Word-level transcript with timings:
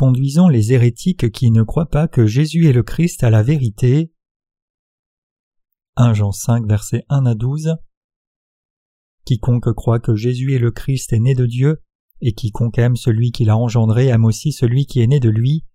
conduisons 0.00 0.48
les 0.48 0.72
hérétiques 0.72 1.30
qui 1.30 1.50
ne 1.50 1.62
croient 1.62 1.90
pas 1.90 2.08
que 2.08 2.24
Jésus 2.24 2.66
est 2.66 2.72
le 2.72 2.82
Christ 2.82 3.22
à 3.22 3.28
la 3.28 3.42
vérité. 3.42 4.10
1 5.96 6.14
Jean 6.14 6.32
5 6.32 6.66
versets 6.66 7.04
1 7.10 7.26
à 7.26 7.34
12 7.34 7.76
Quiconque 9.26 9.74
croit 9.74 10.00
que 10.00 10.14
Jésus 10.14 10.54
est 10.54 10.58
le 10.58 10.70
Christ 10.70 11.12
est 11.12 11.18
né 11.18 11.34
de 11.34 11.44
Dieu, 11.44 11.82
et 12.22 12.32
quiconque 12.32 12.78
aime 12.78 12.96
celui 12.96 13.30
qui 13.30 13.44
l'a 13.44 13.58
engendré 13.58 14.06
aime 14.06 14.24
aussi 14.24 14.52
celui 14.52 14.86
qui 14.86 15.02
est 15.02 15.06
né 15.06 15.20
de 15.20 15.28
lui. 15.28 15.66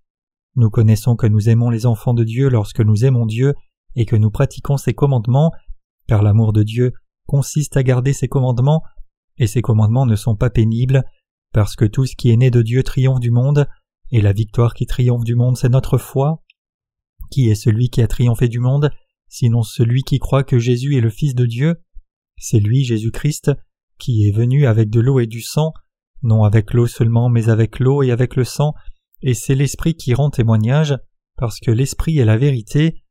Nous 0.55 0.72
connaissons 0.72 1.16
que 1.16 1.28
nous 1.28 1.48
aimons 1.48 1.70
les 1.70 1.86
enfants 1.86 2.16
de 2.16 2.24
Dieu 2.24 2.50
lorsque 2.50 2.82
nous 2.82 3.05
aimons 3.05 3.28
Dieu 3.28 3.54
et 3.96 4.08
que 4.08 4.16
nous 4.16 4.32
pratiquons 4.32 4.78
ses 4.78 4.96
commandements, 4.96 5.52
car 6.08 6.24
l'amour 6.24 6.52
de 6.52 6.64
Dieu 6.64 6.94
consiste 7.28 7.78
à 7.78 7.84
garder 7.84 8.12
ses 8.12 8.28
commandements, 8.28 8.82
et 9.38 9.46
ses 9.46 9.62
commandements 9.62 10.08
ne 10.08 10.16
sont 10.16 10.36
pas 10.36 10.50
pénibles, 10.50 11.04
parce 11.54 11.76
que 11.76 11.86
tout 11.86 12.08
ce 12.08 12.16
qui 12.16 12.32
est 12.32 12.38
né 12.38 12.50
de 12.50 12.64
Dieu 12.64 12.82
triomphe 12.82 13.20
du 13.20 13.30
monde, 13.30 13.68
et 14.12 14.22
la 14.22 14.34
victoire 14.34 14.73
qui 14.73 14.86
triomphe 14.86 15.23
du 15.23 15.36
monde 15.36 15.58
c'est 15.58 15.70
notre 15.70 15.98
foi. 15.98 16.44
Qui 17.32 17.50
est 17.50 17.55
celui 17.55 17.90
qui 17.90 18.02
a 18.02 18.08
triomphé 18.08 18.48
du 18.48 18.59
monde, 18.59 18.91
sinon 19.27 19.63
celui 19.63 20.04
qui 20.04 20.20
croit 20.20 20.44
que 20.44 20.59
Jésus 20.59 20.96
est 20.96 21.02
le 21.02 21.09
Fils 21.09 21.36
de 21.36 21.46
Dieu? 21.46 21.76
C'est 22.38 22.60
lui, 22.60 22.84
Jésus-Christ, 22.84 23.52
qui 23.98 24.27
est 24.27 24.32
venu 24.32 24.66
avec 24.66 24.90
de 24.90 24.99
l'eau 24.99 25.20
et 25.20 25.27
du 25.27 25.41
sang, 25.41 25.73
non 26.22 26.44
avec 26.44 26.73
l'eau 26.73 26.88
seulement, 26.88 27.30
mais 27.30 27.49
avec 27.49 27.80
l'eau 27.80 28.04
et 28.04 28.12
avec 28.12 28.36
le 28.36 28.44
sang, 28.44 28.73
et 29.21 29.34
c'est 29.34 29.55
l'Esprit 29.55 29.96
qui 29.96 30.13
rend 30.13 30.30
témoignage, 30.30 30.96
parce 31.37 31.60
que 31.60 31.71
l'Esprit 31.71 32.18
est 32.20 32.26
la 32.26 32.37
vérité, 32.37 33.02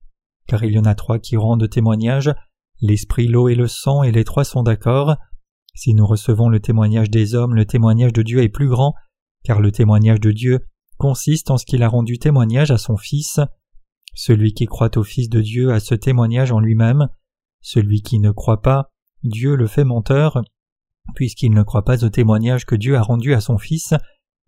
car 0.47 0.62
il 0.64 0.72
y 0.72 0.78
en 0.78 0.84
a 0.84 0.94
trois 0.94 1.19
qui 1.19 1.36
rendent 1.36 1.69
témoignage, 1.69 2.32
l'Esprit, 2.80 3.26
l'eau 3.26 3.48
et 3.48 3.54
le 3.54 3.66
sang, 3.66 4.02
et 4.02 4.12
les 4.12 4.24
trois 4.24 4.44
sont 4.44 4.62
d'accord. 4.62 5.16
Si 5.74 5.94
nous 5.94 6.06
recevons 6.06 6.48
le 6.48 6.60
témoignage 6.60 7.10
des 7.10 7.34
hommes, 7.34 7.54
le 7.54 7.64
témoignage 7.64 8.12
de 8.12 8.22
Dieu 8.22 8.42
est 8.42 8.48
plus 8.48 8.69
grand, 8.69 8.94
car 9.42 9.60
le 9.60 9.72
témoignage 9.72 10.20
de 10.20 10.30
Dieu 10.30 10.60
consiste 10.98 11.50
en 11.50 11.56
ce 11.56 11.67
qu'il 11.67 11.83
a 11.83 11.89
rendu 11.89 12.19
témoignage 12.19 12.70
à 12.70 12.78
son 12.78 12.97
Fils. 12.97 13.41
Celui 14.14 14.55
qui 14.55 14.67
croit 14.67 14.97
au 14.97 15.03
Fils 15.03 15.28
de 15.28 15.41
Dieu 15.41 15.73
a 15.73 15.81
ce 15.81 15.95
témoignage 15.95 16.53
en 16.53 16.61
lui-même. 16.61 17.09
Celui 17.61 18.03
qui 18.03 18.19
ne 18.19 18.31
croit 18.31 18.62
pas, 18.62 18.92
Dieu 19.22 19.56
le 19.56 19.67
fait 19.67 19.84
menteur, 19.84 20.42
puisqu'il 21.15 21.53
ne 21.53 21.62
croit 21.62 21.84
pas 21.84 22.05
au 22.05 22.11
témoignage 22.11 22.67
que 22.67 22.75
Dieu 22.75 22.97
a 22.97 23.03
rendu 23.03 23.34
à 23.34 23.41
son 23.41 23.59
Fils. 23.59 23.95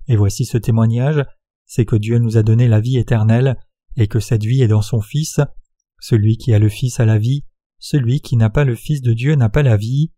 Et 0.08 0.16
voici 0.16 0.44
ce 0.44 0.58
témoignage, 0.58 1.24
c'est 1.64 1.84
que 1.84 1.96
Dieu 1.96 2.18
nous 2.18 2.36
a 2.36 2.42
donné 2.42 2.68
la 2.68 2.80
vie 2.80 2.98
éternelle, 2.98 3.56
et 3.96 4.06
que 4.06 4.20
cette 4.20 4.44
vie 4.44 4.62
est 4.62 4.68
dans 4.68 4.82
son 4.82 5.00
Fils. 5.00 5.40
Celui 5.98 6.36
qui 6.36 6.54
a 6.54 6.58
le 6.58 6.68
Fils 6.68 7.00
a 7.00 7.04
la 7.04 7.18
vie, 7.18 7.44
celui 7.78 8.20
qui 8.20 8.36
n'a 8.36 8.50
pas 8.50 8.64
le 8.64 8.74
Fils 8.74 9.02
de 9.02 9.12
Dieu 9.12 9.34
n'a 9.34 9.48
pas 9.48 9.62
la 9.62 9.76
vie. 9.76 10.12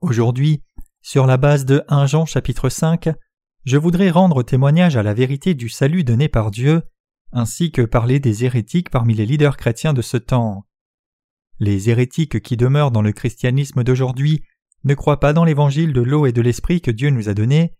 Aujourd'hui, 0.00 0.62
sur 1.02 1.26
la 1.26 1.36
base 1.36 1.66
de 1.66 1.84
1 1.88 2.06
Jean 2.06 2.26
chapitre 2.26 2.68
5, 2.68 3.10
je 3.64 3.76
voudrais 3.76 4.10
rendre 4.10 4.42
témoignage 4.42 4.96
à 4.96 5.02
la 5.02 5.14
vérité 5.14 5.54
du 5.54 5.68
salut 5.68 6.04
donné 6.04 6.28
par 6.28 6.50
Dieu, 6.50 6.82
ainsi 7.32 7.72
que 7.72 7.82
parler 7.82 8.20
des 8.20 8.44
hérétiques 8.44 8.90
parmi 8.90 9.14
les 9.14 9.26
leaders 9.26 9.56
chrétiens 9.56 9.92
de 9.92 10.02
ce 10.02 10.16
temps. 10.16 10.66
Les 11.58 11.90
hérétiques 11.90 12.40
qui 12.40 12.56
demeurent 12.56 12.90
dans 12.90 13.02
le 13.02 13.12
christianisme 13.12 13.82
d'aujourd'hui 13.82 14.44
ne 14.84 14.94
croient 14.94 15.20
pas 15.20 15.32
dans 15.32 15.44
l'évangile 15.44 15.92
de 15.92 16.02
l'eau 16.02 16.26
et 16.26 16.32
de 16.32 16.42
l'esprit 16.42 16.80
que 16.80 16.90
Dieu 16.90 17.10
nous 17.10 17.28
a 17.28 17.34
donné, 17.34 17.74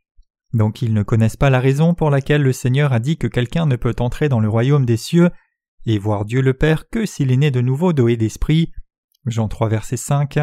donc 0.55 0.83
ils 0.83 0.95
ne 0.95 1.03
connaissent 1.03 1.37
pas 1.37 1.51
la 1.51 1.61
raison 1.61 1.95
pour 1.95 2.11
laquelle 2.11 2.43
le 2.43 2.53
Seigneur 2.53 2.93
a 2.93 3.01
dit 3.01 3.19
que 3.19 3.27
quelqu'un 3.27 3.67
ne 3.67 3.77
peut 3.77 3.95
entrer 3.99 4.29
dans 4.29 4.41
le 4.41 4.49
royaume 4.49 4.87
des 4.87 4.97
cieux 4.97 5.31
et 5.85 5.99
voir 5.99 6.25
Dieu 6.25 6.41
le 6.41 6.55
Père 6.55 6.89
que 6.89 7.07
s'il 7.07 7.33
est 7.33 7.37
né 7.37 7.51
de 7.51 7.61
nouveau 7.61 7.93
d'eau 7.93 8.09
et 8.09 8.17
d'esprit. 8.17 8.73
Jean 9.27 9.49
3 9.49 9.69
verset 9.69 9.97
5. 9.97 10.39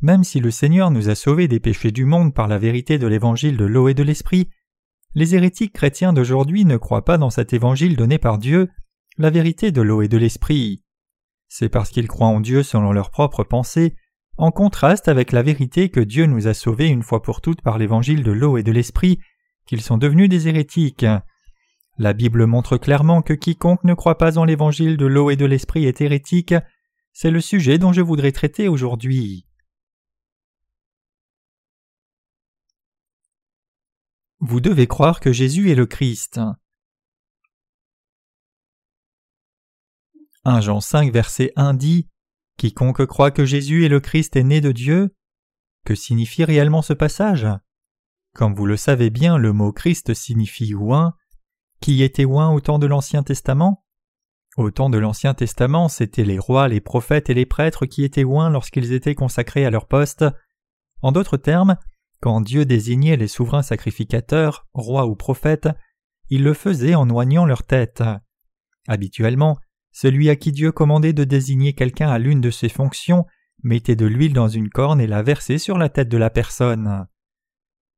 Même 0.00 0.22
si 0.22 0.38
le 0.38 0.52
Seigneur 0.52 0.90
nous 0.90 1.08
a 1.08 1.14
sauvés 1.14 1.48
des 1.48 1.58
péchés 1.58 1.90
du 1.90 2.04
monde 2.04 2.32
par 2.32 2.46
la 2.46 2.58
vérité 2.58 2.98
de 2.98 3.06
l'évangile 3.06 3.56
de 3.56 3.64
l'eau 3.64 3.88
et 3.88 3.94
de 3.94 4.04
l'esprit, 4.04 4.48
les 5.14 5.34
hérétiques 5.34 5.72
chrétiens 5.72 6.12
d'aujourd'hui 6.12 6.64
ne 6.64 6.76
croient 6.76 7.04
pas 7.04 7.18
dans 7.18 7.30
cet 7.30 7.52
évangile 7.52 7.96
donné 7.96 8.18
par 8.18 8.38
Dieu, 8.38 8.68
la 9.16 9.30
vérité 9.30 9.72
de 9.72 9.82
l'eau 9.82 10.02
et 10.02 10.08
de 10.08 10.16
l'esprit. 10.16 10.84
C'est 11.48 11.68
parce 11.68 11.90
qu'ils 11.90 12.06
croient 12.06 12.28
en 12.28 12.40
Dieu 12.40 12.62
selon 12.62 12.92
leur 12.92 13.10
propre 13.10 13.42
pensée, 13.42 13.96
en 14.36 14.52
contraste 14.52 15.08
avec 15.08 15.32
la 15.32 15.42
vérité 15.42 15.88
que 15.88 15.98
Dieu 15.98 16.26
nous 16.26 16.46
a 16.46 16.54
sauvés 16.54 16.86
une 16.86 17.02
fois 17.02 17.22
pour 17.22 17.40
toutes 17.40 17.62
par 17.62 17.78
l'évangile 17.78 18.22
de 18.22 18.30
l'eau 18.30 18.56
et 18.56 18.62
de 18.62 18.70
l'esprit, 18.70 19.18
qu'ils 19.66 19.80
sont 19.82 19.98
devenus 19.98 20.28
des 20.28 20.46
hérétiques. 20.46 21.06
La 21.98 22.12
Bible 22.12 22.46
montre 22.46 22.76
clairement 22.76 23.22
que 23.22 23.32
quiconque 23.32 23.82
ne 23.82 23.94
croit 23.94 24.18
pas 24.18 24.38
en 24.38 24.44
l'évangile 24.44 24.96
de 24.96 25.06
l'eau 25.06 25.30
et 25.30 25.36
de 25.36 25.46
l'esprit 25.46 25.86
est 25.86 26.00
hérétique, 26.00 26.54
c'est 27.12 27.32
le 27.32 27.40
sujet 27.40 27.78
dont 27.78 27.92
je 27.92 28.02
voudrais 28.02 28.30
traiter 28.30 28.68
aujourd'hui. 28.68 29.47
Vous 34.40 34.60
devez 34.60 34.86
croire 34.86 35.18
que 35.18 35.32
Jésus 35.32 35.70
est 35.70 35.74
le 35.74 35.86
Christ. 35.86 36.40
1 40.44 40.60
Jean 40.60 40.80
5 40.80 41.12
verset 41.12 41.52
1 41.56 41.74
dit 41.74 42.08
Quiconque 42.56 43.04
croit 43.06 43.32
que 43.32 43.44
Jésus 43.44 43.84
est 43.84 43.88
le 43.88 44.00
Christ 44.00 44.36
est 44.36 44.44
né 44.44 44.60
de 44.60 44.70
Dieu. 44.70 45.14
Que 45.84 45.96
signifie 45.96 46.44
réellement 46.44 46.82
ce 46.82 46.92
passage? 46.92 47.48
Comme 48.34 48.54
vous 48.54 48.66
le 48.66 48.76
savez 48.76 49.10
bien, 49.10 49.38
le 49.38 49.52
mot 49.52 49.72
Christ 49.72 50.14
signifie 50.14 50.74
oint. 50.74 51.14
Qui 51.80 52.02
était 52.04 52.24
oint 52.24 52.52
au 52.52 52.60
temps 52.60 52.78
de 52.78 52.86
l'Ancien 52.86 53.24
Testament? 53.24 53.84
Au 54.56 54.70
temps 54.70 54.90
de 54.90 54.98
l'Ancien 54.98 55.34
Testament, 55.34 55.88
c'étaient 55.88 56.24
les 56.24 56.38
rois, 56.38 56.68
les 56.68 56.80
prophètes 56.80 57.30
et 57.30 57.34
les 57.34 57.46
prêtres 57.46 57.86
qui 57.86 58.04
étaient 58.04 58.24
oints 58.24 58.50
lorsqu'ils 58.50 58.92
étaient 58.92 59.14
consacrés 59.14 59.64
à 59.64 59.70
leur 59.70 59.86
poste. 59.86 60.24
En 61.02 61.12
d'autres 61.12 61.36
termes, 61.36 61.76
quand 62.20 62.40
Dieu 62.40 62.64
désignait 62.64 63.16
les 63.16 63.28
souverains 63.28 63.62
sacrificateurs, 63.62 64.66
rois 64.74 65.06
ou 65.06 65.14
prophètes, 65.14 65.68
il 66.30 66.42
le 66.42 66.54
faisait 66.54 66.94
en 66.94 67.08
oignant 67.10 67.46
leur 67.46 67.62
tête. 67.62 68.02
Habituellement, 68.86 69.58
celui 69.92 70.28
à 70.28 70.36
qui 70.36 70.52
Dieu 70.52 70.72
commandait 70.72 71.12
de 71.12 71.24
désigner 71.24 71.72
quelqu'un 71.72 72.08
à 72.08 72.18
l'une 72.18 72.40
de 72.40 72.50
ses 72.50 72.68
fonctions 72.68 73.24
mettait 73.62 73.96
de 73.96 74.06
l'huile 74.06 74.32
dans 74.32 74.48
une 74.48 74.68
corne 74.68 75.00
et 75.00 75.06
la 75.06 75.22
versait 75.22 75.58
sur 75.58 75.78
la 75.78 75.88
tête 75.88 76.08
de 76.08 76.18
la 76.18 76.30
personne. 76.30 77.06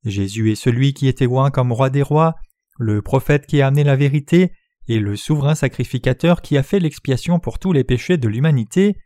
Jésus 0.05 0.51
est 0.51 0.57
celui 0.57 0.95
qui 0.95 1.09
était 1.09 1.27
oint 1.27 1.51
comme 1.51 1.73
roi 1.73 1.91
des 1.91 2.03
rois, 2.03 2.37
le 2.79 3.03
prophète 3.03 3.47
qui 3.47 3.61
a 3.61 3.67
amené 3.67 3.85
la 3.85 3.97
vérité, 3.97 4.53
et 4.89 4.99
le 4.99 5.15
souverain 5.15 5.55
sacrificateur 5.55 6.43
qui 6.43 6.57
a 6.57 6.63
fait 6.63 6.81
l'expiation 6.81 7.39
pour 7.39 7.59
tous 7.59 7.73
les 7.73 7.85
péchés 7.85 8.17
de 8.17 8.29
l'humanité. 8.29 8.97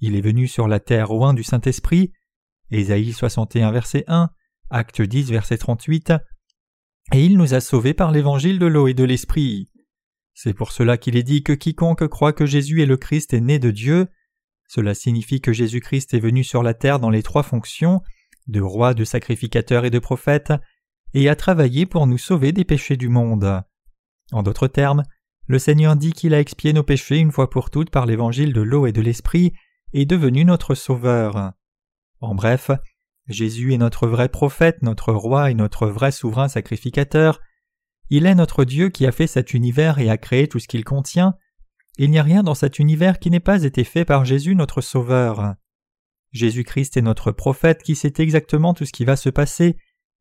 Il 0.00 0.16
est 0.16 0.20
venu 0.20 0.48
sur 0.48 0.68
la 0.68 0.80
terre 0.80 1.12
oint 1.12 1.34
du 1.34 1.44
Saint-Esprit. 1.44 2.12
Ésaïe 2.70 3.12
61 3.12 3.70
verset 3.70 4.04
1, 4.08 4.30
Acte 4.70 5.02
10, 5.02 5.30
verset 5.30 5.58
38. 5.58 6.12
Et 7.12 7.24
il 7.24 7.36
nous 7.36 7.54
a 7.54 7.60
sauvés 7.60 7.94
par 7.94 8.10
l'évangile 8.10 8.58
de 8.58 8.66
l'eau 8.66 8.88
et 8.88 8.94
de 8.94 9.04
l'esprit. 9.04 9.70
C'est 10.32 10.54
pour 10.54 10.72
cela 10.72 10.96
qu'il 10.96 11.16
est 11.16 11.22
dit 11.22 11.42
que 11.42 11.52
quiconque 11.52 12.06
croit 12.08 12.32
que 12.32 12.46
Jésus 12.46 12.82
est 12.82 12.86
le 12.86 12.96
Christ 12.96 13.34
est 13.34 13.40
né 13.40 13.58
de 13.58 13.70
Dieu. 13.70 14.08
Cela 14.66 14.94
signifie 14.94 15.40
que 15.40 15.52
Jésus-Christ 15.52 16.14
est 16.14 16.20
venu 16.20 16.42
sur 16.42 16.62
la 16.62 16.74
terre 16.74 16.98
dans 16.98 17.10
les 17.10 17.22
trois 17.22 17.42
fonctions, 17.42 18.00
de 18.46 18.60
roi, 18.60 18.94
de 18.94 19.04
sacrificateur 19.04 19.84
et 19.84 19.90
de 19.90 19.98
prophète, 19.98 20.52
et 21.12 21.28
a 21.28 21.36
travaillé 21.36 21.86
pour 21.86 22.06
nous 22.06 22.18
sauver 22.18 22.52
des 22.52 22.64
péchés 22.64 22.96
du 22.96 23.08
monde. 23.08 23.62
En 24.32 24.42
d'autres 24.42 24.66
termes, 24.66 25.04
le 25.46 25.58
Seigneur 25.58 25.94
dit 25.94 26.12
qu'il 26.12 26.34
a 26.34 26.40
expié 26.40 26.72
nos 26.72 26.82
péchés 26.82 27.18
une 27.18 27.30
fois 27.30 27.50
pour 27.50 27.70
toutes 27.70 27.90
par 27.90 28.06
l'évangile 28.06 28.52
de 28.52 28.62
l'eau 28.62 28.86
et 28.86 28.92
de 28.92 29.02
l'esprit, 29.02 29.52
et 29.92 30.02
est 30.02 30.06
devenu 30.06 30.44
notre 30.44 30.74
Sauveur. 30.74 31.52
En 32.20 32.34
bref, 32.34 32.70
Jésus 33.28 33.72
est 33.72 33.78
notre 33.78 34.06
vrai 34.06 34.28
prophète, 34.28 34.82
notre 34.82 35.12
roi 35.12 35.50
et 35.50 35.54
notre 35.54 35.86
vrai 35.86 36.12
souverain 36.12 36.48
sacrificateur. 36.48 37.40
Il 38.10 38.26
est 38.26 38.34
notre 38.34 38.64
Dieu 38.64 38.90
qui 38.90 39.06
a 39.06 39.12
fait 39.12 39.26
cet 39.26 39.54
univers 39.54 39.98
et 39.98 40.10
a 40.10 40.18
créé 40.18 40.46
tout 40.46 40.58
ce 40.58 40.68
qu'il 40.68 40.84
contient. 40.84 41.34
Il 41.96 42.10
n'y 42.10 42.18
a 42.18 42.22
rien 42.22 42.42
dans 42.42 42.54
cet 42.54 42.78
univers 42.78 43.18
qui 43.18 43.30
n'ait 43.30 43.40
pas 43.40 43.62
été 43.62 43.84
fait 43.84 44.04
par 44.04 44.24
Jésus 44.24 44.54
notre 44.54 44.80
Sauveur. 44.80 45.54
Jésus-Christ 46.32 46.96
est 46.96 47.02
notre 47.02 47.30
prophète 47.30 47.82
qui 47.82 47.94
sait 47.94 48.14
exactement 48.18 48.74
tout 48.74 48.84
ce 48.84 48.92
qui 48.92 49.04
va 49.04 49.16
se 49.16 49.30
passer, 49.30 49.76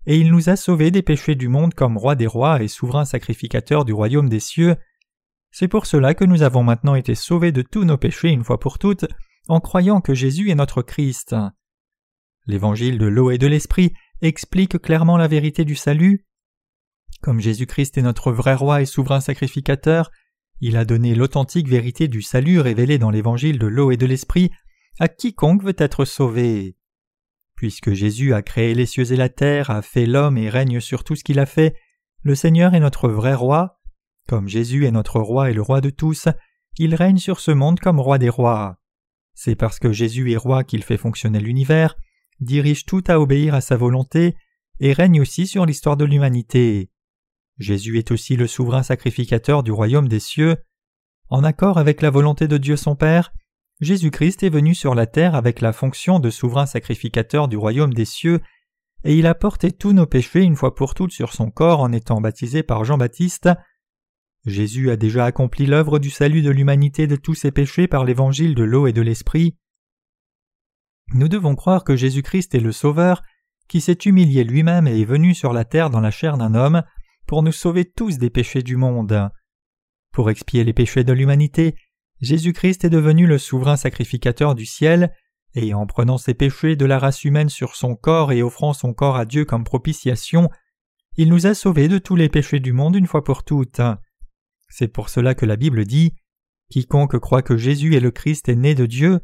et 0.05 0.17
il 0.17 0.31
nous 0.31 0.49
a 0.49 0.55
sauvés 0.55 0.91
des 0.91 1.01
péchés 1.01 1.35
du 1.35 1.47
monde 1.47 1.73
comme 1.73 1.97
roi 1.97 2.15
des 2.15 2.27
rois 2.27 2.61
et 2.61 2.67
souverain 2.67 3.05
sacrificateur 3.05 3.83
du 3.83 3.93
royaume 3.93 4.29
des 4.29 4.39
cieux. 4.39 4.75
C'est 5.51 5.67
pour 5.67 5.87
cela 5.87 6.13
que 6.13 6.25
nous 6.25 6.43
avons 6.43 6.63
maintenant 6.63 6.95
été 6.95 7.15
sauvés 7.15 7.51
de 7.51 7.63
tous 7.63 7.83
nos 7.83 7.97
péchés 7.97 8.29
une 8.29 8.43
fois 8.43 8.59
pour 8.59 8.79
toutes, 8.79 9.05
en 9.47 9.59
croyant 9.59 10.01
que 10.01 10.13
Jésus 10.13 10.51
est 10.51 10.55
notre 10.55 10.83
Christ. 10.83 11.35
L'évangile 12.45 12.97
de 12.97 13.05
l'eau 13.05 13.31
et 13.31 13.37
de 13.37 13.47
l'esprit 13.47 13.93
explique 14.21 14.81
clairement 14.81 15.17
la 15.17 15.27
vérité 15.27 15.65
du 15.65 15.75
salut. 15.75 16.25
Comme 17.21 17.39
Jésus-Christ 17.39 17.97
est 17.97 18.01
notre 18.01 18.31
vrai 18.31 18.53
roi 18.53 18.81
et 18.81 18.85
souverain 18.85 19.21
sacrificateur, 19.21 20.11
il 20.59 20.77
a 20.77 20.85
donné 20.85 21.15
l'authentique 21.15 21.67
vérité 21.67 22.07
du 22.07 22.21
salut 22.21 22.59
révélée 22.59 22.97
dans 22.97 23.09
l'évangile 23.09 23.59
de 23.59 23.67
l'eau 23.67 23.91
et 23.91 23.97
de 23.97 24.05
l'esprit 24.05 24.51
à 24.99 25.07
quiconque 25.07 25.63
veut 25.63 25.75
être 25.77 26.05
sauvé. 26.05 26.75
Puisque 27.55 27.93
Jésus 27.93 28.33
a 28.33 28.41
créé 28.41 28.73
les 28.73 28.85
cieux 28.85 29.11
et 29.11 29.15
la 29.15 29.29
terre, 29.29 29.69
a 29.69 29.81
fait 29.81 30.05
l'homme 30.05 30.37
et 30.37 30.49
règne 30.49 30.79
sur 30.79 31.03
tout 31.03 31.15
ce 31.15 31.23
qu'il 31.23 31.39
a 31.39 31.45
fait, 31.45 31.75
le 32.21 32.35
Seigneur 32.35 32.73
est 32.73 32.79
notre 32.79 33.09
vrai 33.09 33.33
roi. 33.33 33.79
Comme 34.27 34.47
Jésus 34.47 34.85
est 34.85 34.91
notre 34.91 35.19
roi 35.19 35.49
et 35.49 35.53
le 35.53 35.61
roi 35.61 35.81
de 35.81 35.89
tous, 35.89 36.27
il 36.77 36.95
règne 36.95 37.17
sur 37.17 37.39
ce 37.39 37.51
monde 37.51 37.79
comme 37.79 37.99
roi 37.99 38.17
des 38.17 38.29
rois. 38.29 38.77
C'est 39.33 39.55
parce 39.55 39.79
que 39.79 39.91
Jésus 39.91 40.31
est 40.31 40.37
roi 40.37 40.63
qu'il 40.63 40.83
fait 40.83 40.97
fonctionner 40.97 41.39
l'univers, 41.39 41.95
dirige 42.43 42.85
tout 42.85 43.03
à 43.07 43.19
obéir 43.19 43.55
à 43.55 43.61
sa 43.61 43.77
volonté, 43.77 44.35
et 44.79 44.93
règne 44.93 45.21
aussi 45.21 45.47
sur 45.47 45.65
l'histoire 45.65 45.97
de 45.97 46.05
l'humanité. 46.05 46.89
Jésus 47.57 47.97
est 47.97 48.11
aussi 48.11 48.35
le 48.35 48.47
souverain 48.47 48.83
sacrificateur 48.83 49.63
du 49.63 49.71
royaume 49.71 50.07
des 50.07 50.19
cieux. 50.19 50.57
En 51.29 51.43
accord 51.43 51.77
avec 51.77 52.01
la 52.01 52.09
volonté 52.09 52.47
de 52.47 52.57
Dieu 52.57 52.75
son 52.75 52.95
Père, 52.95 53.33
Jésus-Christ 53.81 54.43
est 54.43 54.49
venu 54.49 54.75
sur 54.75 54.95
la 54.95 55.05
terre 55.05 55.35
avec 55.35 55.61
la 55.61 55.73
fonction 55.73 56.19
de 56.19 56.29
souverain 56.29 56.65
sacrificateur 56.65 57.47
du 57.47 57.57
royaume 57.57 57.93
des 57.93 58.05
cieux, 58.05 58.41
et 59.03 59.17
il 59.17 59.27
a 59.27 59.35
porté 59.35 59.71
tous 59.71 59.93
nos 59.93 60.05
péchés 60.05 60.41
une 60.41 60.55
fois 60.55 60.75
pour 60.75 60.93
toutes 60.93 61.11
sur 61.11 61.33
son 61.33 61.51
corps 61.51 61.81
en 61.81 61.91
étant 61.91 62.21
baptisé 62.21 62.63
par 62.63 62.85
Jean-Baptiste. 62.85 63.49
Jésus 64.45 64.91
a 64.91 64.95
déjà 64.95 65.25
accompli 65.25 65.65
l'œuvre 65.65 65.99
du 65.99 66.09
salut 66.09 66.41
de 66.41 66.51
l'humanité 66.51 67.07
de 67.07 67.15
tous 67.15 67.35
ses 67.35 67.51
péchés 67.51 67.87
par 67.87 68.05
l'évangile 68.05 68.55
de 68.55 68.63
l'eau 68.63 68.87
et 68.87 68.93
de 68.93 69.01
l'esprit. 69.01 69.57
Nous 71.13 71.27
devons 71.27 71.55
croire 71.55 71.83
que 71.83 71.95
Jésus-Christ 71.95 72.55
est 72.55 72.59
le 72.59 72.71
Sauveur, 72.71 73.21
qui 73.67 73.81
s'est 73.81 73.93
humilié 74.05 74.43
lui-même 74.43 74.87
et 74.87 74.99
est 74.99 75.05
venu 75.05 75.35
sur 75.35 75.53
la 75.53 75.63
terre 75.63 75.89
dans 75.89 76.01
la 76.01 76.11
chair 76.11 76.37
d'un 76.37 76.55
homme, 76.55 76.83
pour 77.27 77.43
nous 77.43 77.51
sauver 77.51 77.85
tous 77.85 78.17
des 78.17 78.29
péchés 78.29 78.63
du 78.63 78.75
monde. 78.75 79.29
Pour 80.11 80.29
expier 80.29 80.63
les 80.63 80.73
péchés 80.73 81.03
de 81.03 81.13
l'humanité, 81.13 81.75
Jésus-Christ 82.21 82.85
est 82.85 82.89
devenu 82.89 83.27
le 83.27 83.37
souverain 83.37 83.77
sacrificateur 83.77 84.55
du 84.55 84.65
ciel, 84.65 85.13
et 85.55 85.73
en 85.73 85.85
prenant 85.85 86.17
ses 86.17 86.33
péchés 86.33 86.75
de 86.75 86.85
la 86.85 86.97
race 86.97 87.23
humaine 87.23 87.49
sur 87.49 87.75
son 87.75 87.95
corps 87.95 88.31
et 88.31 88.41
offrant 88.41 88.73
son 88.73 88.93
corps 88.93 89.17
à 89.17 89.25
Dieu 89.25 89.45
comme 89.45 89.63
propitiation, 89.63 90.49
il 91.15 91.29
nous 91.29 91.45
a 91.45 91.53
sauvés 91.53 91.87
de 91.87 91.99
tous 91.99 92.15
les 92.15 92.29
péchés 92.29 92.59
du 92.59 92.73
monde 92.73 92.95
une 92.95 93.05
fois 93.05 93.23
pour 93.23 93.43
toutes. 93.43 93.81
C'est 94.67 94.87
pour 94.87 95.09
cela 95.09 95.35
que 95.35 95.45
la 95.45 95.57
Bible 95.57 95.85
dit 95.85 96.15
Quiconque 96.71 97.19
croit 97.19 97.43
que 97.43 97.55
Jésus 97.55 97.95
est 97.95 97.99
le 97.99 98.09
Christ 98.09 98.49
est 98.49 98.55
né 98.55 98.73
de 98.73 98.87
Dieu. 98.87 99.19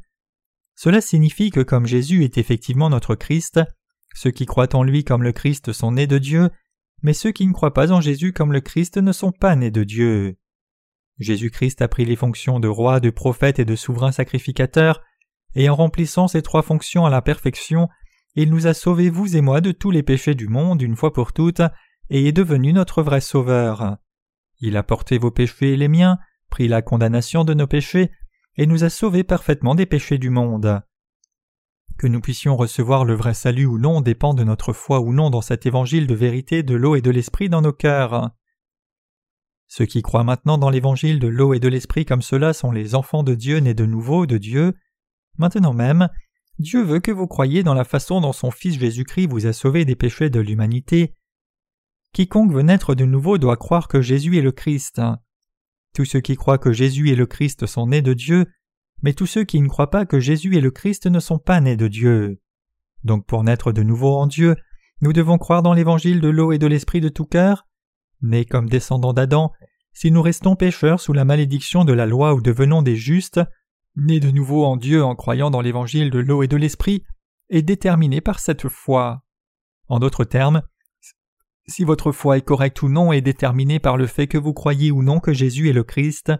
Cela 0.81 1.01
signifie 1.01 1.49
que 1.51 1.59
comme 1.59 1.85
Jésus 1.85 2.23
est 2.23 2.37
effectivement 2.37 2.89
notre 2.89 3.13
Christ, 3.13 3.59
ceux 4.15 4.31
qui 4.31 4.45
croient 4.45 4.73
en 4.77 4.81
lui 4.81 5.03
comme 5.03 5.23
le 5.23 5.33
Christ 5.33 5.73
sont 5.73 5.91
nés 5.91 6.07
de 6.07 6.17
Dieu, 6.17 6.51
mais 7.03 7.11
ceux 7.11 7.33
qui 7.33 7.45
ne 7.45 7.51
croient 7.51 7.73
pas 7.73 7.91
en 7.91 7.99
Jésus 7.99 8.31
comme 8.31 8.53
le 8.53 8.61
Christ 8.61 8.95
ne 8.95 9.11
sont 9.11 9.33
pas 9.33 9.57
nés 9.57 9.71
de 9.71 9.83
Dieu. 9.83 10.37
Jésus-Christ 11.17 11.81
a 11.81 11.89
pris 11.89 12.05
les 12.05 12.15
fonctions 12.15 12.61
de 12.61 12.69
roi, 12.69 13.01
de 13.01 13.09
prophète 13.09 13.59
et 13.59 13.65
de 13.65 13.75
souverain 13.75 14.13
sacrificateur, 14.13 15.01
et 15.53 15.67
en 15.67 15.75
remplissant 15.75 16.29
ces 16.29 16.41
trois 16.41 16.61
fonctions 16.61 17.05
à 17.05 17.09
la 17.09 17.21
perfection, 17.21 17.89
il 18.35 18.49
nous 18.49 18.65
a 18.65 18.73
sauvés, 18.73 19.09
vous 19.09 19.35
et 19.35 19.41
moi, 19.41 19.59
de 19.59 19.73
tous 19.73 19.91
les 19.91 20.01
péchés 20.01 20.33
du 20.33 20.47
monde 20.47 20.81
une 20.81 20.95
fois 20.95 21.11
pour 21.11 21.33
toutes, 21.33 21.61
et 22.09 22.25
est 22.25 22.31
devenu 22.31 22.71
notre 22.71 23.03
vrai 23.03 23.19
Sauveur. 23.19 23.97
Il 24.61 24.77
a 24.77 24.83
porté 24.83 25.17
vos 25.17 25.29
péchés 25.29 25.73
et 25.73 25.77
les 25.77 25.89
miens, 25.89 26.19
pris 26.49 26.69
la 26.69 26.81
condamnation 26.81 27.43
de 27.43 27.53
nos 27.53 27.67
péchés, 27.67 28.11
et 28.59 28.67
nous 28.67 28.83
a 28.83 28.89
sauvés 28.89 29.23
parfaitement 29.23 29.73
des 29.73 29.85
péchés 29.85 30.17
du 30.17 30.29
monde. 30.29 30.81
Que 31.97 32.07
nous 32.07 32.19
puissions 32.19 32.57
recevoir 32.57 33.06
le 33.06 33.13
vrai 33.13 33.33
salut 33.33 33.65
ou 33.65 33.77
non 33.77 34.01
dépend 34.01 34.33
de 34.33 34.44
notre 34.44 34.73
foi 34.73 35.00
ou 35.00 35.13
non 35.13 35.29
dans 35.29 35.41
cet 35.41 35.65
évangile 35.65 36.07
de 36.07 36.13
vérité 36.13 36.61
de 36.61 36.75
l'eau 36.75 36.97
et 36.97 37.01
de 37.01 37.09
l'esprit 37.09 37.47
dans 37.47 37.61
nos 37.61 37.71
cœurs. 37.71 38.31
Ceux 39.69 39.85
qui 39.85 40.01
croient 40.01 40.25
maintenant 40.25 40.57
dans 40.57 40.69
l'évangile 40.69 41.19
de 41.19 41.29
l'eau 41.29 41.53
et 41.53 41.61
de 41.61 41.69
l'esprit 41.69 42.03
comme 42.03 42.21
cela 42.21 42.51
sont 42.51 42.73
les 42.73 42.95
enfants 42.95 43.23
de 43.23 43.33
Dieu 43.33 43.59
nés 43.59 43.73
de 43.73 43.85
nouveau 43.85 44.25
de 44.25 44.38
Dieu. 44.38 44.73
Maintenant 45.38 45.73
même, 45.73 46.09
Dieu 46.57 46.83
veut 46.83 47.00
que 47.00 47.12
vous 47.12 47.27
croyiez 47.27 47.63
dans 47.63 47.75
la 47.75 47.85
façon 47.85 48.19
dont 48.19 48.33
son 48.33 48.51
Fils 48.51 48.77
Jésus-Christ 48.77 49.27
vous 49.27 49.47
a 49.47 49.53
sauvé 49.53 49.85
des 49.85 49.95
péchés 49.95 50.29
de 50.29 50.41
l'humanité. 50.41 51.15
Quiconque 52.12 52.51
veut 52.51 52.63
naître 52.63 52.94
de 52.94 53.05
nouveau 53.05 53.38
doit 53.38 53.55
croire 53.55 53.88
que 53.88 54.01
Jésus 54.01 54.38
est 54.38 54.41
le 54.41 54.51
Christ. 54.51 55.01
Tous 56.00 56.06
ceux 56.06 56.22
qui 56.22 56.38
croient 56.38 56.57
que 56.57 56.72
Jésus 56.72 57.12
est 57.12 57.16
le 57.16 57.25
Christ 57.25 57.66
sont 57.66 57.88
nés 57.88 58.01
de 58.01 58.13
Dieu, 58.13 58.46
mais 59.01 59.12
tous 59.12 59.25
ceux 59.25 59.44
qui 59.44 59.60
ne 59.60 59.68
croient 59.68 59.90
pas 59.90 60.06
que 60.06 60.22
Jésus 60.22 60.56
est 60.56 60.62
le 60.62 60.72
Christ 60.72 61.07
ne 61.07 61.19
sont 61.19 61.40
pas 61.40 61.60
nés 61.60 61.75
de 61.75 61.90
Dieu. 61.90 62.40
Donc 63.04 63.25
pour 63.25 63.44
naître 63.44 63.74
de 63.74 63.84
nouveau 63.84 64.16
en 64.16 64.25
Dieu, 64.25 64.56
nous 65.01 65.12
devons 65.12 65.38
croire 65.38 65.62
dans 65.62 65.74
l'évangile 65.74 66.22
de 66.22 66.30
l'eau 66.30 66.54
et 66.54 66.57
de 66.57 66.68
l'esprit 66.68 67.01
de 67.01 67.10
tout 67.10 67.25
cœur. 67.25 67.68
Nés 68.22 68.46
comme 68.46 68.69
descendants 68.69 69.12
d'Adam, 69.12 69.51
si 69.92 70.10
nous 70.10 70.22
restons 70.22 70.56
pécheurs 70.56 71.01
sous 71.01 71.12
la 71.12 71.25
malédiction 71.25 71.84
de 71.84 71.92
la 71.92 72.06
loi 72.06 72.34
ou 72.34 72.42
devenons 72.42 72.81
des 72.81 72.96
justes, 72.96 73.42
nés 73.98 74.22
de 74.22 74.31
nouveau 74.31 74.63
en 74.63 74.78
Dieu 74.78 75.04
en 75.04 75.16
croyant 75.16 75.51
dans 75.51 75.60
l'évangile 75.60 76.12
de 76.12 76.19
l'eau 76.19 76.44
et 76.44 76.48
de 76.48 76.56
l'esprit, 76.56 77.04
est 77.50 77.62
déterminé 77.62 78.22
par 78.22 78.40
cette 78.40 78.69
foi. 78.69 79.25
En 79.90 80.00
d'autres 80.00 80.24
termes, 80.24 80.62
si 81.69 81.83
votre 81.83 82.12
foi 82.12 82.38
est 82.38 82.45
correcte 82.45 82.81
ou 82.81 82.89
non 82.89 83.12
est 83.12 83.21
déterminée 83.21 83.80
par 83.80 83.98
le 83.98 84.07
fait 84.07 84.27
que 84.27 84.38
vous 84.38 84.54
croyez 84.54 84.92
ou 84.92 85.04
non 85.04 85.19
que 85.19 85.33
Jésus 85.33 85.69
est 85.69 85.74
le 85.74 85.83
Christ. 85.83 86.31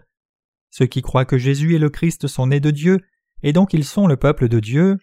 Ceux 0.70 0.86
qui 0.86 1.02
croient 1.02 1.24
que 1.24 1.38
Jésus 1.38 1.74
est 1.74 1.78
le 1.78 1.90
Christ 1.90 2.26
sont 2.26 2.48
nés 2.48 2.60
de 2.60 2.70
Dieu, 2.70 3.00
et 3.42 3.52
donc 3.52 3.72
ils 3.72 3.84
sont 3.84 4.06
le 4.06 4.16
peuple 4.16 4.48
de 4.48 4.60
Dieu. 4.60 4.98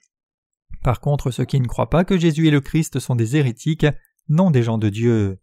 Par 0.84 1.02
contre, 1.02 1.32
ceux 1.32 1.46
qui 1.46 1.60
ne 1.60 1.68
croient 1.68 1.90
pas 1.90 2.06
que 2.06 2.18
Jésus 2.18 2.48
est 2.48 2.52
le 2.52 2.62
Christ 2.62 3.00
sont 3.00 3.16
des 3.16 3.36
hérétiques, 3.36 3.88
non 4.30 4.52
des 4.52 4.64
gens 4.64 4.78
de 4.78 4.90
Dieu. 4.90 5.40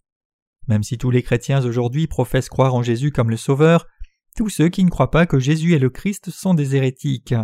Même 0.68 0.82
si 0.82 0.96
tous 0.96 1.10
les 1.10 1.22
chrétiens 1.22 1.64
aujourd'hui 1.64 2.06
professent 2.06 2.48
croire 2.48 2.74
en 2.74 2.82
Jésus 2.82 3.12
comme 3.12 3.30
le 3.30 3.36
Sauveur, 3.36 3.86
tous 4.36 4.48
ceux 4.48 4.68
qui 4.68 4.84
ne 4.84 4.90
croient 4.90 5.10
pas 5.10 5.26
que 5.26 5.38
Jésus 5.38 5.74
est 5.74 5.78
le 5.78 5.90
Christ 5.90 6.30
sont 6.30 6.54
des 6.54 6.76
hérétiques. 6.76 7.34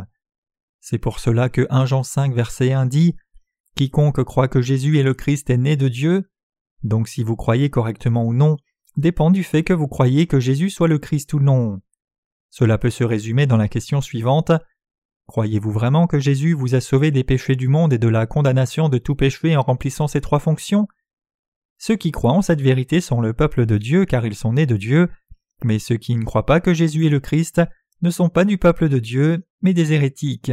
C'est 0.80 0.98
pour 0.98 1.20
cela 1.20 1.48
que 1.48 1.66
1 1.70 1.86
Jean 1.86 2.02
5 2.02 2.34
verset 2.34 2.72
1 2.72 2.86
dit 2.86 3.16
Quiconque 3.76 4.24
croit 4.24 4.48
que 4.48 4.60
Jésus 4.60 4.98
est 4.98 5.02
le 5.02 5.14
Christ 5.14 5.50
est 5.50 5.58
né 5.58 5.76
de 5.76 5.88
Dieu. 5.88 6.30
Donc 6.82 7.08
si 7.08 7.22
vous 7.22 7.36
croyez 7.36 7.70
correctement 7.70 8.24
ou 8.24 8.32
non, 8.32 8.56
dépend 8.96 9.30
du 9.30 9.44
fait 9.44 9.62
que 9.62 9.72
vous 9.72 9.88
croyez 9.88 10.26
que 10.26 10.40
Jésus 10.40 10.70
soit 10.70 10.88
le 10.88 10.98
Christ 10.98 11.32
ou 11.34 11.40
non. 11.40 11.80
Cela 12.50 12.78
peut 12.78 12.90
se 12.90 13.04
résumer 13.04 13.46
dans 13.46 13.56
la 13.56 13.68
question 13.68 14.00
suivante. 14.00 14.52
Croyez-vous 15.26 15.70
vraiment 15.70 16.06
que 16.06 16.18
Jésus 16.18 16.54
vous 16.54 16.74
a 16.74 16.80
sauvé 16.80 17.10
des 17.10 17.22
péchés 17.22 17.54
du 17.54 17.68
monde 17.68 17.92
et 17.92 17.98
de 17.98 18.08
la 18.08 18.26
condamnation 18.26 18.88
de 18.88 18.98
tout 18.98 19.14
péché 19.14 19.56
en 19.56 19.62
remplissant 19.62 20.08
ces 20.08 20.20
trois 20.20 20.40
fonctions? 20.40 20.88
Ceux 21.78 21.96
qui 21.96 22.10
croient 22.10 22.32
en 22.32 22.42
cette 22.42 22.60
vérité 22.60 23.00
sont 23.00 23.20
le 23.20 23.32
peuple 23.32 23.64
de 23.64 23.78
Dieu 23.78 24.04
car 24.04 24.26
ils 24.26 24.34
sont 24.34 24.54
nés 24.54 24.66
de 24.66 24.76
Dieu, 24.76 25.08
mais 25.64 25.78
ceux 25.78 25.96
qui 25.96 26.16
ne 26.16 26.24
croient 26.24 26.46
pas 26.46 26.60
que 26.60 26.74
Jésus 26.74 27.06
est 27.06 27.10
le 27.10 27.20
Christ 27.20 27.62
ne 28.02 28.10
sont 28.10 28.28
pas 28.28 28.44
du 28.44 28.58
peuple 28.58 28.88
de 28.88 28.98
Dieu, 28.98 29.46
mais 29.62 29.74
des 29.74 29.92
hérétiques. 29.92 30.52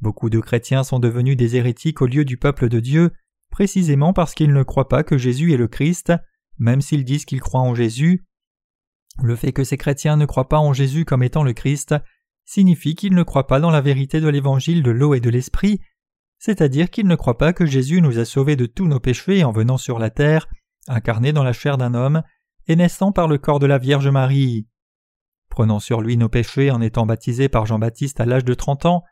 Beaucoup 0.00 0.30
de 0.30 0.40
chrétiens 0.40 0.84
sont 0.84 0.98
devenus 0.98 1.36
des 1.36 1.56
hérétiques 1.56 2.02
au 2.02 2.06
lieu 2.06 2.24
du 2.24 2.36
peuple 2.36 2.68
de 2.68 2.80
Dieu, 2.80 3.12
précisément 3.52 4.12
parce 4.12 4.34
qu'ils 4.34 4.52
ne 4.52 4.64
croient 4.64 4.88
pas 4.88 5.04
que 5.04 5.16
Jésus 5.16 5.52
est 5.52 5.56
le 5.56 5.68
Christ, 5.68 6.12
même 6.58 6.80
s'ils 6.80 7.04
disent 7.04 7.24
qu'ils 7.24 7.40
croient 7.40 7.60
en 7.60 7.76
Jésus, 7.76 8.24
le 9.20 9.36
fait 9.36 9.52
que 9.52 9.64
ces 9.64 9.76
chrétiens 9.76 10.16
ne 10.16 10.26
croient 10.26 10.48
pas 10.48 10.58
en 10.58 10.72
Jésus 10.72 11.04
comme 11.04 11.22
étant 11.22 11.44
le 11.44 11.52
Christ 11.52 11.94
signifie 12.44 12.94
qu'ils 12.94 13.14
ne 13.14 13.22
croient 13.22 13.46
pas 13.46 13.60
dans 13.60 13.70
la 13.70 13.80
vérité 13.80 14.20
de 14.20 14.28
l'évangile 14.28 14.82
de 14.82 14.90
l'eau 14.90 15.14
et 15.14 15.20
de 15.20 15.30
l'esprit, 15.30 15.80
c'est-à-dire 16.38 16.90
qu'ils 16.90 17.06
ne 17.06 17.14
croient 17.14 17.38
pas 17.38 17.52
que 17.52 17.66
Jésus 17.66 18.00
nous 18.00 18.18
a 18.18 18.24
sauvés 18.24 18.56
de 18.56 18.66
tous 18.66 18.88
nos 18.88 19.00
péchés 19.00 19.44
en 19.44 19.52
venant 19.52 19.78
sur 19.78 19.98
la 19.98 20.10
terre, 20.10 20.48
incarné 20.88 21.32
dans 21.32 21.44
la 21.44 21.52
chair 21.52 21.78
d'un 21.78 21.94
homme, 21.94 22.22
et 22.66 22.76
naissant 22.76 23.12
par 23.12 23.28
le 23.28 23.38
corps 23.38 23.58
de 23.58 23.66
la 23.66 23.78
Vierge 23.78 24.08
Marie. 24.08 24.66
Prenant 25.50 25.78
sur 25.78 26.00
lui 26.00 26.16
nos 26.16 26.28
péchés 26.28 26.70
en 26.70 26.80
étant 26.80 27.06
baptisé 27.06 27.48
par 27.48 27.66
Jean-Baptiste 27.66 28.20
à 28.20 28.26
l'âge 28.26 28.44
de 28.44 28.54
trente 28.54 28.86
ans, 28.86 29.04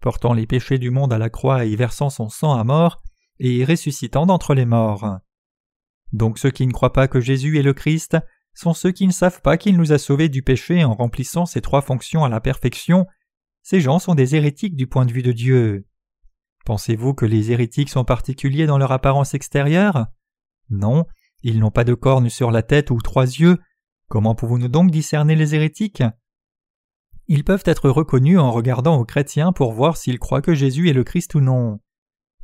portant 0.00 0.32
les 0.32 0.46
péchés 0.46 0.78
du 0.78 0.90
monde 0.90 1.12
à 1.12 1.18
la 1.18 1.28
croix 1.28 1.66
et 1.66 1.70
y 1.70 1.76
versant 1.76 2.10
son 2.10 2.28
sang 2.28 2.54
à 2.54 2.64
mort, 2.64 3.02
et 3.40 3.64
ressuscitant 3.64 4.26
d'entre 4.26 4.54
les 4.54 4.66
morts. 4.66 5.18
Donc 6.12 6.38
ceux 6.38 6.50
qui 6.50 6.66
ne 6.66 6.72
croient 6.72 6.92
pas 6.92 7.08
que 7.08 7.20
Jésus 7.20 7.58
est 7.58 7.62
le 7.62 7.74
Christ 7.74 8.16
sont 8.54 8.74
ceux 8.74 8.90
qui 8.90 9.06
ne 9.06 9.12
savent 9.12 9.40
pas 9.40 9.56
qu'il 9.56 9.76
nous 9.76 9.92
a 9.92 9.98
sauvés 9.98 10.28
du 10.28 10.42
péché 10.42 10.84
en 10.84 10.94
remplissant 10.94 11.46
ces 11.46 11.60
trois 11.60 11.82
fonctions 11.82 12.24
à 12.24 12.28
la 12.28 12.40
perfection. 12.40 13.06
Ces 13.62 13.80
gens 13.80 13.98
sont 13.98 14.14
des 14.14 14.34
hérétiques 14.34 14.74
du 14.74 14.86
point 14.86 15.06
de 15.06 15.12
vue 15.12 15.22
de 15.22 15.32
Dieu. 15.32 15.86
Pensez-vous 16.64 17.14
que 17.14 17.24
les 17.24 17.52
hérétiques 17.52 17.88
sont 17.88 18.04
particuliers 18.04 18.66
dans 18.66 18.78
leur 18.78 18.92
apparence 18.92 19.34
extérieure? 19.34 20.06
Non, 20.70 21.06
ils 21.42 21.60
n'ont 21.60 21.70
pas 21.70 21.84
de 21.84 21.94
cornes 21.94 22.30
sur 22.30 22.50
la 22.50 22.62
tête 22.62 22.90
ou 22.90 23.00
trois 23.00 23.24
yeux. 23.26 23.58
Comment 24.08 24.34
pouvons-nous 24.34 24.68
donc 24.68 24.90
discerner 24.90 25.36
les 25.36 25.54
hérétiques? 25.54 26.02
Ils 27.26 27.44
peuvent 27.44 27.62
être 27.66 27.90
reconnus 27.90 28.38
en 28.38 28.50
regardant 28.50 28.98
aux 28.98 29.04
chrétiens 29.04 29.52
pour 29.52 29.72
voir 29.72 29.96
s'ils 29.96 30.18
croient 30.18 30.42
que 30.42 30.54
Jésus 30.54 30.88
est 30.88 30.94
le 30.94 31.04
Christ 31.04 31.34
ou 31.34 31.40
non. 31.40 31.78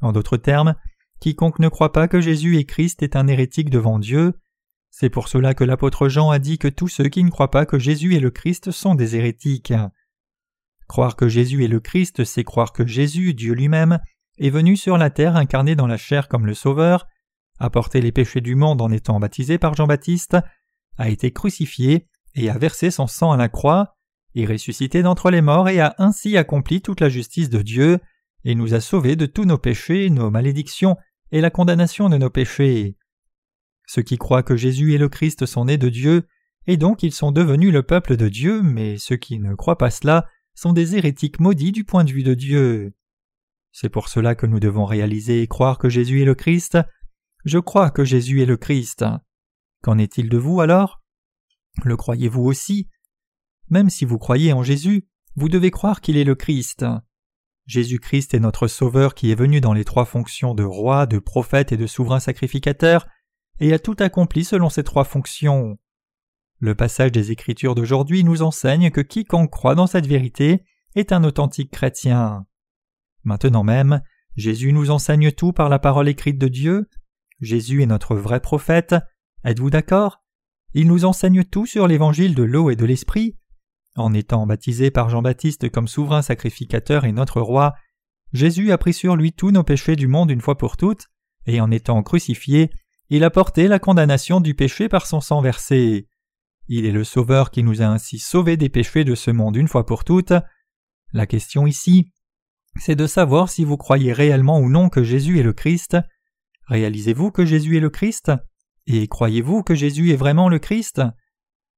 En 0.01 0.13
d'autres 0.13 0.37
termes, 0.37 0.75
quiconque 1.21 1.59
ne 1.59 1.69
croit 1.69 1.93
pas 1.93 2.09
que 2.09 2.21
Jésus 2.21 2.59
est 2.59 2.65
Christ 2.65 3.03
est 3.03 3.17
un 3.17 3.27
hérétique 3.27 3.71
devant 3.71 3.99
Dieu. 3.99 4.35
C'est 4.91 5.11
pour 5.11 5.29
cela 5.29 5.55
que 5.55 5.65
l'apôtre 5.65 6.09
Jean 6.09 6.31
a 6.31 6.39
dit 6.39 6.59
que 6.59 6.69
tous 6.69 6.89
ceux 6.89 7.09
qui 7.09 7.25
ne 7.25 7.31
croient 7.31 7.51
pas 7.51 7.67
que 7.67 7.79
Jésus 7.79 8.15
est 8.15 8.21
le 8.21 8.31
Christ 8.31 8.71
sont 8.71 8.95
des 8.95 9.17
hérétiques. 9.17 9.73
Croire 10.87 11.17
que 11.17 11.29
Jésus 11.29 11.65
est 11.65 11.69
le 11.69 11.81
Christ, 11.81 12.25
c'est 12.25 12.45
croire 12.45 12.73
que 12.73 12.87
Jésus, 12.87 13.35
Dieu 13.35 13.55
lui-même, 13.55 13.99
est 14.39 14.51
venu 14.51 14.77
sur 14.77 14.99
la 14.99 15.11
terre 15.11 15.37
incarné 15.37 15.75
dans 15.77 15.87
la 15.87 15.97
chair 15.97 16.29
comme 16.29 16.47
le 16.47 16.55
Sauveur, 16.55 17.07
a 17.59 17.71
porté 17.71 18.01
les 18.01 18.13
péchés 18.13 18.41
du 18.41 18.55
monde 18.55 18.83
en 18.83 18.91
étant 18.91 19.21
baptisé 19.21 19.59
par 19.59 19.75
Jean-Baptiste, 19.75 20.37
a 20.99 21.09
été 21.09 21.33
crucifié 21.33 22.09
et 22.35 22.51
a 22.51 22.59
versé 22.59 22.91
son 22.91 23.07
sang 23.07 23.33
à 23.33 23.37
la 23.37 23.49
croix, 23.49 23.97
est 24.35 24.47
ressuscité 24.47 25.03
d'entre 25.03 25.31
les 25.31 25.41
morts 25.41 25.69
et 25.69 25.81
a 25.81 25.95
ainsi 25.99 26.37
accompli 26.37 26.83
toute 26.83 27.01
la 27.01 27.09
justice 27.09 27.51
de 27.51 27.63
Dieu, 27.63 28.01
et 28.45 28.55
nous 28.55 28.75
a 28.75 28.81
sauvés 28.81 29.17
de 29.17 29.27
tous 29.27 29.45
nos 29.45 29.59
péchés, 29.59 30.11
nos 30.11 30.31
malédictions 30.31 30.97
et 31.33 31.41
la 31.41 31.51
condamnation 31.51 32.09
de 32.09 32.17
nos 32.17 32.31
péchés. 32.31 32.97
Ceux 33.87 34.03
qui 34.03 34.17
croient 34.17 34.43
que 34.43 34.57
Jésus 34.57 34.95
est 34.95 34.99
le 34.99 35.09
Christ 35.09 35.47
sont 35.47 35.67
nés 35.67 35.79
de 35.79 35.89
Dieu, 35.89 36.27
et 36.67 36.77
donc 36.77 37.03
ils 37.03 37.13
sont 37.13 37.33
devenus 37.33 37.73
le 37.73 37.83
peuple 37.83 38.17
de 38.17 38.29
Dieu, 38.29 38.63
mais 38.63 38.97
ceux 38.99 39.17
qui 39.17 39.39
ne 39.39 39.55
croient 39.55 39.79
pas 39.79 39.91
cela 39.91 40.27
sont 40.55 40.73
des 40.73 40.97
hérétiques 40.97 41.41
maudits 41.41 41.73
du 41.73 41.85
point 41.85 42.05
de 42.05 42.13
vue 42.13 42.23
de 42.23 42.35
Dieu. 42.35 42.95
C'est 43.73 43.89
pour 43.89 44.09
cela 44.09 44.35
que 44.35 44.47
nous 44.47 44.61
devons 44.61 44.85
réaliser 44.85 45.43
et 45.43 45.49
croire 45.49 45.79
que 45.79 45.89
Jésus 45.89 46.23
est 46.23 46.27
le 46.27 46.37
Christ. 46.37 46.79
Je 47.45 47.59
crois 47.59 47.91
que 47.91 48.05
Jésus 48.05 48.41
est 48.41 48.47
le 48.47 48.57
Christ. 48.57 49.05
Qu'en 49.83 49.99
est-il 49.99 50.29
de 50.29 50.39
vous 50.39 50.61
alors? 50.61 51.03
Le 51.83 51.97
croyez-vous 51.97 52.43
aussi? 52.43 52.89
Même 53.69 53.91
si 53.91 54.05
vous 54.05 54.19
croyez 54.19 54.53
en 54.53 54.63
Jésus, 54.63 55.09
vous 55.35 55.49
devez 55.49 55.73
croire 55.73 56.01
qu'il 56.01 56.17
est 56.17 56.25
le 56.25 56.37
Christ. 56.37 56.85
Jésus-Christ 57.67 58.35
est 58.35 58.41
notre 58.41 58.69
Sauveur 58.69 59.15
qui 59.15 59.31
est 59.31 59.37
venu 59.37 59.61
dans 59.61 59.73
les 59.73 59.85
trois 59.85 60.05
fonctions 60.05 60.55
de 60.55 60.65
roi, 60.65 61.07
de 61.07 61.19
prophète 61.19 61.73
et 61.73 61.77
de 61.77 61.87
souverain 61.87 62.21
sacrificateur, 62.21 63.07
et 63.61 63.73
a 63.73 63.79
tout 63.79 63.97
accompli 63.99 64.45
selon 64.45 64.69
ces 64.69 64.85
trois 64.85 65.05
fonctions. 65.05 65.79
Le 66.59 66.75
passage 66.75 67.13
des 67.13 67.31
Écritures 67.31 67.75
d'aujourd'hui 67.75 68.25
nous 68.25 68.43
enseigne 68.43 68.91
que 68.91 69.01
quiconque 69.01 69.51
croit 69.51 69.75
dans 69.75 69.87
cette 69.87 70.07
vérité 70.07 70.65
est 70.95 71.13
un 71.13 71.25
authentique 71.25 71.71
chrétien. 71.71 72.47
Maintenant 73.25 73.65
même, 73.65 74.03
Jésus 74.37 74.73
nous 74.73 74.91
enseigne 74.91 75.33
tout 75.33 75.53
par 75.53 75.69
la 75.69 75.79
parole 75.79 76.09
écrite 76.09 76.39
de 76.39 76.49
Dieu. 76.49 76.89
Jésus 77.41 77.83
est 77.83 77.87
notre 77.87 78.17
vrai 78.17 78.41
prophète. 78.41 78.95
Êtes-vous 79.45 79.71
d'accord? 79.71 80.23
Il 80.75 80.89
nous 80.89 81.05
enseigne 81.05 81.45
tout 81.45 81.67
sur 81.67 81.87
l'évangile 81.87 82.35
de 82.35 82.43
l'eau 82.43 82.71
et 82.71 82.77
de 82.77 82.85
l'esprit. 82.85 83.37
En 83.97 84.13
étant 84.13 84.47
baptisé 84.47 84.91
par 84.91 85.09
Jean-Baptiste 85.09 85.71
comme 85.71 85.89
souverain 85.89 86.23
sacrificateur 86.23 87.05
et 87.05 87.13
notre 87.13 87.41
roi, 87.41 87.75
Jésus 88.33 88.73
a 88.73 88.79
pris 88.79 88.93
sur 88.93 89.15
lui 89.15 89.33
tous 89.33 89.53
nos 89.53 89.63
péchés 89.63 89.95
du 89.95 90.09
monde 90.09 90.31
une 90.31 90.41
fois 90.41 90.59
pour 90.59 90.77
toutes, 90.77 91.07
et 91.47 91.61
en 91.61 91.71
étant 91.71 92.03
crucifié, 92.03 92.71
il 93.09 93.23
a 93.23 93.31
porté 93.31 93.69
la 93.69 93.79
condamnation 93.79 94.41
du 94.41 94.55
péché 94.55 94.89
par 94.89 95.07
son 95.07 95.21
sang 95.21 95.41
versé. 95.41 96.09
Il 96.67 96.87
est 96.87 96.93
le 96.93 97.05
Sauveur 97.05 97.51
qui 97.51 97.63
nous 97.63 97.83
a 97.83 97.87
ainsi 97.87 98.19
sauvés 98.19 98.57
des 98.57 98.69
péchés 98.69 99.05
de 99.05 99.15
ce 99.15 99.31
monde 99.31 99.57
une 99.57 99.69
fois 99.69 99.87
pour 99.87 100.03
toutes. 100.03 100.33
La 101.13 101.27
question 101.27 101.67
ici, 101.67 102.11
c'est 102.81 102.97
de 102.97 103.07
savoir 103.07 103.51
si 103.51 103.65
vous 103.65 103.77
croyez 103.77 104.13
réellement 104.13 104.59
ou 104.59 104.69
non 104.69 104.89
que 104.89 105.05
Jésus 105.05 105.39
est 105.39 105.45
le 105.45 105.53
Christ. 105.53 105.97
Réalisez-vous 106.67 107.31
que 107.31 107.45
Jésus 107.45 107.77
est 107.77 107.81
le 107.81 107.91
Christ? 107.91 108.33
Et 108.87 109.07
croyez-vous 109.07 109.63
que 109.63 109.75
Jésus 109.75 110.11
est 110.11 110.17
vraiment 110.17 110.49
le 110.49 110.59
Christ? 110.59 111.03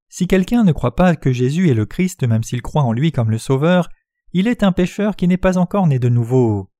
Si 0.08 0.26
quelqu'un 0.26 0.64
ne 0.64 0.72
croit 0.72 0.96
pas 0.96 1.16
que 1.16 1.32
Jésus 1.32 1.70
est 1.70 1.74
le 1.74 1.86
Christ 1.86 2.22
même 2.24 2.42
s'il 2.42 2.62
croit 2.62 2.82
en 2.82 2.92
lui 2.92 3.12
comme 3.12 3.30
le 3.30 3.38
Sauveur, 3.38 3.88
il 4.32 4.48
est 4.48 4.62
un 4.62 4.72
pécheur 4.72 5.16
qui 5.16 5.28
n'est 5.28 5.36
pas 5.36 5.58
encore 5.58 5.86
né 5.86 5.98
de 5.98 6.08
nouveau. 6.08 6.70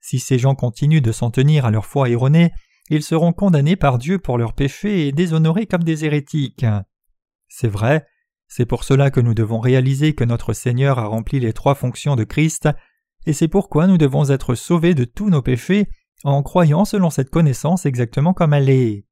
Si 0.00 0.18
ces 0.18 0.38
gens 0.38 0.54
continuent 0.54 1.02
de 1.02 1.12
s'en 1.12 1.30
tenir 1.30 1.64
à 1.64 1.70
leur 1.70 1.86
foi 1.86 2.08
erronée, 2.08 2.52
ils 2.90 3.02
seront 3.02 3.32
condamnés 3.32 3.76
par 3.76 3.98
Dieu 3.98 4.18
pour 4.18 4.38
leurs 4.38 4.54
péchés 4.54 5.06
et 5.08 5.12
déshonorés 5.12 5.66
comme 5.66 5.84
des 5.84 6.04
hérétiques. 6.04 6.66
C'est 7.48 7.68
vrai, 7.68 8.06
c'est 8.46 8.66
pour 8.66 8.84
cela 8.84 9.10
que 9.10 9.20
nous 9.20 9.34
devons 9.34 9.60
réaliser 9.60 10.14
que 10.14 10.24
notre 10.24 10.52
Seigneur 10.52 10.98
a 10.98 11.06
rempli 11.06 11.40
les 11.40 11.52
trois 11.52 11.74
fonctions 11.74 12.16
de 12.16 12.24
Christ 12.24 12.68
et 13.26 13.32
c'est 13.32 13.48
pourquoi 13.48 13.86
nous 13.86 13.98
devons 13.98 14.30
être 14.30 14.54
sauvés 14.54 14.94
de 14.94 15.04
tous 15.04 15.28
nos 15.28 15.42
péchés 15.42 15.88
en 16.24 16.42
croyant 16.42 16.84
selon 16.84 17.10
cette 17.10 17.30
connaissance 17.30 17.84
exactement 17.86 18.32
comme 18.32 18.54
elle 18.54 18.70
est. 18.70 19.04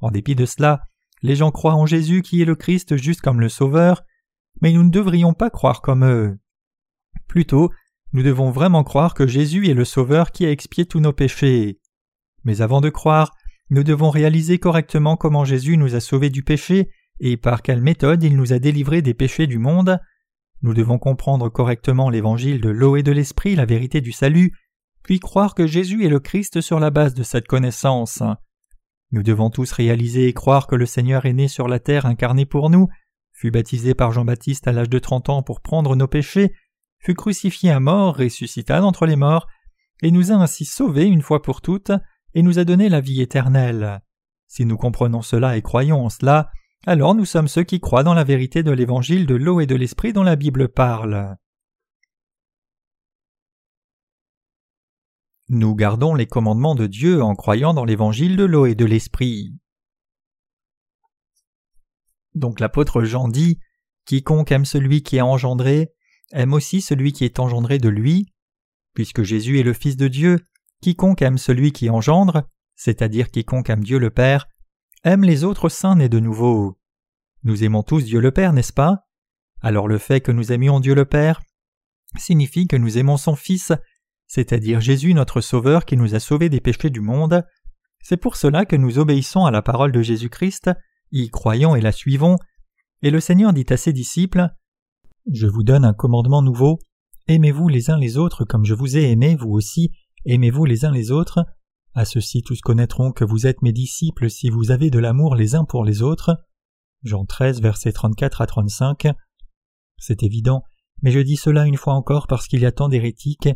En 0.00 0.10
dépit 0.10 0.36
de 0.36 0.46
cela, 0.46 0.82
les 1.22 1.36
gens 1.36 1.50
croient 1.50 1.74
en 1.74 1.86
Jésus 1.86 2.22
qui 2.22 2.42
est 2.42 2.46
le 2.46 2.54
Christ 2.54 2.96
juste 2.96 3.20
comme 3.20 3.40
le 3.40 3.48
Sauveur, 3.48 4.04
mais 4.60 4.72
nous 4.72 4.82
ne 4.82 4.90
devrions 4.90 5.34
pas 5.34 5.50
croire 5.50 5.82
comme 5.82 6.04
eux. 6.04 6.38
Plutôt, 7.28 7.70
nous 8.12 8.22
devons 8.22 8.50
vraiment 8.50 8.84
croire 8.84 9.14
que 9.14 9.26
Jésus 9.26 9.68
est 9.68 9.74
le 9.74 9.84
Sauveur 9.84 10.32
qui 10.32 10.44
a 10.44 10.50
expié 10.50 10.84
tous 10.86 11.00
nos 11.00 11.12
péchés. 11.12 11.78
Mais 12.44 12.60
avant 12.60 12.80
de 12.80 12.88
croire, 12.88 13.32
nous 13.70 13.84
devons 13.84 14.10
réaliser 14.10 14.58
correctement 14.58 15.16
comment 15.16 15.44
Jésus 15.44 15.76
nous 15.76 15.94
a 15.94 16.00
sauvés 16.00 16.30
du 16.30 16.42
péché 16.42 16.90
et 17.20 17.36
par 17.36 17.62
quelle 17.62 17.82
méthode 17.82 18.22
il 18.22 18.36
nous 18.36 18.52
a 18.52 18.58
délivrés 18.58 19.02
des 19.02 19.14
péchés 19.14 19.46
du 19.46 19.58
monde, 19.58 20.00
nous 20.62 20.74
devons 20.74 20.98
comprendre 20.98 21.48
correctement 21.48 22.10
l'évangile 22.10 22.60
de 22.60 22.70
l'eau 22.70 22.96
et 22.96 23.02
de 23.02 23.12
l'esprit, 23.12 23.54
la 23.54 23.66
vérité 23.66 24.00
du 24.00 24.12
salut, 24.12 24.52
puis 25.02 25.20
croire 25.20 25.54
que 25.54 25.66
Jésus 25.66 26.04
est 26.04 26.10
le 26.10 26.20
Christ 26.20 26.60
sur 26.60 26.80
la 26.80 26.90
base 26.90 27.14
de 27.14 27.22
cette 27.22 27.46
connaissance. 27.46 28.22
Nous 29.12 29.22
devons 29.22 29.50
tous 29.50 29.72
réaliser 29.72 30.28
et 30.28 30.32
croire 30.32 30.66
que 30.66 30.76
le 30.76 30.86
Seigneur 30.86 31.26
est 31.26 31.32
né 31.32 31.48
sur 31.48 31.66
la 31.66 31.80
terre 31.80 32.06
incarné 32.06 32.46
pour 32.46 32.70
nous, 32.70 32.88
fut 33.32 33.50
baptisé 33.50 33.94
par 33.94 34.12
Jean-Baptiste 34.12 34.68
à 34.68 34.72
l'âge 34.72 34.90
de 34.90 34.98
trente 34.98 35.28
ans 35.28 35.42
pour 35.42 35.60
prendre 35.60 35.96
nos 35.96 36.06
péchés, 36.06 36.52
fut 36.98 37.14
crucifié 37.14 37.70
à 37.70 37.80
mort, 37.80 38.16
ressuscita 38.16 38.80
d'entre 38.80 39.06
les 39.06 39.16
morts, 39.16 39.48
et 40.02 40.10
nous 40.10 40.30
a 40.30 40.34
ainsi 40.34 40.64
sauvés 40.64 41.06
une 41.06 41.22
fois 41.22 41.42
pour 41.42 41.60
toutes, 41.60 41.92
et 42.34 42.42
nous 42.42 42.58
a 42.58 42.64
donné 42.64 42.88
la 42.88 43.00
vie 43.00 43.20
éternelle. 43.20 44.00
Si 44.46 44.64
nous 44.64 44.76
comprenons 44.76 45.22
cela 45.22 45.56
et 45.56 45.62
croyons 45.62 46.04
en 46.04 46.10
cela, 46.10 46.50
alors 46.86 47.14
nous 47.14 47.24
sommes 47.24 47.48
ceux 47.48 47.62
qui 47.64 47.80
croient 47.80 48.02
dans 48.02 48.14
la 48.14 48.24
vérité 48.24 48.62
de 48.62 48.70
l'évangile 48.70 49.26
de 49.26 49.34
l'eau 49.34 49.60
et 49.60 49.66
de 49.66 49.74
l'esprit 49.74 50.12
dont 50.12 50.22
la 50.22 50.36
Bible 50.36 50.68
parle. 50.68 51.36
Nous 55.52 55.74
gardons 55.74 56.14
les 56.14 56.28
commandements 56.28 56.76
de 56.76 56.86
Dieu 56.86 57.24
en 57.24 57.34
croyant 57.34 57.74
dans 57.74 57.84
l'évangile 57.84 58.36
de 58.36 58.44
l'eau 58.44 58.66
et 58.66 58.76
de 58.76 58.84
l'esprit. 58.84 59.52
Donc 62.36 62.60
l'apôtre 62.60 63.02
Jean 63.02 63.26
dit 63.26 63.58
Quiconque 64.04 64.52
aime 64.52 64.64
celui 64.64 65.02
qui 65.02 65.16
est 65.16 65.22
engendré, 65.22 65.92
aime 66.30 66.52
aussi 66.52 66.80
celui 66.80 67.12
qui 67.12 67.24
est 67.24 67.40
engendré 67.40 67.78
de 67.78 67.88
lui. 67.88 68.32
Puisque 68.94 69.24
Jésus 69.24 69.58
est 69.58 69.64
le 69.64 69.72
Fils 69.72 69.96
de 69.96 70.06
Dieu, 70.06 70.38
quiconque 70.82 71.20
aime 71.20 71.36
celui 71.36 71.72
qui 71.72 71.90
engendre, 71.90 72.48
c'est-à-dire 72.76 73.32
quiconque 73.32 73.70
aime 73.70 73.82
Dieu 73.82 73.98
le 73.98 74.10
Père, 74.10 74.46
aime 75.02 75.24
les 75.24 75.42
autres 75.42 75.68
saints 75.68 75.96
nés 75.96 76.08
de 76.08 76.20
nouveau. 76.20 76.78
Nous 77.42 77.64
aimons 77.64 77.82
tous 77.82 78.04
Dieu 78.04 78.20
le 78.20 78.30
Père, 78.30 78.52
n'est-ce 78.52 78.72
pas? 78.72 79.08
Alors 79.62 79.88
le 79.88 79.98
fait 79.98 80.20
que 80.20 80.30
nous 80.30 80.52
aimions 80.52 80.78
Dieu 80.78 80.94
le 80.94 81.06
Père 81.06 81.42
signifie 82.16 82.68
que 82.68 82.76
nous 82.76 82.98
aimons 82.98 83.16
son 83.16 83.34
Fils, 83.34 83.72
c'est-à-dire 84.30 84.80
Jésus 84.80 85.12
notre 85.12 85.40
Sauveur 85.40 85.84
qui 85.84 85.96
nous 85.96 86.14
a 86.14 86.20
sauvés 86.20 86.48
des 86.48 86.60
péchés 86.60 86.88
du 86.88 87.00
monde. 87.00 87.42
C'est 88.00 88.16
pour 88.16 88.36
cela 88.36 88.64
que 88.64 88.76
nous 88.76 89.00
obéissons 89.00 89.44
à 89.44 89.50
la 89.50 89.60
parole 89.60 89.90
de 89.90 90.02
Jésus-Christ, 90.02 90.70
y 91.10 91.30
croyons 91.30 91.74
et 91.74 91.80
la 91.80 91.90
suivons, 91.90 92.36
et 93.02 93.10
le 93.10 93.18
Seigneur 93.18 93.52
dit 93.52 93.66
à 93.70 93.76
ses 93.76 93.92
disciples 93.92 94.48
Je 95.32 95.48
vous 95.48 95.64
donne 95.64 95.84
un 95.84 95.94
commandement 95.94 96.42
nouveau, 96.42 96.78
aimez-vous 97.26 97.66
les 97.66 97.90
uns 97.90 97.98
les 97.98 98.18
autres 98.18 98.44
comme 98.44 98.64
je 98.64 98.74
vous 98.74 98.96
ai 98.96 99.10
aimé, 99.10 99.34
vous 99.34 99.50
aussi, 99.50 99.90
aimez-vous 100.26 100.64
les 100.64 100.84
uns 100.84 100.92
les 100.92 101.10
autres, 101.10 101.44
à 101.94 102.04
ceux-ci 102.04 102.42
tous 102.42 102.60
connaîtront 102.60 103.10
que 103.10 103.24
vous 103.24 103.48
êtes 103.48 103.62
mes 103.62 103.72
disciples 103.72 104.30
si 104.30 104.48
vous 104.48 104.70
avez 104.70 104.90
de 104.90 105.00
l'amour 105.00 105.34
les 105.34 105.56
uns 105.56 105.64
pour 105.64 105.84
les 105.84 106.02
autres. 106.02 106.36
Jean 107.02 107.24
13, 107.24 107.60
versets 107.60 107.92
34 107.92 108.42
à 108.42 108.46
35. 108.46 109.08
C'est 109.98 110.22
évident, 110.22 110.62
mais 111.02 111.10
je 111.10 111.18
dis 111.18 111.36
cela 111.36 111.66
une 111.66 111.76
fois 111.76 111.94
encore 111.94 112.28
parce 112.28 112.46
qu'il 112.46 112.60
y 112.60 112.66
a 112.66 112.70
tant 112.70 112.88
d'hérétiques. 112.88 113.48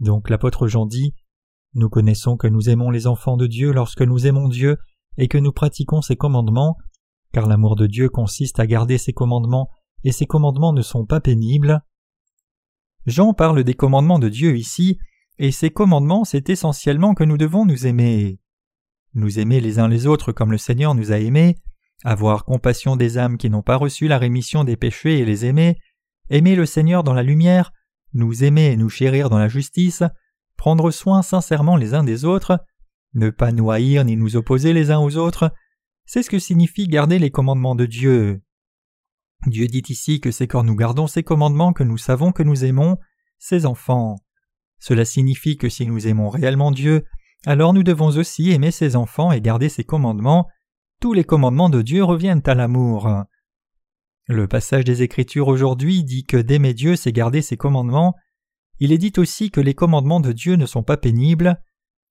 Donc 0.00 0.30
l'apôtre 0.30 0.68
Jean 0.68 0.86
dit 0.86 1.14
Nous 1.74 1.88
connaissons 1.88 2.36
que 2.36 2.46
nous 2.46 2.68
aimons 2.68 2.90
les 2.90 3.06
enfants 3.06 3.36
de 3.36 3.46
Dieu 3.46 3.72
lorsque 3.72 4.02
nous 4.02 4.26
aimons 4.26 4.48
Dieu 4.48 4.76
et 5.18 5.28
que 5.28 5.38
nous 5.38 5.52
pratiquons 5.52 6.02
ses 6.02 6.16
commandements, 6.16 6.76
car 7.32 7.46
l'amour 7.46 7.76
de 7.76 7.86
Dieu 7.86 8.08
consiste 8.08 8.60
à 8.60 8.66
garder 8.66 8.98
ses 8.98 9.12
commandements, 9.12 9.70
et 10.04 10.12
ses 10.12 10.26
commandements 10.26 10.72
ne 10.72 10.82
sont 10.82 11.06
pas 11.06 11.20
pénibles. 11.20 11.82
Jean 13.06 13.32
parle 13.32 13.64
des 13.64 13.74
commandements 13.74 14.18
de 14.18 14.28
Dieu 14.28 14.56
ici, 14.56 14.98
et 15.38 15.52
ces 15.52 15.70
commandements, 15.70 16.24
c'est 16.24 16.50
essentiellement 16.50 17.14
que 17.14 17.24
nous 17.24 17.38
devons 17.38 17.64
nous 17.64 17.86
aimer. 17.86 18.40
Nous 19.14 19.38
aimer 19.38 19.60
les 19.60 19.78
uns 19.78 19.88
les 19.88 20.06
autres 20.06 20.32
comme 20.32 20.52
le 20.52 20.58
Seigneur 20.58 20.94
nous 20.94 21.12
a 21.12 21.18
aimés, 21.18 21.56
avoir 22.04 22.44
compassion 22.44 22.96
des 22.96 23.16
âmes 23.16 23.38
qui 23.38 23.48
n'ont 23.48 23.62
pas 23.62 23.76
reçu 23.76 24.08
la 24.08 24.18
rémission 24.18 24.64
des 24.64 24.76
péchés 24.76 25.18
et 25.18 25.24
les 25.24 25.46
aimer, 25.46 25.78
aimer 26.28 26.54
le 26.54 26.66
Seigneur 26.66 27.02
dans 27.02 27.14
la 27.14 27.22
lumière, 27.22 27.72
nous 28.16 28.44
aimer 28.44 28.66
et 28.66 28.76
nous 28.76 28.88
chérir 28.88 29.30
dans 29.30 29.38
la 29.38 29.48
justice, 29.48 30.02
prendre 30.56 30.90
soin 30.90 31.22
sincèrement 31.22 31.76
les 31.76 31.94
uns 31.94 32.04
des 32.04 32.24
autres, 32.24 32.58
ne 33.14 33.30
pas 33.30 33.52
nous 33.52 33.70
haïr 33.70 34.04
ni 34.04 34.16
nous 34.16 34.36
opposer 34.36 34.72
les 34.72 34.90
uns 34.90 34.98
aux 34.98 35.16
autres, 35.16 35.52
c'est 36.06 36.22
ce 36.22 36.30
que 36.30 36.38
signifie 36.38 36.88
garder 36.88 37.18
les 37.18 37.30
commandements 37.30 37.74
de 37.74 37.86
Dieu. 37.86 38.42
Dieu 39.46 39.66
dit 39.66 39.82
ici 39.88 40.20
que 40.20 40.30
c'est 40.30 40.46
quand 40.46 40.64
nous 40.64 40.76
gardons 40.76 41.06
ces 41.06 41.22
commandements 41.22 41.72
que 41.72 41.84
nous 41.84 41.98
savons 41.98 42.32
que 42.32 42.42
nous 42.42 42.64
aimons 42.64 42.96
ses 43.38 43.66
enfants. 43.66 44.16
Cela 44.78 45.04
signifie 45.04 45.56
que 45.56 45.68
si 45.68 45.86
nous 45.86 46.06
aimons 46.06 46.28
réellement 46.28 46.70
Dieu, 46.70 47.04
alors 47.44 47.72
nous 47.72 47.82
devons 47.82 48.08
aussi 48.08 48.50
aimer 48.50 48.70
ses 48.70 48.96
enfants 48.96 49.32
et 49.32 49.40
garder 49.40 49.68
ses 49.68 49.84
commandements. 49.84 50.48
Tous 51.00 51.12
les 51.12 51.24
commandements 51.24 51.70
de 51.70 51.82
Dieu 51.82 52.02
reviennent 52.02 52.42
à 52.46 52.54
l'amour. 52.54 53.08
Le 54.28 54.48
passage 54.48 54.82
des 54.82 55.02
Écritures 55.02 55.46
aujourd'hui 55.46 56.02
dit 56.02 56.24
que 56.24 56.36
d'aimer 56.36 56.74
Dieu, 56.74 56.96
c'est 56.96 57.12
garder 57.12 57.42
ses 57.42 57.56
commandements. 57.56 58.16
Il 58.80 58.90
est 58.90 58.98
dit 58.98 59.12
aussi 59.18 59.52
que 59.52 59.60
les 59.60 59.74
commandements 59.74 60.18
de 60.18 60.32
Dieu 60.32 60.56
ne 60.56 60.66
sont 60.66 60.82
pas 60.82 60.96
pénibles. 60.96 61.62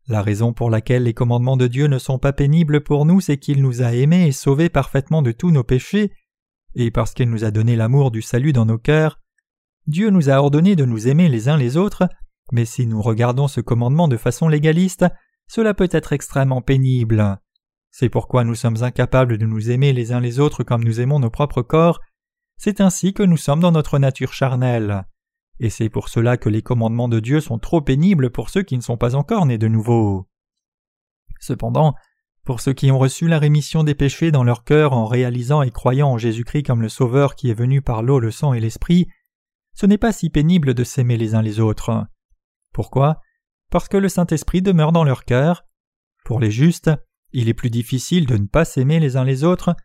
La 0.07 0.21
raison 0.21 0.53
pour 0.53 0.69
laquelle 0.69 1.03
les 1.03 1.13
commandements 1.13 1.57
de 1.57 1.67
Dieu 1.67 1.87
ne 1.87 1.99
sont 1.99 2.17
pas 2.17 2.31
pénibles 2.31 2.81
pour 2.81 3.05
nous, 3.05 3.19
c'est 3.19 3.37
qu'il 3.37 3.61
nous 3.61 3.81
a 3.81 3.93
aimés 3.93 4.27
et 4.27 4.31
sauvés 4.31 4.69
parfaitement 4.69 5.21
de 5.21 5.33
tous 5.33 5.51
nos 5.51 5.65
péchés, 5.65 6.13
et 6.73 6.89
parce 6.89 7.13
qu'il 7.13 7.29
nous 7.29 7.43
a 7.43 7.51
donné 7.51 7.75
l'amour 7.75 8.11
du 8.11 8.21
salut 8.21 8.53
dans 8.53 8.65
nos 8.65 8.77
cœurs. 8.77 9.19
Dieu 9.85 10.09
nous 10.09 10.29
a 10.29 10.35
ordonné 10.35 10.77
de 10.77 10.85
nous 10.85 11.09
aimer 11.09 11.27
les 11.27 11.49
uns 11.49 11.57
les 11.57 11.75
autres, 11.75 12.07
mais 12.53 12.63
si 12.63 12.87
nous 12.87 13.01
regardons 13.01 13.49
ce 13.49 13.59
commandement 13.59 14.07
de 14.07 14.17
façon 14.17 14.47
légaliste, 14.47 15.05
cela 15.47 15.73
peut 15.73 15.89
être 15.91 16.13
extrêmement 16.13 16.61
pénible. 16.61 17.39
C'est 17.97 18.09
pourquoi 18.09 18.43
nous 18.43 18.55
sommes 18.55 18.83
incapables 18.83 19.37
de 19.37 19.45
nous 19.45 19.71
aimer 19.71 19.93
les 19.93 20.11
uns 20.11 20.19
les 20.19 20.41
autres 20.41 20.65
comme 20.65 20.83
nous 20.83 20.99
aimons 20.99 21.17
nos 21.17 21.29
propres 21.29 21.61
corps. 21.61 22.01
C'est 22.57 22.81
ainsi 22.81 23.13
que 23.13 23.23
nous 23.23 23.37
sommes 23.37 23.61
dans 23.61 23.71
notre 23.71 23.99
nature 23.99 24.33
charnelle. 24.33 25.05
Et 25.61 25.69
c'est 25.69 25.87
pour 25.87 26.09
cela 26.09 26.35
que 26.35 26.49
les 26.49 26.61
commandements 26.61 27.07
de 27.07 27.21
Dieu 27.21 27.39
sont 27.39 27.57
trop 27.57 27.79
pénibles 27.79 28.31
pour 28.31 28.49
ceux 28.49 28.63
qui 28.63 28.75
ne 28.75 28.81
sont 28.81 28.97
pas 28.97 29.15
encore 29.15 29.45
nés 29.45 29.57
de 29.57 29.69
nouveau. 29.69 30.27
Cependant, 31.39 31.95
Pour 32.43 32.59
ceux 32.59 32.73
qui 32.73 32.91
ont 32.91 32.99
reçu 32.99 33.29
la 33.29 33.39
rémission 33.39 33.85
des 33.85 33.95
péchés 33.95 34.29
dans 34.29 34.43
leur 34.43 34.65
cœur 34.65 34.91
en 34.91 35.05
réalisant 35.05 35.61
et 35.61 35.71
croyant 35.71 36.09
en 36.09 36.17
Jésus-Christ 36.17 36.63
comme 36.63 36.81
le 36.81 36.89
Sauveur 36.89 37.33
qui 37.35 37.49
est 37.49 37.53
venu 37.53 37.81
par 37.81 38.03
l'eau, 38.03 38.19
le 38.19 38.29
sang 38.29 38.53
et 38.53 38.59
l'Esprit, 38.59 39.07
ce 39.73 39.85
n'est 39.85 39.97
pas 39.97 40.11
si 40.11 40.29
pénible 40.29 40.73
de 40.73 40.83
s'aimer 40.83 41.15
les 41.15 41.33
uns 41.33 41.41
les 41.41 41.61
autres. 41.61 42.05
Pourquoi? 42.73 43.21
Parce 43.71 43.87
que 43.87 43.95
le 43.95 44.09
Saint-Esprit 44.09 44.61
demeure 44.61 44.91
dans 44.91 45.05
leur 45.05 45.23
cœur. 45.23 45.63
Pour 46.25 46.41
les 46.41 46.51
justes, 46.51 46.91
il 47.35 47.49
est 47.49 47.53
plus 47.53 47.69
difficile 47.69 48.25
de 48.25 48.37
ne 48.37 48.47
pas 48.47 48.63
s'aimer 48.63 49.01
les 49.01 49.17
uns 49.17 49.25
les 49.25 49.43
autres. 49.43 49.75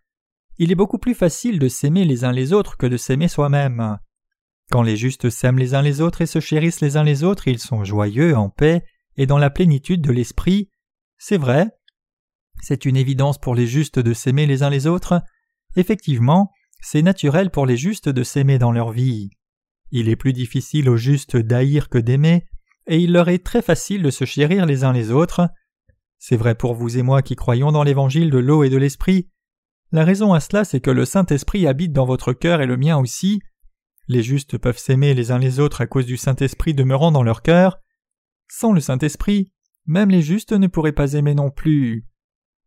Il 0.59 0.71
est 0.71 0.77
beaucoup 0.77 0.99
plus 0.99 1.17
facile 1.17 1.59
de 1.59 1.67
s'aimer 1.67 2.05
les 2.05 2.23
uns 2.23 2.31
les 2.31 2.53
autres 2.53 2.77
que 2.77 2.87
de 2.87 2.97
s'aimer 2.97 3.27
soi-même. 3.27 3.99
Quand 4.71 4.83
les 4.83 4.97
justes 4.97 5.31
s'aiment 5.31 5.59
les 5.59 5.75
uns 5.75 5.83
les 5.83 6.01
autres 6.01 6.23
et 6.23 6.27
se 6.27 6.39
chérissent 6.39 6.81
les 6.81 6.97
uns 6.97 7.03
les 7.03 7.25
autres, 7.25 7.49
ils 7.49 7.59
sont 7.59 7.83
joyeux, 7.83 8.37
en 8.37 8.51
paix 8.51 8.85
et 9.17 9.27
dans 9.27 9.37
la 9.37 9.51
plénitude 9.51 10.01
de 10.01 10.13
l'esprit. 10.13 10.71
C'est 11.19 11.39
vrai. 11.39 11.67
C'est 12.63 12.85
une 12.85 12.97
évidence 12.97 13.39
pour 13.39 13.57
les 13.57 13.67
justes 13.67 13.99
de 13.99 14.13
s'aimer 14.13 14.47
les 14.47 14.63
uns 14.63 14.71
les 14.71 14.87
autres. 14.87 15.21
Effectivement, 15.75 16.53
c'est 16.81 17.03
naturel 17.03 17.51
pour 17.51 17.67
les 17.67 17.77
justes 17.77 18.09
de 18.09 18.23
s'aimer 18.23 18.59
dans 18.59 18.71
leur 18.71 18.93
vie. 18.93 19.31
Il 19.91 20.09
est 20.09 20.15
plus 20.15 20.33
difficile 20.33 20.89
aux 20.89 20.97
justes 20.97 21.37
d'haïr 21.37 21.89
que 21.89 21.99
d'aimer, 21.99 22.47
et 22.87 22.99
il 22.99 23.11
leur 23.11 23.29
est 23.29 23.45
très 23.45 23.61
facile 23.61 24.05
de 24.05 24.11
se 24.11 24.25
chérir 24.25 24.67
les 24.67 24.85
uns 24.85 24.93
les 24.93 25.11
autres. 25.11 25.49
C'est 26.21 26.37
vrai 26.37 26.55
pour 26.55 26.75
vous 26.75 26.99
et 26.99 27.03
moi 27.03 27.23
qui 27.23 27.35
croyons 27.35 27.73
dans 27.73 27.83
l'évangile 27.83 28.31
de 28.31 28.37
l'eau 28.37 28.63
et 28.63 28.69
de 28.69 28.77
l'esprit. 28.77 29.31
La 29.91 30.05
raison 30.05 30.35
à 30.35 30.39
cela, 30.39 30.65
c'est 30.65 30.81
que 30.81 30.91
le 30.91 31.07
Saint-Esprit 31.07 31.67
habite 31.67 31.95
dans 31.95 32.05
votre 32.05 32.35
cœur 32.35 32.61
et 32.61 32.67
le 32.67 32.77
mien 32.77 32.99
aussi. 32.99 33.41
Les 34.07 34.23
justes 34.23 34.59
peuvent 34.59 34.79
s'aimer 34.79 35.15
les 35.15 35.31
uns 35.33 35.39
les 35.39 35.61
autres 35.61 35.81
à 35.81 35.87
cause 35.87 36.05
du 36.05 36.19
Saint-Esprit 36.19 36.75
demeurant 36.75 37.11
dans 37.11 37.23
leur 37.23 37.41
cœur. 37.41 37.81
Sans 38.49 38.73
le 38.73 38.81
Saint-Esprit, 38.81 39.51
même 39.87 40.11
les 40.11 40.21
justes 40.21 40.53
ne 40.53 40.67
pourraient 40.67 40.93
pas 40.93 41.15
aimer 41.15 41.35
non 41.35 41.51
plus. 41.51 42.07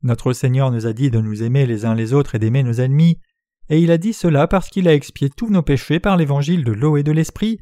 Notre 0.01 0.33
Seigneur 0.33 0.71
nous 0.71 0.87
a 0.87 0.93
dit 0.93 1.11
de 1.11 1.19
nous 1.19 1.43
aimer 1.43 1.67
les 1.67 1.85
uns 1.85 1.93
les 1.93 2.11
autres 2.11 2.33
et 2.33 2.39
d'aimer 2.39 2.63
nos 2.63 2.81
ennemis, 2.81 3.19
et 3.69 3.79
il 3.79 3.91
a 3.91 3.99
dit 3.99 4.13
cela 4.13 4.47
parce 4.47 4.69
qu'il 4.69 4.87
a 4.87 4.95
expié 4.95 5.29
tous 5.29 5.49
nos 5.49 5.61
péchés 5.61 5.99
par 5.99 6.17
l'évangile 6.17 6.63
de 6.63 6.71
l'eau 6.71 6.97
et 6.97 7.03
de 7.03 7.11
l'esprit, 7.11 7.59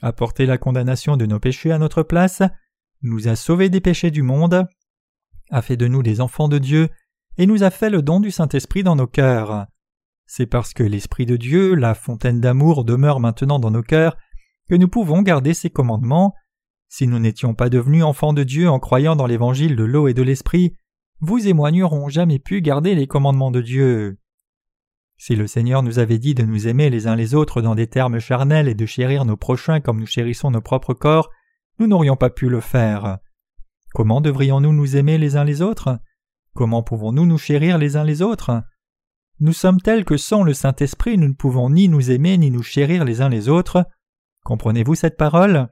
a 0.00 0.12
porté 0.12 0.46
la 0.46 0.58
condamnation 0.58 1.18
de 1.18 1.26
nos 1.26 1.38
péchés 1.38 1.70
à 1.70 1.78
notre 1.78 2.02
place, 2.02 2.42
nous 3.02 3.28
a 3.28 3.36
sauvés 3.36 3.68
des 3.68 3.80
péchés 3.80 4.10
du 4.10 4.22
monde, 4.22 4.66
a 5.54 5.62
fait 5.62 5.76
de 5.76 5.86
nous 5.86 6.02
des 6.02 6.20
enfants 6.20 6.48
de 6.48 6.58
Dieu, 6.58 6.88
et 7.38 7.46
nous 7.46 7.62
a 7.62 7.70
fait 7.70 7.88
le 7.88 8.02
don 8.02 8.18
du 8.18 8.32
Saint-Esprit 8.32 8.82
dans 8.82 8.96
nos 8.96 9.06
cœurs. 9.06 9.66
C'est 10.26 10.46
parce 10.46 10.74
que 10.74 10.82
l'Esprit 10.82 11.26
de 11.26 11.36
Dieu, 11.36 11.74
la 11.74 11.94
fontaine 11.94 12.40
d'amour, 12.40 12.84
demeure 12.84 13.20
maintenant 13.20 13.60
dans 13.60 13.70
nos 13.70 13.82
cœurs, 13.82 14.16
que 14.68 14.74
nous 14.74 14.88
pouvons 14.88 15.22
garder 15.22 15.54
ses 15.54 15.70
commandements. 15.70 16.34
Si 16.88 17.06
nous 17.06 17.20
n'étions 17.20 17.54
pas 17.54 17.68
devenus 17.68 18.02
enfants 18.02 18.32
de 18.32 18.42
Dieu 18.42 18.68
en 18.68 18.80
croyant 18.80 19.14
dans 19.14 19.26
l'évangile 19.26 19.76
de 19.76 19.84
l'eau 19.84 20.08
et 20.08 20.14
de 20.14 20.22
l'Esprit, 20.22 20.76
vous 21.20 21.46
et 21.46 21.52
moi 21.52 21.70
n'aurions 21.70 22.08
jamais 22.08 22.40
pu 22.40 22.60
garder 22.60 22.96
les 22.96 23.06
commandements 23.06 23.52
de 23.52 23.60
Dieu. 23.60 24.18
Si 25.16 25.36
le 25.36 25.46
Seigneur 25.46 25.84
nous 25.84 26.00
avait 26.00 26.18
dit 26.18 26.34
de 26.34 26.42
nous 26.42 26.66
aimer 26.66 26.90
les 26.90 27.06
uns 27.06 27.14
les 27.14 27.36
autres 27.36 27.62
dans 27.62 27.76
des 27.76 27.86
termes 27.86 28.18
charnels 28.18 28.66
et 28.66 28.74
de 28.74 28.86
chérir 28.86 29.24
nos 29.24 29.36
prochains 29.36 29.80
comme 29.80 30.00
nous 30.00 30.06
chérissons 30.06 30.50
nos 30.50 30.60
propres 30.60 30.94
corps, 30.94 31.30
nous 31.78 31.86
n'aurions 31.86 32.16
pas 32.16 32.30
pu 32.30 32.48
le 32.48 32.60
faire. 32.60 33.18
Comment 33.94 34.20
devrions-nous 34.20 34.72
nous 34.72 34.96
aimer 34.96 35.18
les 35.18 35.36
uns 35.36 35.44
les 35.44 35.62
autres? 35.62 36.00
Comment 36.52 36.82
pouvons-nous 36.82 37.26
nous 37.26 37.38
chérir 37.38 37.78
les 37.78 37.96
uns 37.96 38.02
les 38.02 38.22
autres? 38.22 38.64
Nous 39.38 39.52
sommes 39.52 39.80
tels 39.80 40.04
que 40.04 40.16
sans 40.16 40.42
le 40.42 40.52
Saint-Esprit 40.52 41.16
nous 41.16 41.28
ne 41.28 41.34
pouvons 41.34 41.70
ni 41.70 41.86
nous 41.88 42.10
aimer 42.10 42.36
ni 42.36 42.50
nous 42.50 42.64
chérir 42.64 43.04
les 43.04 43.20
uns 43.20 43.28
les 43.28 43.48
autres. 43.48 43.86
Comprenez-vous 44.44 44.96
cette 44.96 45.16
parole? 45.16 45.68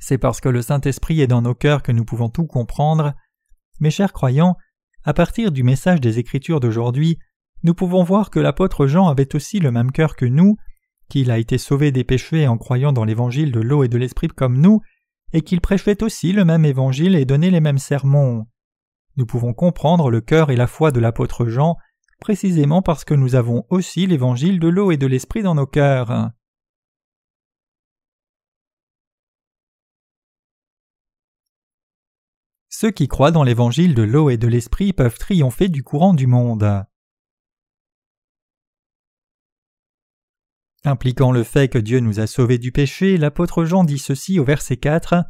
C'est 0.00 0.16
parce 0.16 0.40
que 0.40 0.48
le 0.48 0.62
Saint-Esprit 0.62 1.20
est 1.20 1.26
dans 1.26 1.42
nos 1.42 1.54
cœurs 1.54 1.82
que 1.82 1.92
nous 1.92 2.06
pouvons 2.06 2.30
tout 2.30 2.46
comprendre. 2.46 3.12
Mes 3.80 3.90
chers 3.90 4.14
croyants, 4.14 4.56
à 5.04 5.12
partir 5.12 5.52
du 5.52 5.62
message 5.62 6.00
des 6.00 6.18
Écritures 6.18 6.60
d'aujourd'hui, 6.60 7.18
nous 7.64 7.74
pouvons 7.74 8.02
voir 8.02 8.30
que 8.30 8.40
l'apôtre 8.40 8.86
Jean 8.86 9.08
avait 9.08 9.36
aussi 9.36 9.60
le 9.60 9.70
même 9.70 9.92
cœur 9.92 10.16
que 10.16 10.24
nous, 10.24 10.56
qu'il 11.10 11.30
a 11.30 11.36
été 11.36 11.58
sauvé 11.58 11.92
des 11.92 12.02
péchés 12.02 12.48
en 12.48 12.56
croyant 12.56 12.94
dans 12.94 13.04
l'évangile 13.04 13.52
de 13.52 13.60
l'eau 13.60 13.84
et 13.84 13.88
de 13.88 13.98
l'esprit 13.98 14.28
comme 14.28 14.58
nous, 14.58 14.80
et 15.32 15.42
qu'il 15.42 15.60
prêchait 15.60 16.02
aussi 16.02 16.32
le 16.32 16.44
même 16.44 16.64
évangile 16.64 17.16
et 17.16 17.24
donnait 17.24 17.50
les 17.50 17.60
mêmes 17.60 17.78
sermons. 17.78 18.46
Nous 19.16 19.26
pouvons 19.26 19.54
comprendre 19.54 20.10
le 20.10 20.20
cœur 20.20 20.50
et 20.50 20.56
la 20.56 20.66
foi 20.66 20.92
de 20.92 21.00
l'apôtre 21.00 21.46
Jean 21.46 21.76
précisément 22.20 22.82
parce 22.82 23.04
que 23.04 23.14
nous 23.14 23.34
avons 23.34 23.64
aussi 23.70 24.06
l'évangile 24.06 24.60
de 24.60 24.68
l'eau 24.68 24.90
et 24.90 24.96
de 24.96 25.06
l'esprit 25.06 25.42
dans 25.42 25.54
nos 25.54 25.66
cœurs. 25.66 26.30
Ceux 32.68 32.90
qui 32.90 33.08
croient 33.08 33.30
dans 33.30 33.42
l'évangile 33.42 33.94
de 33.94 34.02
l'eau 34.02 34.28
et 34.28 34.36
de 34.36 34.48
l'esprit 34.48 34.92
peuvent 34.92 35.16
triompher 35.16 35.68
du 35.68 35.82
courant 35.82 36.12
du 36.12 36.26
monde. 36.26 36.84
Impliquant 40.86 41.32
le 41.32 41.42
fait 41.42 41.66
que 41.66 41.78
Dieu 41.78 41.98
nous 41.98 42.20
a 42.20 42.28
sauvés 42.28 42.58
du 42.58 42.70
péché, 42.70 43.18
l'apôtre 43.18 43.64
Jean 43.64 43.82
dit 43.82 43.98
ceci 43.98 44.38
au 44.38 44.44
verset 44.44 44.76
4 44.76 45.24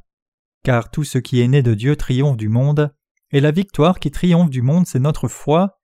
Car 0.62 0.90
tout 0.90 1.02
ce 1.02 1.16
qui 1.16 1.40
est 1.40 1.48
né 1.48 1.62
de 1.62 1.72
Dieu 1.72 1.96
triomphe 1.96 2.36
du 2.36 2.50
monde, 2.50 2.94
et 3.30 3.40
la 3.40 3.52
victoire 3.52 3.98
qui 3.98 4.10
triomphe 4.10 4.50
du 4.50 4.60
monde, 4.60 4.86
c'est 4.86 4.98
notre 4.98 5.28
foi. 5.28 5.80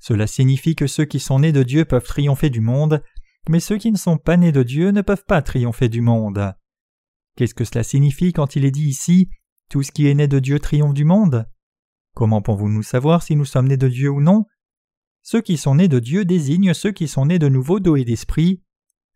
Cela 0.00 0.26
signifie 0.26 0.74
que 0.74 0.88
ceux 0.88 1.04
qui 1.04 1.20
sont 1.20 1.38
nés 1.38 1.52
de 1.52 1.62
Dieu 1.62 1.84
peuvent 1.84 2.02
triompher 2.02 2.50
du 2.50 2.60
monde, 2.60 3.04
mais 3.48 3.60
ceux 3.60 3.78
qui 3.78 3.92
ne 3.92 3.96
sont 3.96 4.18
pas 4.18 4.36
nés 4.36 4.50
de 4.50 4.64
Dieu 4.64 4.90
ne 4.90 5.00
peuvent 5.00 5.24
pas 5.24 5.42
triompher 5.42 5.88
du 5.88 6.00
monde. 6.00 6.52
Qu'est-ce 7.36 7.54
que 7.54 7.64
cela 7.64 7.84
signifie 7.84 8.32
quand 8.32 8.56
il 8.56 8.64
est 8.64 8.72
dit 8.72 8.88
ici 8.88 9.30
Tout 9.70 9.84
ce 9.84 9.92
qui 9.92 10.08
est 10.08 10.14
né 10.14 10.26
de 10.26 10.40
Dieu 10.40 10.58
triomphe 10.58 10.92
du 10.92 11.04
monde 11.04 11.46
Comment 12.16 12.42
pouvons-nous 12.42 12.82
savoir 12.82 13.22
si 13.22 13.36
nous 13.36 13.44
sommes 13.44 13.68
nés 13.68 13.76
de 13.76 13.88
Dieu 13.88 14.10
ou 14.10 14.20
non? 14.20 14.46
Ceux 15.22 15.40
qui 15.40 15.56
sont 15.56 15.76
nés 15.76 15.86
de 15.86 16.00
Dieu 16.00 16.24
désignent 16.24 16.74
ceux 16.74 16.90
qui 16.90 17.06
sont 17.06 17.26
nés 17.26 17.38
de 17.38 17.48
nouveau 17.48 17.78
d'eau 17.78 17.94
et 17.94 18.04
d'esprit. 18.04 18.63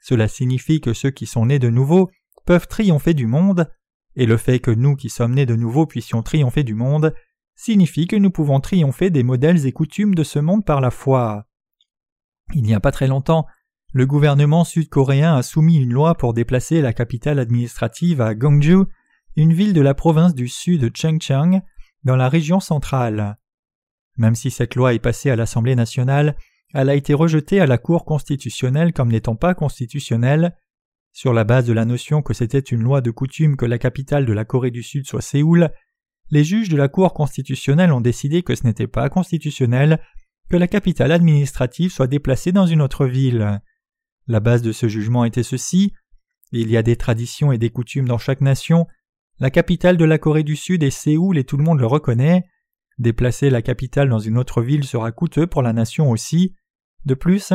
Cela 0.09 0.27
signifie 0.27 0.81
que 0.81 0.95
ceux 0.95 1.11
qui 1.11 1.27
sont 1.27 1.45
nés 1.45 1.59
de 1.59 1.69
nouveau 1.69 2.11
peuvent 2.47 2.67
triompher 2.67 3.13
du 3.13 3.27
monde, 3.27 3.71
et 4.17 4.25
le 4.25 4.39
fait 4.39 4.59
que 4.59 4.71
nous 4.71 4.97
qui 4.97 5.11
sommes 5.11 5.35
nés 5.35 5.45
de 5.45 5.55
nouveau 5.55 5.85
puissions 5.85 6.23
triompher 6.23 6.65
du 6.65 6.73
monde 6.73 7.13
signifie 7.55 8.07
que 8.07 8.17
nous 8.17 8.31
pouvons 8.31 8.59
triompher 8.59 9.11
des 9.11 9.23
modèles 9.23 9.67
et 9.67 9.73
coutumes 9.73 10.15
de 10.15 10.23
ce 10.23 10.39
monde 10.39 10.65
par 10.65 10.81
la 10.81 10.91
foi. 10.91 11.47
Il 12.55 12.63
n'y 12.63 12.73
a 12.73 12.81
pas 12.81 12.91
très 12.91 13.07
longtemps, 13.07 13.45
le 13.93 14.07
gouvernement 14.07 14.65
sud-coréen 14.65 15.37
a 15.37 15.43
soumis 15.43 15.77
une 15.77 15.93
loi 15.93 16.15
pour 16.15 16.33
déplacer 16.33 16.81
la 16.81 16.95
capitale 16.95 17.39
administrative 17.39 18.23
à 18.23 18.35
Gwangju, 18.35 18.85
une 19.37 19.53
ville 19.53 19.75
de 19.75 19.83
la 19.83 19.93
province 19.93 20.35
du 20.35 20.49
sud 20.49 20.81
de 20.81 20.91
Chengcheng, 20.95 21.61
dans 22.05 22.17
la 22.17 22.31
région 22.31 22.61
centrale. 22.61 23.37
Même 24.17 24.35
si 24.35 24.51
cette 24.51 24.75
loi 24.75 24.95
est 24.95 25.01
passée 25.01 25.29
à 25.29 25.37
l'Assemblée 25.37 25.77
nationale, 25.77 26.35
elle 26.75 26.91
a 26.91 26.95
été 26.95 27.15
rejetée 27.15 27.61
à 27.61 27.67
la 27.67 27.79
Cour 27.79 28.05
constitutionnelle 28.05 28.93
comme 28.93 29.11
n'étant 29.11 29.37
pas 29.37 29.55
constitutionnelle, 29.55 30.57
sur 31.13 31.33
la 31.33 31.45
base 31.45 31.67
de 31.67 31.73
la 31.73 31.85
notion 31.85 32.23
que 32.23 32.35
c'était 32.35 32.59
une 32.59 32.83
loi 32.83 33.01
de 33.01 33.11
coutume 33.11 33.57
que 33.57 33.67
la 33.67 33.79
capitale 33.79 34.27
de 34.27 34.33
la 34.33 34.45
Corée 34.45 34.71
du 34.71 34.83
Sud 34.83 35.07
soit 35.07 35.23
Séoul, 35.23 35.71
les 36.31 36.45
juges 36.45 36.69
de 36.69 36.77
la 36.77 36.89
Cour 36.89 37.15
constitutionnelle 37.15 37.93
ont 37.93 38.01
décidé 38.01 38.43
que 38.43 38.55
ce 38.55 38.67
n'était 38.67 38.87
pas 38.87 39.09
constitutionnel 39.09 40.01
que 40.51 40.57
la 40.57 40.69
capitale 40.69 41.13
administrative 41.13 41.91
soit 41.91 42.07
déplacée 42.07 42.53
dans 42.53 42.67
une 42.67 42.83
autre 42.83 43.07
ville. 43.07 43.61
La 44.27 44.41
base 44.41 44.63
de 44.63 44.73
ce 44.73 44.89
jugement 44.89 45.25
était 45.25 45.43
ceci 45.43 45.93
il 46.53 46.71
y 46.71 46.77
a 46.77 46.83
des 46.83 46.97
traditions 46.97 47.53
et 47.53 47.59
des 47.59 47.71
coutumes 47.71 48.09
dans 48.09 48.19
chaque 48.19 48.41
nation. 48.41 48.87
La 49.39 49.51
capitale 49.51 49.97
de 49.97 50.05
la 50.05 50.19
Corée 50.19 50.43
du 50.43 50.57
Sud 50.57 50.83
est 50.83 50.91
Séoul 50.91 51.39
et 51.39 51.45
tout 51.45 51.57
le 51.57 51.65
monde 51.65 51.81
le 51.81 51.87
reconnaît. 51.87 52.45
Déplacer 52.99 53.51
la 53.51 53.63
capitale 53.63 54.09
dans 54.09 54.19
une 54.19 54.39
autre 54.39 54.63
ville 54.63 54.85
sera 54.85 55.13
coûteux 55.13 55.47
pour 55.47 55.63
la 55.63 55.73
nation 55.73 56.11
aussi. 56.11 56.55
De 57.05 57.15
plus, 57.15 57.53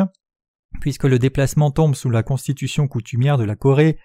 puisque 0.79 1.03
le 1.03 1.19
déplacement 1.19 1.71
tombe 1.71 1.95
sous 1.95 2.09
la 2.09 2.23
constitution 2.23 2.87
coutumière 2.87 3.37
de 3.37 3.43
la 3.43 3.55
Corée, 3.55 3.97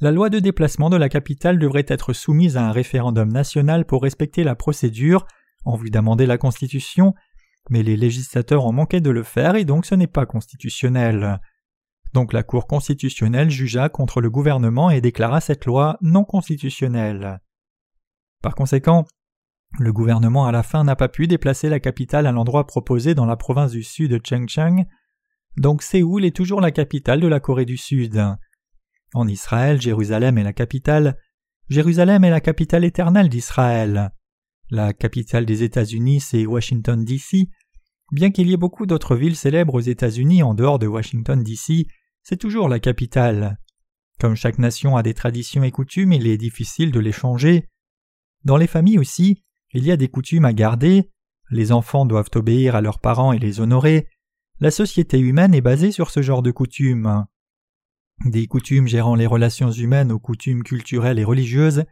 la 0.00 0.10
loi 0.10 0.30
de 0.30 0.38
déplacement 0.38 0.90
de 0.90 0.96
la 0.96 1.08
capitale 1.08 1.58
devrait 1.58 1.86
être 1.86 2.12
soumise 2.12 2.56
à 2.56 2.66
un 2.66 2.72
référendum 2.72 3.32
national 3.32 3.86
pour 3.86 4.02
respecter 4.02 4.44
la 4.44 4.54
procédure 4.54 5.26
en 5.64 5.76
vue 5.76 5.90
d'amender 5.90 6.26
la 6.26 6.38
Constitution, 6.38 7.14
mais 7.70 7.82
les 7.82 7.96
législateurs 7.96 8.66
ont 8.66 8.72
manqué 8.72 9.00
de 9.00 9.10
le 9.10 9.22
faire 9.22 9.54
et 9.54 9.64
donc 9.64 9.86
ce 9.86 9.94
n'est 9.94 10.08
pas 10.08 10.26
constitutionnel. 10.26 11.40
Donc 12.12 12.32
la 12.32 12.42
Cour 12.42 12.66
constitutionnelle 12.66 13.48
jugea 13.48 13.88
contre 13.88 14.20
le 14.20 14.28
gouvernement 14.28 14.90
et 14.90 15.00
déclara 15.00 15.40
cette 15.40 15.66
loi 15.66 15.98
non 16.02 16.24
constitutionnelle. 16.24 17.40
Par 18.42 18.54
conséquent, 18.54 19.06
le 19.78 19.92
gouvernement 19.92 20.46
à 20.46 20.52
la 20.52 20.62
fin 20.62 20.84
n'a 20.84 20.96
pas 20.96 21.08
pu 21.08 21.26
déplacer 21.26 21.68
la 21.68 21.80
capitale 21.80 22.26
à 22.26 22.32
l'endroit 22.32 22.66
proposé 22.66 23.14
dans 23.14 23.26
la 23.26 23.36
province 23.36 23.72
du 23.72 23.82
sud 23.82 24.10
de 24.10 24.20
Chengcheng, 24.22 24.86
donc 25.56 25.82
Séoul 25.82 26.24
est 26.24 26.34
toujours 26.34 26.60
la 26.60 26.70
capitale 26.70 27.20
de 27.20 27.26
la 27.26 27.40
Corée 27.40 27.66
du 27.66 27.76
Sud. 27.76 28.22
En 29.14 29.28
Israël, 29.28 29.80
Jérusalem 29.80 30.38
est 30.38 30.42
la 30.42 30.54
capitale. 30.54 31.18
Jérusalem 31.68 32.24
est 32.24 32.30
la 32.30 32.40
capitale 32.40 32.84
éternelle 32.84 33.28
d'Israël. 33.28 34.12
La 34.70 34.94
capitale 34.94 35.44
des 35.44 35.62
États-Unis, 35.62 36.20
c'est 36.20 36.46
Washington, 36.46 37.04
D.C. 37.04 37.48
Bien 38.12 38.30
qu'il 38.30 38.48
y 38.48 38.54
ait 38.54 38.58
beaucoup 38.58 38.86
d'autres 38.86 39.16
villes 39.16 39.36
célèbres 39.36 39.74
aux 39.74 39.80
États-Unis 39.80 40.42
en 40.42 40.54
dehors 40.54 40.78
de 40.78 40.86
Washington, 40.86 41.42
D.C., 41.42 41.86
c'est 42.22 42.38
toujours 42.38 42.68
la 42.68 42.78
capitale. 42.78 43.58
Comme 44.18 44.36
chaque 44.36 44.58
nation 44.58 44.96
a 44.96 45.02
des 45.02 45.14
traditions 45.14 45.64
et 45.64 45.70
coutumes, 45.70 46.12
il 46.12 46.26
est 46.26 46.38
difficile 46.38 46.92
de 46.92 47.00
les 47.00 47.12
changer. 47.12 47.68
Dans 48.44 48.56
les 48.56 48.66
familles 48.66 48.98
aussi, 48.98 49.44
il 49.72 49.84
y 49.84 49.90
a 49.90 49.96
des 49.96 50.08
coutumes 50.08 50.44
à 50.44 50.52
garder. 50.52 51.10
Les 51.50 51.72
enfants 51.72 52.06
doivent 52.06 52.30
obéir 52.34 52.76
à 52.76 52.80
leurs 52.80 53.00
parents 53.00 53.32
et 53.32 53.38
les 53.38 53.60
honorer. 53.60 54.08
La 54.60 54.70
société 54.70 55.18
humaine 55.18 55.54
est 55.54 55.60
basée 55.60 55.92
sur 55.92 56.10
ce 56.10 56.22
genre 56.22 56.42
de 56.42 56.50
coutumes. 56.50 57.26
Des 58.24 58.46
coutumes 58.46 58.86
gérant 58.86 59.14
les 59.14 59.26
relations 59.26 59.72
humaines 59.72 60.12
aux 60.12 60.20
coutumes 60.20 60.62
culturelles 60.62 61.18
et 61.18 61.24
religieuses, 61.24 61.84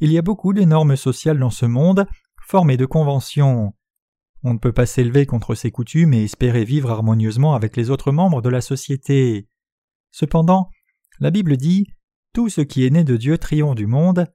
il 0.00 0.12
y 0.12 0.18
a 0.18 0.22
beaucoup 0.22 0.52
de 0.52 0.62
normes 0.62 0.96
sociales 0.96 1.38
dans 1.38 1.50
ce 1.50 1.66
monde, 1.66 2.06
formées 2.42 2.76
de 2.76 2.86
conventions. 2.86 3.74
On 4.42 4.52
ne 4.52 4.58
peut 4.58 4.72
pas 4.72 4.86
s'élever 4.86 5.24
contre 5.24 5.54
ces 5.54 5.70
coutumes 5.70 6.12
et 6.12 6.24
espérer 6.24 6.64
vivre 6.64 6.90
harmonieusement 6.90 7.54
avec 7.54 7.76
les 7.76 7.90
autres 7.90 8.12
membres 8.12 8.42
de 8.42 8.50
la 8.50 8.60
société. 8.60 9.48
Cependant, 10.10 10.68
la 11.18 11.30
Bible 11.30 11.56
dit 11.56 11.86
Tout 12.32 12.48
ce 12.48 12.60
qui 12.60 12.84
est 12.84 12.90
né 12.90 13.04
de 13.04 13.16
Dieu 13.16 13.38
triomphe 13.38 13.76
du 13.76 13.86
monde. 13.86 14.26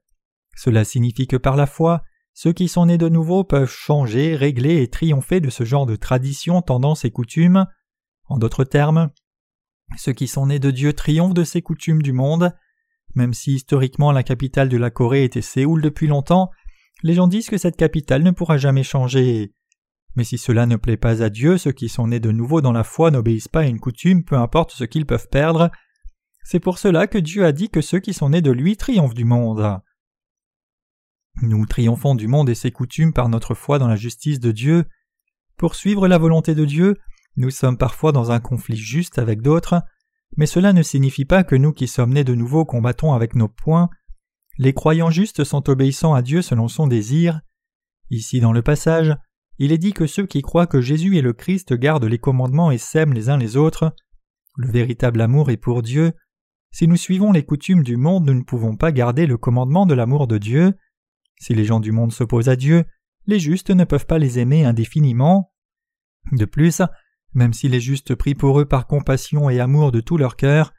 Cela 0.55 0.83
signifie 0.83 1.27
que 1.27 1.37
par 1.37 1.55
la 1.55 1.67
foi, 1.67 2.03
ceux 2.41 2.53
qui 2.53 2.69
sont 2.69 2.85
nés 2.85 2.97
de 2.97 3.09
nouveau 3.09 3.43
peuvent 3.43 3.69
changer, 3.69 4.33
régler 4.33 4.81
et 4.81 4.87
triompher 4.87 5.41
de 5.41 5.49
ce 5.49 5.65
genre 5.65 5.85
de 5.85 5.97
traditions, 5.97 6.61
tendances 6.61 7.03
et 7.03 7.11
coutumes. 7.11 7.65
En 8.29 8.37
d'autres 8.37 8.63
termes, 8.63 9.09
ceux 9.97 10.13
qui 10.13 10.29
sont 10.29 10.45
nés 10.45 10.57
de 10.57 10.71
Dieu 10.71 10.93
triomphent 10.93 11.33
de 11.33 11.43
ces 11.43 11.61
coutumes 11.61 12.01
du 12.01 12.13
monde. 12.13 12.55
Même 13.13 13.33
si 13.33 13.55
historiquement 13.55 14.13
la 14.13 14.23
capitale 14.23 14.69
de 14.69 14.77
la 14.77 14.89
Corée 14.89 15.25
était 15.25 15.41
Séoul 15.41 15.81
depuis 15.81 16.07
longtemps, 16.07 16.49
les 17.03 17.13
gens 17.13 17.27
disent 17.27 17.49
que 17.49 17.57
cette 17.57 17.75
capitale 17.75 18.23
ne 18.23 18.31
pourra 18.31 18.57
jamais 18.57 18.83
changer. 18.83 19.51
Mais 20.15 20.23
si 20.23 20.37
cela 20.37 20.65
ne 20.65 20.77
plaît 20.77 20.95
pas 20.95 21.21
à 21.21 21.29
Dieu, 21.29 21.57
ceux 21.57 21.73
qui 21.73 21.89
sont 21.89 22.07
nés 22.07 22.21
de 22.21 22.31
nouveau 22.31 22.61
dans 22.61 22.71
la 22.71 22.85
foi 22.85 23.11
n'obéissent 23.11 23.49
pas 23.49 23.63
à 23.63 23.67
une 23.67 23.81
coutume, 23.81 24.23
peu 24.23 24.37
importe 24.37 24.71
ce 24.71 24.85
qu'ils 24.85 25.05
peuvent 25.05 25.27
perdre. 25.27 25.71
C'est 26.45 26.61
pour 26.61 26.77
cela 26.77 27.05
que 27.05 27.17
Dieu 27.17 27.43
a 27.43 27.51
dit 27.51 27.69
que 27.69 27.81
ceux 27.81 27.99
qui 27.99 28.13
sont 28.13 28.29
nés 28.29 28.41
de 28.41 28.51
lui 28.51 28.77
triomphent 28.77 29.13
du 29.13 29.25
monde. 29.25 29.81
Nous 31.41 31.65
triomphons 31.65 32.15
du 32.15 32.27
monde 32.27 32.49
et 32.49 32.55
ses 32.55 32.71
coutumes 32.71 33.13
par 33.13 33.29
notre 33.29 33.53
foi 33.53 33.79
dans 33.79 33.87
la 33.87 33.95
justice 33.95 34.39
de 34.39 34.51
Dieu. 34.51 34.85
Pour 35.57 35.75
suivre 35.75 36.07
la 36.07 36.17
volonté 36.17 36.53
de 36.53 36.65
Dieu, 36.65 36.97
nous 37.37 37.49
sommes 37.49 37.77
parfois 37.77 38.11
dans 38.11 38.31
un 38.31 38.41
conflit 38.41 38.75
juste 38.75 39.19
avec 39.19 39.41
d'autres, 39.41 39.81
mais 40.35 40.45
cela 40.45 40.73
ne 40.73 40.83
signifie 40.83 41.25
pas 41.25 41.45
que 41.45 41.55
nous 41.55 41.71
qui 41.71 41.87
sommes 41.87 42.13
nés 42.13 42.25
de 42.25 42.35
nouveau 42.35 42.65
combattons 42.65 43.13
avec 43.13 43.35
nos 43.35 43.47
poings. 43.47 43.89
Les 44.57 44.73
croyants 44.73 45.11
justes 45.11 45.45
sont 45.45 45.69
obéissants 45.69 46.13
à 46.13 46.21
Dieu 46.21 46.41
selon 46.41 46.67
son 46.67 46.87
désir. 46.87 47.39
Ici 48.09 48.41
dans 48.41 48.51
le 48.51 48.61
passage, 48.61 49.15
il 49.59 49.71
est 49.71 49.77
dit 49.77 49.93
que 49.93 50.07
ceux 50.07 50.25
qui 50.25 50.41
croient 50.41 50.67
que 50.67 50.81
Jésus 50.81 51.17
est 51.17 51.21
le 51.21 51.33
Christ 51.33 51.73
gardent 51.73 52.05
les 52.05 52.19
commandements 52.19 52.71
et 52.71 52.77
s'aiment 52.77 53.13
les 53.13 53.29
uns 53.29 53.37
les 53.37 53.55
autres. 53.55 53.95
Le 54.57 54.69
véritable 54.69 55.21
amour 55.21 55.51
est 55.51 55.57
pour 55.57 55.81
Dieu. 55.81 56.11
Si 56.71 56.87
nous 56.87 56.97
suivons 56.97 57.31
les 57.31 57.45
coutumes 57.45 57.83
du 57.83 57.95
monde, 57.95 58.25
nous 58.25 58.33
ne 58.33 58.43
pouvons 58.43 58.75
pas 58.75 58.91
garder 58.91 59.25
le 59.25 59.37
commandement 59.37 59.85
de 59.85 59.93
l'amour 59.93 60.27
de 60.27 60.37
Dieu. 60.37 60.73
Si 61.39 61.53
les 61.53 61.65
gens 61.65 61.79
du 61.79 61.91
monde 61.91 62.11
s'opposent 62.11 62.49
à 62.49 62.55
Dieu, 62.55 62.85
les 63.25 63.39
justes 63.39 63.71
ne 63.71 63.83
peuvent 63.83 64.05
pas 64.05 64.19
les 64.19 64.39
aimer 64.39 64.65
indéfiniment. 64.65 65.53
De 66.31 66.45
plus, 66.45 66.81
même 67.33 67.53
si 67.53 67.69
les 67.69 67.79
justes 67.79 68.15
prient 68.15 68.35
pour 68.35 68.59
eux 68.59 68.65
par 68.65 68.87
compassion 68.87 69.49
et 69.49 69.59
amour 69.59 69.91
de 69.91 70.01
tout 70.01 70.17
leur 70.17 70.35
cœur, 70.35 70.73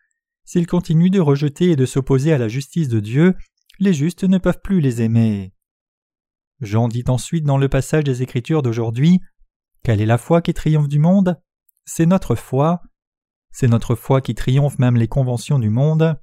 s'ils 0.44 0.66
continuent 0.66 1.10
de 1.10 1.20
rejeter 1.20 1.70
et 1.70 1.76
de 1.76 1.86
s'opposer 1.86 2.32
à 2.32 2.38
la 2.38 2.48
justice 2.48 2.88
de 2.88 3.00
Dieu, 3.00 3.34
les 3.78 3.94
justes 3.94 4.24
ne 4.24 4.38
peuvent 4.38 4.60
plus 4.62 4.80
les 4.80 5.00
aimer. 5.00 5.54
Jean 6.60 6.88
dit 6.88 7.04
ensuite 7.08 7.44
dans 7.44 7.56
le 7.56 7.68
passage 7.68 8.04
des 8.04 8.22
Écritures 8.22 8.62
d'aujourd'hui 8.62 9.20
Quelle 9.82 10.00
est 10.00 10.06
la 10.06 10.18
foi 10.18 10.42
qui 10.42 10.52
triomphe 10.52 10.88
du 10.88 10.98
monde? 10.98 11.40
C'est 11.84 12.06
notre 12.06 12.34
foi. 12.34 12.82
C'est 13.52 13.68
notre 13.68 13.94
foi 13.94 14.20
qui 14.20 14.34
triomphe 14.34 14.78
même 14.78 14.96
les 14.96 15.08
conventions 15.08 15.58
du 15.58 15.70
monde. 15.70 16.20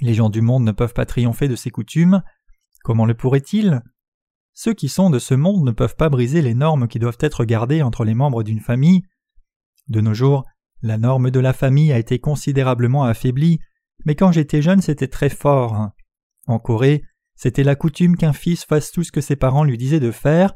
Les 0.00 0.14
gens 0.14 0.30
du 0.30 0.42
monde 0.42 0.64
ne 0.64 0.72
peuvent 0.72 0.92
pas 0.92 1.06
triompher 1.06 1.48
de 1.48 1.56
ces 1.56 1.70
coutumes. 1.70 2.22
Comment 2.88 3.04
le 3.04 3.12
pourraient-ils 3.12 3.82
Ceux 4.54 4.72
qui 4.72 4.88
sont 4.88 5.10
de 5.10 5.18
ce 5.18 5.34
monde 5.34 5.62
ne 5.62 5.72
peuvent 5.72 5.94
pas 5.94 6.08
briser 6.08 6.40
les 6.40 6.54
normes 6.54 6.88
qui 6.88 6.98
doivent 6.98 7.18
être 7.20 7.44
gardées 7.44 7.82
entre 7.82 8.02
les 8.02 8.14
membres 8.14 8.42
d'une 8.42 8.60
famille. 8.60 9.02
De 9.88 10.00
nos 10.00 10.14
jours, 10.14 10.46
la 10.80 10.96
norme 10.96 11.30
de 11.30 11.38
la 11.38 11.52
famille 11.52 11.92
a 11.92 11.98
été 11.98 12.18
considérablement 12.18 13.04
affaiblie, 13.04 13.58
mais 14.06 14.14
quand 14.14 14.32
j'étais 14.32 14.62
jeune 14.62 14.80
c'était 14.80 15.06
très 15.06 15.28
fort. 15.28 15.90
En 16.46 16.58
Corée, 16.58 17.02
c'était 17.34 17.62
la 17.62 17.76
coutume 17.76 18.16
qu'un 18.16 18.32
fils 18.32 18.64
fasse 18.64 18.90
tout 18.90 19.04
ce 19.04 19.12
que 19.12 19.20
ses 19.20 19.36
parents 19.36 19.64
lui 19.64 19.76
disaient 19.76 20.00
de 20.00 20.10
faire. 20.10 20.54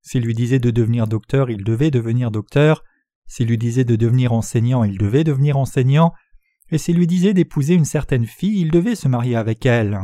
S'il 0.00 0.22
lui 0.22 0.32
disait 0.32 0.60
de 0.60 0.70
devenir 0.70 1.06
docteur, 1.06 1.50
il 1.50 1.64
devait 1.64 1.90
devenir 1.90 2.30
docteur. 2.30 2.82
S'il 3.26 3.48
lui 3.48 3.58
disait 3.58 3.84
de 3.84 3.96
devenir 3.96 4.32
enseignant, 4.32 4.84
il 4.84 4.96
devait 4.96 5.22
devenir 5.22 5.58
enseignant. 5.58 6.14
Et 6.70 6.78
s'il 6.78 6.96
lui 6.96 7.06
disait 7.06 7.34
d'épouser 7.34 7.74
une 7.74 7.84
certaine 7.84 8.24
fille, 8.24 8.58
il 8.58 8.70
devait 8.70 8.94
se 8.94 9.06
marier 9.06 9.36
avec 9.36 9.66
elle. 9.66 10.00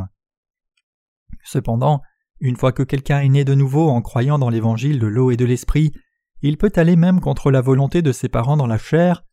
Cependant, 1.45 2.03
une 2.41 2.57
fois 2.57 2.73
que 2.73 2.83
quelqu'un 2.83 3.21
est 3.21 3.29
né 3.29 3.45
de 3.45 3.55
nouveau 3.55 3.89
en 3.89 4.01
croyant 4.03 4.39
dans 4.39 4.49
l'évangile 4.49 4.99
de 4.99 5.07
l'eau 5.07 5.31
et 5.31 5.37
de 5.37 5.45
l'esprit, 5.45 5.93
il 6.43 6.57
peut 6.57 6.73
aller 6.77 6.97
même 6.97 7.21
contre 7.21 7.51
la 7.51 7.61
volonté 7.61 8.03
de 8.03 8.13
ses 8.13 8.29
parents 8.29 8.57
dans 8.57 8.67
la 8.67 8.79
chair. 8.79 9.25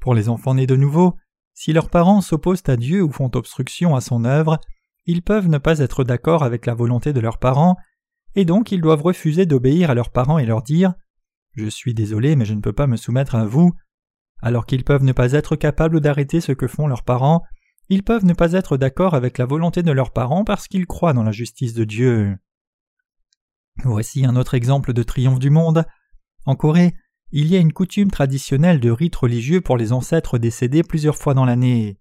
Pour 0.00 0.14
les 0.14 0.28
enfants 0.28 0.54
nés 0.54 0.66
de 0.66 0.76
nouveau, 0.76 1.16
si 1.52 1.72
leurs 1.72 1.90
parents 1.90 2.20
s'opposent 2.20 2.62
à 2.66 2.76
Dieu 2.76 3.02
ou 3.02 3.10
font 3.10 3.30
obstruction 3.34 3.94
à 3.94 4.00
son 4.00 4.24
œuvre, 4.24 4.58
ils 5.04 5.22
peuvent 5.22 5.48
ne 5.48 5.58
pas 5.58 5.78
être 5.78 6.04
d'accord 6.04 6.42
avec 6.42 6.66
la 6.66 6.74
volonté 6.74 7.12
de 7.12 7.20
leurs 7.20 7.38
parents, 7.38 7.76
et 8.34 8.44
donc 8.44 8.72
ils 8.72 8.80
doivent 8.80 9.02
refuser 9.02 9.46
d'obéir 9.46 9.90
à 9.90 9.94
leurs 9.94 10.10
parents 10.10 10.38
et 10.38 10.46
leur 10.46 10.62
dire 10.62 10.94
Je 11.54 11.68
suis 11.68 11.94
désolé, 11.94 12.36
mais 12.36 12.44
je 12.44 12.54
ne 12.54 12.60
peux 12.60 12.72
pas 12.72 12.86
me 12.86 12.96
soumettre 12.96 13.34
à 13.34 13.46
vous. 13.46 13.72
Alors 14.42 14.66
qu'ils 14.66 14.84
peuvent 14.84 15.04
ne 15.04 15.12
pas 15.12 15.32
être 15.32 15.56
capables 15.56 16.00
d'arrêter 16.00 16.40
ce 16.40 16.52
que 16.52 16.66
font 16.66 16.86
leurs 16.86 17.04
parents, 17.04 17.42
ils 17.88 18.02
peuvent 18.02 18.24
ne 18.24 18.32
pas 18.32 18.52
être 18.52 18.76
d'accord 18.76 19.14
avec 19.14 19.38
la 19.38 19.46
volonté 19.46 19.82
de 19.82 19.92
leurs 19.92 20.12
parents 20.12 20.44
parce 20.44 20.68
qu'ils 20.68 20.86
croient 20.86 21.12
dans 21.12 21.22
la 21.22 21.32
justice 21.32 21.74
de 21.74 21.84
Dieu. 21.84 22.36
Voici 23.84 24.24
un 24.24 24.36
autre 24.36 24.54
exemple 24.54 24.92
de 24.92 25.02
triomphe 25.02 25.38
du 25.38 25.50
monde. 25.50 25.84
En 26.46 26.56
Corée, 26.56 26.94
il 27.30 27.46
y 27.46 27.56
a 27.56 27.60
une 27.60 27.72
coutume 27.72 28.10
traditionnelle 28.10 28.80
de 28.80 28.90
rite 28.90 29.16
religieux 29.16 29.60
pour 29.60 29.76
les 29.76 29.92
ancêtres 29.92 30.38
décédés 30.38 30.82
plusieurs 30.82 31.16
fois 31.16 31.34
dans 31.34 31.44
l'année. 31.44 31.98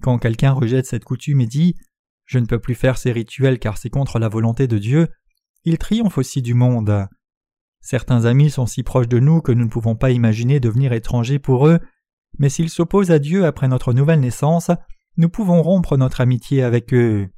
Quand 0.00 0.18
quelqu'un 0.18 0.52
rejette 0.52 0.86
cette 0.86 1.04
coutume 1.04 1.40
et 1.40 1.46
dit 1.46 1.76
Je 2.24 2.38
ne 2.38 2.46
peux 2.46 2.58
plus 2.58 2.74
faire 2.74 2.98
ces 2.98 3.12
rituels 3.12 3.58
car 3.58 3.78
c'est 3.78 3.90
contre 3.90 4.18
la 4.18 4.28
volonté 4.28 4.66
de 4.66 4.78
Dieu, 4.78 5.08
il 5.64 5.78
triomphe 5.78 6.18
aussi 6.18 6.42
du 6.42 6.54
monde. 6.54 7.06
Certains 7.80 8.24
amis 8.24 8.50
sont 8.50 8.66
si 8.66 8.82
proches 8.82 9.08
de 9.08 9.18
nous 9.18 9.40
que 9.40 9.52
nous 9.52 9.64
ne 9.64 9.70
pouvons 9.70 9.96
pas 9.96 10.10
imaginer 10.10 10.60
devenir 10.60 10.92
étrangers 10.92 11.38
pour 11.38 11.66
eux, 11.66 11.80
mais 12.38 12.48
s'ils 12.48 12.70
s'opposent 12.70 13.10
à 13.10 13.18
Dieu 13.18 13.44
après 13.44 13.68
notre 13.68 13.92
nouvelle 13.92 14.20
naissance, 14.20 14.70
nous 15.16 15.28
pouvons 15.28 15.62
rompre 15.62 15.96
notre 15.96 16.20
amitié 16.20 16.62
avec 16.62 16.92
eux. 16.94 17.28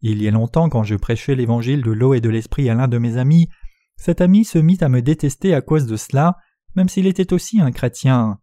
Il 0.00 0.22
y 0.22 0.28
a 0.28 0.30
longtemps, 0.30 0.68
quand 0.68 0.84
je 0.84 0.94
prêchais 0.94 1.34
l'évangile 1.34 1.82
de 1.82 1.90
l'eau 1.90 2.14
et 2.14 2.20
de 2.20 2.28
l'esprit 2.28 2.68
à 2.68 2.74
l'un 2.74 2.88
de 2.88 2.98
mes 2.98 3.16
amis, 3.16 3.48
cet 3.96 4.20
ami 4.20 4.44
se 4.44 4.58
mit 4.58 4.78
à 4.80 4.88
me 4.88 5.02
détester 5.02 5.54
à 5.54 5.60
cause 5.60 5.86
de 5.86 5.96
cela, 5.96 6.36
même 6.76 6.88
s'il 6.88 7.06
était 7.06 7.32
aussi 7.32 7.60
un 7.60 7.72
chrétien. 7.72 8.38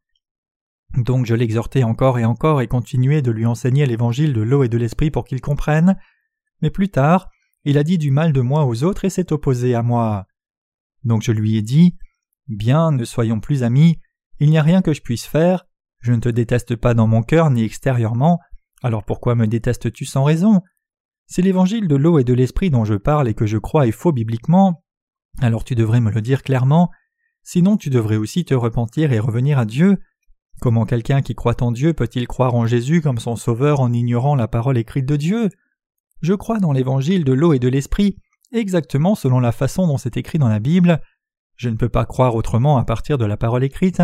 Donc 0.97 1.25
je 1.25 1.35
l'exhortais 1.35 1.83
encore 1.83 2.19
et 2.19 2.25
encore 2.25 2.61
et 2.61 2.67
continuais 2.67 3.21
de 3.21 3.31
lui 3.31 3.45
enseigner 3.45 3.85
l'évangile 3.85 4.33
de 4.33 4.41
l'eau 4.41 4.63
et 4.63 4.69
de 4.69 4.77
l'esprit 4.77 5.11
pour 5.11 5.25
qu'il 5.25 5.41
comprenne, 5.41 5.97
mais 6.61 6.69
plus 6.69 6.89
tard, 6.89 7.29
il 7.63 7.77
a 7.77 7.83
dit 7.83 7.97
du 7.97 8.11
mal 8.11 8.33
de 8.33 8.41
moi 8.41 8.65
aux 8.65 8.83
autres 8.83 9.05
et 9.05 9.09
s'est 9.09 9.33
opposé 9.33 9.75
à 9.75 9.81
moi. 9.81 10.27
Donc 11.03 11.21
je 11.21 11.31
lui 11.31 11.57
ai 11.57 11.61
dit 11.61 11.97
Bien, 12.47 12.91
ne 12.91 13.05
soyons 13.05 13.39
plus 13.39 13.63
amis, 13.63 13.99
il 14.39 14.49
n'y 14.49 14.57
a 14.57 14.61
rien 14.61 14.81
que 14.81 14.93
je 14.93 15.01
puisse 15.01 15.25
faire, 15.25 15.65
je 15.99 16.13
ne 16.13 16.19
te 16.19 16.29
déteste 16.29 16.75
pas 16.75 16.93
dans 16.93 17.07
mon 17.07 17.23
cœur 17.23 17.49
ni 17.49 17.63
extérieurement, 17.63 18.39
alors 18.85 19.03
pourquoi 19.03 19.33
me 19.33 19.47
détestes-tu 19.47 20.05
sans 20.05 20.23
raison? 20.23 20.61
Si 21.25 21.41
l'évangile 21.41 21.87
de 21.87 21.95
l'eau 21.95 22.19
et 22.19 22.23
de 22.23 22.35
l'esprit 22.35 22.69
dont 22.69 22.85
je 22.85 22.93
parle 22.93 23.27
et 23.27 23.33
que 23.33 23.47
je 23.47 23.57
crois 23.57 23.87
est 23.87 23.91
faux 23.91 24.11
bibliquement, 24.11 24.83
alors 25.41 25.63
tu 25.63 25.73
devrais 25.73 26.01
me 26.01 26.11
le 26.11 26.21
dire 26.21 26.43
clairement, 26.43 26.91
sinon 27.41 27.77
tu 27.77 27.89
devrais 27.89 28.17
aussi 28.17 28.45
te 28.45 28.53
repentir 28.53 29.11
et 29.11 29.17
revenir 29.17 29.57
à 29.57 29.65
Dieu. 29.65 29.97
Comment 30.61 30.85
quelqu'un 30.85 31.23
qui 31.23 31.33
croit 31.33 31.63
en 31.63 31.71
Dieu 31.71 31.93
peut-il 31.93 32.27
croire 32.27 32.53
en 32.53 32.67
Jésus 32.67 33.01
comme 33.01 33.17
son 33.17 33.35
sauveur 33.35 33.79
en 33.79 33.91
ignorant 33.91 34.35
la 34.35 34.47
parole 34.47 34.77
écrite 34.77 35.07
de 35.07 35.15
Dieu? 35.15 35.49
Je 36.21 36.35
crois 36.35 36.59
dans 36.59 36.71
l'évangile 36.71 37.23
de 37.23 37.33
l'eau 37.33 37.53
et 37.53 37.59
de 37.59 37.67
l'esprit, 37.67 38.19
exactement 38.51 39.15
selon 39.15 39.39
la 39.39 39.51
façon 39.51 39.87
dont 39.87 39.97
c'est 39.97 40.17
écrit 40.17 40.37
dans 40.37 40.47
la 40.47 40.59
Bible. 40.59 41.01
Je 41.55 41.69
ne 41.69 41.75
peux 41.75 41.89
pas 41.89 42.05
croire 42.05 42.35
autrement 42.35 42.77
à 42.77 42.85
partir 42.85 43.17
de 43.17 43.25
la 43.25 43.35
parole 43.35 43.63
écrite. 43.63 44.03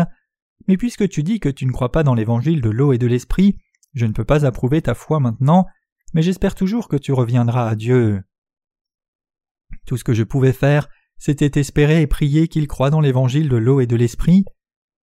Mais 0.66 0.76
puisque 0.76 1.08
tu 1.08 1.22
dis 1.22 1.38
que 1.38 1.48
tu 1.48 1.66
ne 1.66 1.72
crois 1.72 1.92
pas 1.92 2.02
dans 2.02 2.14
l'évangile 2.14 2.60
de 2.60 2.70
l'eau 2.70 2.92
et 2.92 2.98
de 2.98 3.06
l'esprit, 3.06 3.58
je 3.94 4.06
ne 4.06 4.12
peux 4.12 4.24
pas 4.24 4.44
approuver 4.46 4.82
ta 4.82 4.94
foi 4.94 5.20
maintenant, 5.20 5.66
mais 6.14 6.22
j'espère 6.22 6.54
toujours 6.54 6.88
que 6.88 6.96
tu 6.96 7.12
reviendras 7.12 7.68
à 7.68 7.74
Dieu. 7.74 8.22
Tout 9.86 9.96
ce 9.96 10.04
que 10.04 10.14
je 10.14 10.22
pouvais 10.22 10.52
faire, 10.52 10.88
c'était 11.18 11.60
espérer 11.60 12.02
et 12.02 12.06
prier 12.06 12.48
qu'il 12.48 12.66
croie 12.68 12.90
dans 12.90 13.00
l'évangile 13.00 13.48
de 13.48 13.56
l'eau 13.56 13.80
et 13.80 13.86
de 13.86 13.96
l'esprit. 13.96 14.44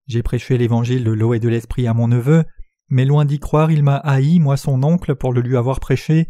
J'ai 0.06 0.22
prêché 0.22 0.56
l'évangile 0.56 1.04
de 1.04 1.12
l'eau 1.12 1.34
et 1.34 1.40
de 1.40 1.48
l'esprit 1.48 1.86
à 1.86 1.94
mon 1.94 2.08
neveu, 2.08 2.44
mais 2.88 3.04
loin 3.04 3.24
d'y 3.24 3.38
croire, 3.38 3.70
il 3.70 3.82
m'a 3.82 3.96
haï, 3.96 4.38
moi 4.38 4.56
son 4.56 4.82
oncle, 4.82 5.14
pour 5.16 5.32
le 5.32 5.40
lui 5.40 5.56
avoir 5.56 5.80
prêché. 5.80 6.28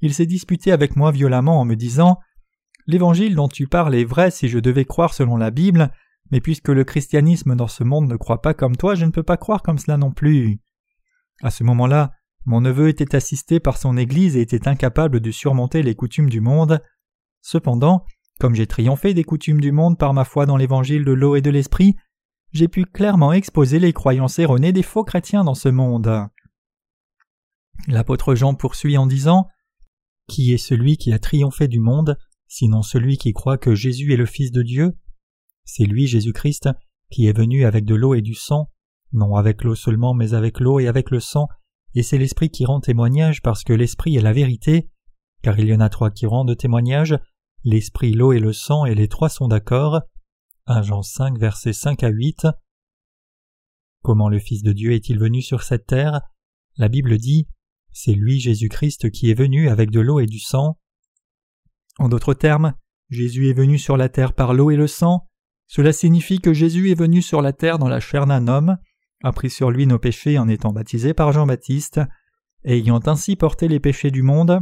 Il 0.00 0.12
s'est 0.12 0.26
disputé 0.26 0.72
avec 0.72 0.96
moi 0.96 1.10
violemment 1.10 1.60
en 1.60 1.64
me 1.64 1.74
disant 1.74 2.18
L'évangile 2.86 3.34
dont 3.34 3.48
tu 3.48 3.66
parles 3.66 3.94
est 3.94 4.04
vrai 4.04 4.30
si 4.30 4.48
je 4.48 4.58
devais 4.58 4.84
croire 4.84 5.14
selon 5.14 5.36
la 5.36 5.50
Bible, 5.50 5.90
mais 6.30 6.40
puisque 6.40 6.68
le 6.68 6.84
christianisme 6.84 7.56
dans 7.56 7.68
ce 7.68 7.82
monde 7.82 8.08
ne 8.08 8.16
croit 8.16 8.42
pas 8.42 8.54
comme 8.54 8.76
toi, 8.76 8.94
je 8.94 9.04
ne 9.06 9.10
peux 9.10 9.22
pas 9.22 9.36
croire 9.36 9.62
comme 9.62 9.78
cela 9.78 9.96
non 9.96 10.12
plus. 10.12 10.60
À 11.42 11.50
ce 11.50 11.64
moment-là, 11.64 12.12
mon 12.44 12.60
neveu 12.60 12.88
était 12.88 13.16
assisté 13.16 13.60
par 13.60 13.76
son 13.76 13.96
Église 13.96 14.36
et 14.36 14.40
était 14.40 14.68
incapable 14.68 15.20
de 15.20 15.30
surmonter 15.30 15.82
les 15.82 15.94
coutumes 15.94 16.30
du 16.30 16.40
monde. 16.40 16.80
Cependant, 17.42 18.04
Comme 18.38 18.54
j'ai 18.54 18.66
triomphé 18.66 19.14
des 19.14 19.24
coutumes 19.24 19.62
du 19.62 19.72
monde 19.72 19.98
par 19.98 20.12
ma 20.12 20.24
foi 20.26 20.44
dans 20.44 20.58
l'évangile 20.58 21.06
de 21.06 21.12
l'eau 21.12 21.36
et 21.36 21.40
de 21.40 21.48
l'esprit, 21.48 21.96
j'ai 22.52 22.68
pu 22.68 22.84
clairement 22.84 23.32
exposer 23.32 23.78
les 23.78 23.94
croyances 23.94 24.38
erronées 24.38 24.72
des 24.72 24.82
faux 24.82 25.04
chrétiens 25.04 25.42
dans 25.42 25.54
ce 25.54 25.70
monde. 25.70 26.28
L'apôtre 27.88 28.34
Jean 28.34 28.54
poursuit 28.54 28.98
en 28.98 29.06
disant 29.06 29.48
Qui 30.28 30.52
est 30.52 30.58
celui 30.58 30.98
qui 30.98 31.12
a 31.12 31.18
triomphé 31.18 31.66
du 31.66 31.80
monde, 31.80 32.18
sinon 32.46 32.82
celui 32.82 33.16
qui 33.16 33.32
croit 33.32 33.58
que 33.58 33.74
Jésus 33.74 34.12
est 34.12 34.18
le 34.18 34.26
Fils 34.26 34.52
de 34.52 34.62
Dieu? 34.62 34.96
C'est 35.64 35.84
lui, 35.84 36.06
Jésus-Christ, 36.06 36.68
qui 37.10 37.26
est 37.26 37.36
venu 37.36 37.64
avec 37.64 37.84
de 37.84 37.94
l'eau 37.94 38.14
et 38.14 38.22
du 38.22 38.34
sang, 38.34 38.70
non 39.16 39.34
avec 39.34 39.64
l'eau 39.64 39.74
seulement, 39.74 40.14
mais 40.14 40.34
avec 40.34 40.60
l'eau 40.60 40.78
et 40.78 40.86
avec 40.86 41.10
le 41.10 41.20
sang, 41.20 41.48
et 41.94 42.02
c'est 42.02 42.18
l'Esprit 42.18 42.50
qui 42.50 42.64
rend 42.64 42.80
témoignage 42.80 43.42
parce 43.42 43.64
que 43.64 43.72
l'Esprit 43.72 44.16
est 44.16 44.22
la 44.22 44.32
vérité, 44.32 44.90
car 45.42 45.58
il 45.58 45.68
y 45.68 45.74
en 45.74 45.80
a 45.80 45.88
trois 45.88 46.10
qui 46.10 46.26
rendent 46.26 46.56
témoignage, 46.56 47.18
l'Esprit, 47.64 48.12
l'eau 48.12 48.32
et 48.32 48.38
le 48.38 48.52
sang, 48.52 48.84
et 48.84 48.94
les 48.94 49.08
trois 49.08 49.28
sont 49.28 49.48
d'accord. 49.48 50.02
1 50.66 50.82
Jean 50.82 51.02
5, 51.02 51.38
versets 51.38 51.72
5 51.72 52.02
à 52.04 52.08
8. 52.08 52.48
Comment 54.02 54.28
le 54.28 54.38
Fils 54.38 54.62
de 54.62 54.72
Dieu 54.72 54.92
est-il 54.92 55.18
venu 55.18 55.42
sur 55.42 55.62
cette 55.62 55.86
terre? 55.86 56.20
La 56.76 56.88
Bible 56.88 57.18
dit 57.18 57.48
C'est 57.92 58.12
lui, 58.12 58.40
Jésus-Christ, 58.40 59.10
qui 59.10 59.30
est 59.30 59.38
venu 59.38 59.68
avec 59.68 59.90
de 59.90 60.00
l'eau 60.00 60.20
et 60.20 60.26
du 60.26 60.38
sang. 60.38 60.78
En 61.98 62.08
d'autres 62.08 62.34
termes, 62.34 62.74
Jésus 63.08 63.48
est 63.48 63.54
venu 63.54 63.78
sur 63.78 63.96
la 63.96 64.08
terre 64.08 64.34
par 64.34 64.52
l'eau 64.52 64.70
et 64.70 64.76
le 64.76 64.86
sang. 64.86 65.26
Cela 65.66 65.92
signifie 65.92 66.40
que 66.40 66.52
Jésus 66.52 66.90
est 66.90 66.98
venu 66.98 67.22
sur 67.22 67.40
la 67.42 67.52
terre 67.52 67.78
dans 67.78 67.88
la 67.88 68.00
chair 68.00 68.26
d'un 68.26 68.48
homme, 68.48 68.76
a 69.22 69.32
pris 69.32 69.50
sur 69.50 69.70
lui 69.70 69.86
nos 69.86 69.98
péchés 69.98 70.38
en 70.38 70.48
étant 70.48 70.72
baptisé 70.72 71.14
par 71.14 71.32
Jean-Baptiste, 71.32 72.00
ayant 72.64 73.00
ainsi 73.06 73.36
porté 73.36 73.68
les 73.68 73.80
péchés 73.80 74.10
du 74.10 74.22
monde, 74.22 74.60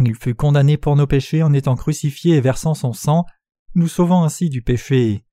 il 0.00 0.14
fut 0.14 0.34
condamné 0.34 0.76
pour 0.76 0.96
nos 0.96 1.06
péchés 1.06 1.42
en 1.42 1.52
étant 1.52 1.76
crucifié 1.76 2.36
et 2.36 2.40
versant 2.40 2.74
son 2.74 2.92
sang, 2.92 3.24
nous 3.74 3.88
sauvant 3.88 4.24
ainsi 4.24 4.48
du 4.48 4.62
péché. 4.62 5.24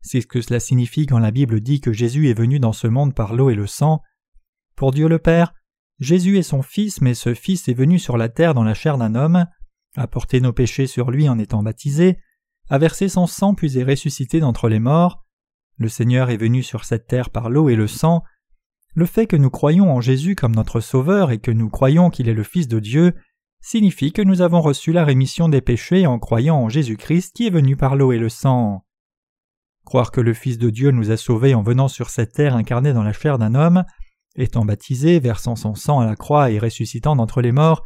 C'est 0.00 0.20
ce 0.20 0.26
que 0.26 0.40
cela 0.40 0.58
signifie 0.58 1.06
quand 1.06 1.18
la 1.18 1.30
Bible 1.30 1.60
dit 1.60 1.80
que 1.80 1.92
Jésus 1.92 2.28
est 2.28 2.34
venu 2.34 2.58
dans 2.58 2.72
ce 2.72 2.88
monde 2.88 3.14
par 3.14 3.34
l'eau 3.34 3.50
et 3.50 3.54
le 3.54 3.66
sang. 3.66 4.00
Pour 4.74 4.90
Dieu 4.90 5.08
le 5.08 5.18
Père, 5.18 5.54
Jésus 6.00 6.38
est 6.38 6.42
son 6.42 6.62
Fils, 6.62 7.00
mais 7.00 7.14
ce 7.14 7.34
Fils 7.34 7.68
est 7.68 7.74
venu 7.74 7.98
sur 7.98 8.16
la 8.16 8.28
terre 8.28 8.54
dans 8.54 8.64
la 8.64 8.74
chair 8.74 8.98
d'un 8.98 9.14
homme, 9.14 9.46
a 9.96 10.06
porté 10.08 10.40
nos 10.40 10.52
péchés 10.52 10.88
sur 10.88 11.10
lui 11.10 11.28
en 11.28 11.38
étant 11.38 11.62
baptisé, 11.62 12.18
a 12.68 12.78
versé 12.78 13.08
son 13.08 13.26
sang 13.26 13.54
puis 13.54 13.78
est 13.78 13.84
ressuscité 13.84 14.40
d'entre 14.40 14.68
les 14.68 14.80
morts, 14.80 15.24
le 15.76 15.88
Seigneur 15.88 16.30
est 16.30 16.36
venu 16.36 16.62
sur 16.62 16.84
cette 16.84 17.06
terre 17.06 17.30
par 17.30 17.50
l'eau 17.50 17.68
et 17.68 17.76
le 17.76 17.86
sang. 17.86 18.22
Le 18.94 19.06
fait 19.06 19.26
que 19.26 19.36
nous 19.36 19.50
croyons 19.50 19.90
en 19.90 20.00
Jésus 20.00 20.34
comme 20.34 20.54
notre 20.54 20.80
Sauveur 20.80 21.30
et 21.30 21.38
que 21.38 21.50
nous 21.50 21.70
croyons 21.70 22.10
qu'il 22.10 22.28
est 22.28 22.34
le 22.34 22.42
Fils 22.42 22.68
de 22.68 22.78
Dieu 22.78 23.14
signifie 23.62 24.12
que 24.12 24.22
nous 24.22 24.42
avons 24.42 24.60
reçu 24.60 24.92
la 24.92 25.04
rémission 25.04 25.48
des 25.48 25.60
péchés 25.60 26.06
en 26.06 26.18
croyant 26.18 26.56
en 26.56 26.68
Jésus-Christ 26.68 27.34
qui 27.34 27.46
est 27.46 27.50
venu 27.50 27.76
par 27.76 27.96
l'eau 27.96 28.12
et 28.12 28.18
le 28.18 28.28
sang. 28.28 28.84
Croire 29.84 30.10
que 30.10 30.20
le 30.20 30.34
Fils 30.34 30.58
de 30.58 30.70
Dieu 30.70 30.90
nous 30.90 31.10
a 31.10 31.16
sauvés 31.16 31.54
en 31.54 31.62
venant 31.62 31.88
sur 31.88 32.10
cette 32.10 32.32
terre 32.32 32.56
incarnée 32.56 32.92
dans 32.92 33.02
la 33.02 33.12
chair 33.12 33.38
d'un 33.38 33.54
homme, 33.54 33.84
étant 34.36 34.64
baptisé, 34.64 35.20
versant 35.20 35.56
son 35.56 35.74
sang 35.74 36.00
à 36.00 36.06
la 36.06 36.16
croix 36.16 36.50
et 36.50 36.58
ressuscitant 36.58 37.16
d'entre 37.16 37.40
les 37.40 37.52
morts, 37.52 37.84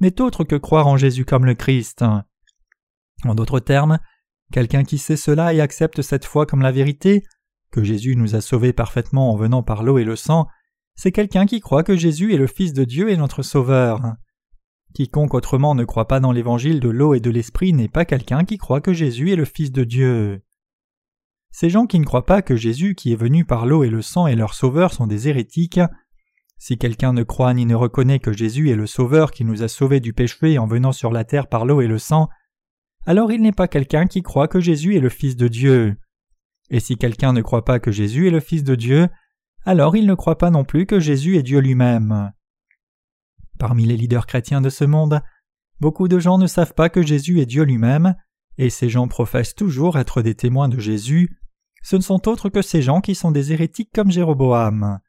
n'est 0.00 0.20
autre 0.20 0.44
que 0.44 0.56
croire 0.56 0.86
en 0.86 0.96
Jésus 0.96 1.24
comme 1.24 1.46
le 1.46 1.54
Christ. 1.54 2.04
En 3.24 3.34
d'autres 3.34 3.60
termes, 3.60 3.98
Quelqu'un 4.52 4.84
qui 4.84 4.98
sait 4.98 5.16
cela 5.16 5.54
et 5.54 5.62
accepte 5.62 6.02
cette 6.02 6.26
foi 6.26 6.44
comme 6.44 6.60
la 6.60 6.72
vérité, 6.72 7.24
que 7.70 7.82
Jésus 7.82 8.16
nous 8.16 8.34
a 8.34 8.42
sauvés 8.42 8.74
parfaitement 8.74 9.32
en 9.32 9.36
venant 9.36 9.62
par 9.62 9.82
l'eau 9.82 9.96
et 9.96 10.04
le 10.04 10.14
sang, 10.14 10.46
c'est 10.94 11.10
quelqu'un 11.10 11.46
qui 11.46 11.60
croit 11.60 11.82
que 11.82 11.96
Jésus 11.96 12.34
est 12.34 12.38
le 12.38 12.46
Fils 12.46 12.74
de 12.74 12.84
Dieu 12.84 13.08
et 13.08 13.16
notre 13.16 13.42
Sauveur. 13.42 14.14
Quiconque 14.92 15.32
autrement 15.32 15.74
ne 15.74 15.84
croit 15.84 16.06
pas 16.06 16.20
dans 16.20 16.32
l'évangile 16.32 16.80
de 16.80 16.90
l'eau 16.90 17.14
et 17.14 17.20
de 17.20 17.30
l'esprit 17.30 17.72
n'est 17.72 17.88
pas 17.88 18.04
quelqu'un 18.04 18.44
qui 18.44 18.58
croit 18.58 18.82
que 18.82 18.92
Jésus 18.92 19.32
est 19.32 19.36
le 19.36 19.46
Fils 19.46 19.72
de 19.72 19.84
Dieu. 19.84 20.42
Ces 21.50 21.70
gens 21.70 21.86
qui 21.86 21.98
ne 21.98 22.04
croient 22.04 22.26
pas 22.26 22.42
que 22.42 22.54
Jésus 22.54 22.94
qui 22.94 23.10
est 23.10 23.16
venu 23.16 23.46
par 23.46 23.64
l'eau 23.64 23.84
et 23.84 23.90
le 23.90 24.02
sang 24.02 24.26
est 24.26 24.36
leur 24.36 24.52
Sauveur 24.52 24.92
sont 24.92 25.06
des 25.06 25.28
hérétiques. 25.28 25.80
Si 26.58 26.76
quelqu'un 26.76 27.14
ne 27.14 27.22
croit 27.22 27.54
ni 27.54 27.64
ne 27.64 27.74
reconnaît 27.74 28.18
que 28.18 28.34
Jésus 28.34 28.68
est 28.68 28.76
le 28.76 28.86
Sauveur 28.86 29.30
qui 29.30 29.46
nous 29.46 29.62
a 29.62 29.68
sauvés 29.68 30.00
du 30.00 30.12
péché 30.12 30.58
en 30.58 30.66
venant 30.66 30.92
sur 30.92 31.10
la 31.10 31.24
terre 31.24 31.46
par 31.46 31.64
l'eau 31.64 31.80
et 31.80 31.88
le 31.88 31.98
sang, 31.98 32.28
alors 33.06 33.32
il 33.32 33.42
n'est 33.42 33.52
pas 33.52 33.68
quelqu'un 33.68 34.06
qui 34.06 34.22
croit 34.22 34.48
que 34.48 34.60
Jésus 34.60 34.96
est 34.96 35.00
le 35.00 35.08
Fils 35.08 35.36
de 35.36 35.48
Dieu. 35.48 35.96
Et 36.70 36.80
si 36.80 36.96
quelqu'un 36.96 37.32
ne 37.32 37.42
croit 37.42 37.64
pas 37.64 37.80
que 37.80 37.92
Jésus 37.92 38.28
est 38.28 38.30
le 38.32 38.40
Fils 38.40 38.64
de 38.64 38.74
Dieu, 38.74 39.08
alors 39.64 39.96
il 39.96 40.06
ne 40.06 40.14
croit 40.14 40.38
pas 40.38 40.50
non 40.50 40.64
plus 40.64 40.86
que 40.86 41.00
Jésus 41.00 41.36
est 41.36 41.42
Dieu 41.42 41.60
lui-même. 41.60 42.32
Parmi 43.58 43.86
les 43.86 43.96
leaders 43.96 44.26
chrétiens 44.26 44.60
de 44.60 44.70
ce 44.70 44.84
monde, 44.84 45.20
beaucoup 45.80 46.08
de 46.08 46.18
gens 46.18 46.38
ne 46.38 46.46
savent 46.46 46.74
pas 46.74 46.88
que 46.88 47.02
Jésus 47.02 47.40
est 47.40 47.46
Dieu 47.46 47.64
lui-même, 47.64 48.16
et 48.58 48.70
ces 48.70 48.88
gens 48.88 49.08
professent 49.08 49.54
toujours 49.54 49.98
être 49.98 50.22
des 50.22 50.34
témoins 50.34 50.68
de 50.68 50.78
Jésus. 50.78 51.36
Ce 51.82 51.96
ne 51.96 52.00
sont 52.00 52.28
autres 52.28 52.48
que 52.48 52.62
ces 52.62 52.82
gens 52.82 53.00
qui 53.00 53.14
sont 53.14 53.30
des 53.30 53.52
hérétiques 53.52 53.90
comme 53.92 54.10
Jéroboam. 54.10 55.00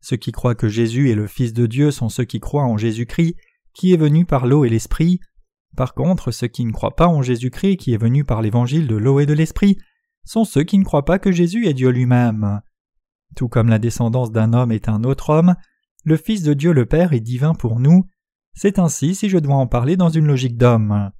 Ceux 0.00 0.16
qui 0.16 0.32
croient 0.32 0.54
que 0.54 0.68
Jésus 0.68 1.10
est 1.10 1.14
le 1.14 1.26
Fils 1.26 1.52
de 1.52 1.66
Dieu 1.66 1.90
sont 1.90 2.08
ceux 2.08 2.24
qui 2.24 2.40
croient 2.40 2.64
en 2.64 2.76
Jésus-Christ, 2.76 3.36
qui 3.72 3.92
est 3.92 3.96
venu 3.96 4.24
par 4.24 4.46
l'eau 4.46 4.64
et 4.64 4.68
l'Esprit, 4.68 5.20
par 5.76 5.94
contre, 5.94 6.30
ceux 6.30 6.46
qui 6.46 6.64
ne 6.64 6.72
croient 6.72 6.96
pas 6.96 7.08
en 7.08 7.22
Jésus-Christ 7.22 7.76
qui 7.76 7.92
est 7.94 7.98
venu 7.98 8.24
par 8.24 8.42
l'évangile 8.42 8.86
de 8.86 8.96
l'eau 8.96 9.20
et 9.20 9.26
de 9.26 9.32
l'esprit 9.32 9.78
sont 10.24 10.44
ceux 10.44 10.62
qui 10.64 10.78
ne 10.78 10.84
croient 10.84 11.04
pas 11.04 11.18
que 11.18 11.32
Jésus 11.32 11.66
est 11.66 11.74
Dieu 11.74 11.90
lui-même. 11.90 12.60
Tout 13.36 13.48
comme 13.48 13.68
la 13.68 13.78
descendance 13.78 14.30
d'un 14.30 14.52
homme 14.52 14.72
est 14.72 14.88
un 14.88 15.04
autre 15.04 15.30
homme, 15.30 15.54
le 16.04 16.16
Fils 16.16 16.42
de 16.42 16.54
Dieu 16.54 16.72
le 16.72 16.86
Père 16.86 17.12
est 17.12 17.20
divin 17.20 17.54
pour 17.54 17.80
nous, 17.80 18.06
c'est 18.54 18.78
ainsi 18.78 19.14
si 19.14 19.28
je 19.28 19.38
dois 19.38 19.56
en 19.56 19.66
parler 19.66 19.96
dans 19.96 20.10
une 20.10 20.26
logique 20.26 20.56
d'homme. 20.56 21.10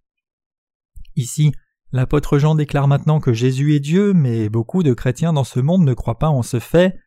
Ici, 1.17 1.53
l'apôtre 1.93 2.39
Jean 2.39 2.55
déclare 2.55 2.89
maintenant 2.89 3.21
que 3.21 3.33
Jésus 3.33 3.75
est 3.75 3.81
Dieu, 3.81 4.13
mais 4.13 4.49
beaucoup 4.49 4.83
de 4.83 4.95
chrétiens 4.95 5.33
dans 5.33 5.45
ce 5.45 5.61
monde 5.61 5.85
ne 5.85 5.95
croient 5.95 6.19
pas 6.19 6.29
en 6.29 6.43
ce 6.43 6.61
fait. 6.61 6.99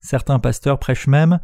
Certains 0.00 0.38
pasteurs 0.38 0.78
prêchent 0.78 1.08
même 1.08 1.40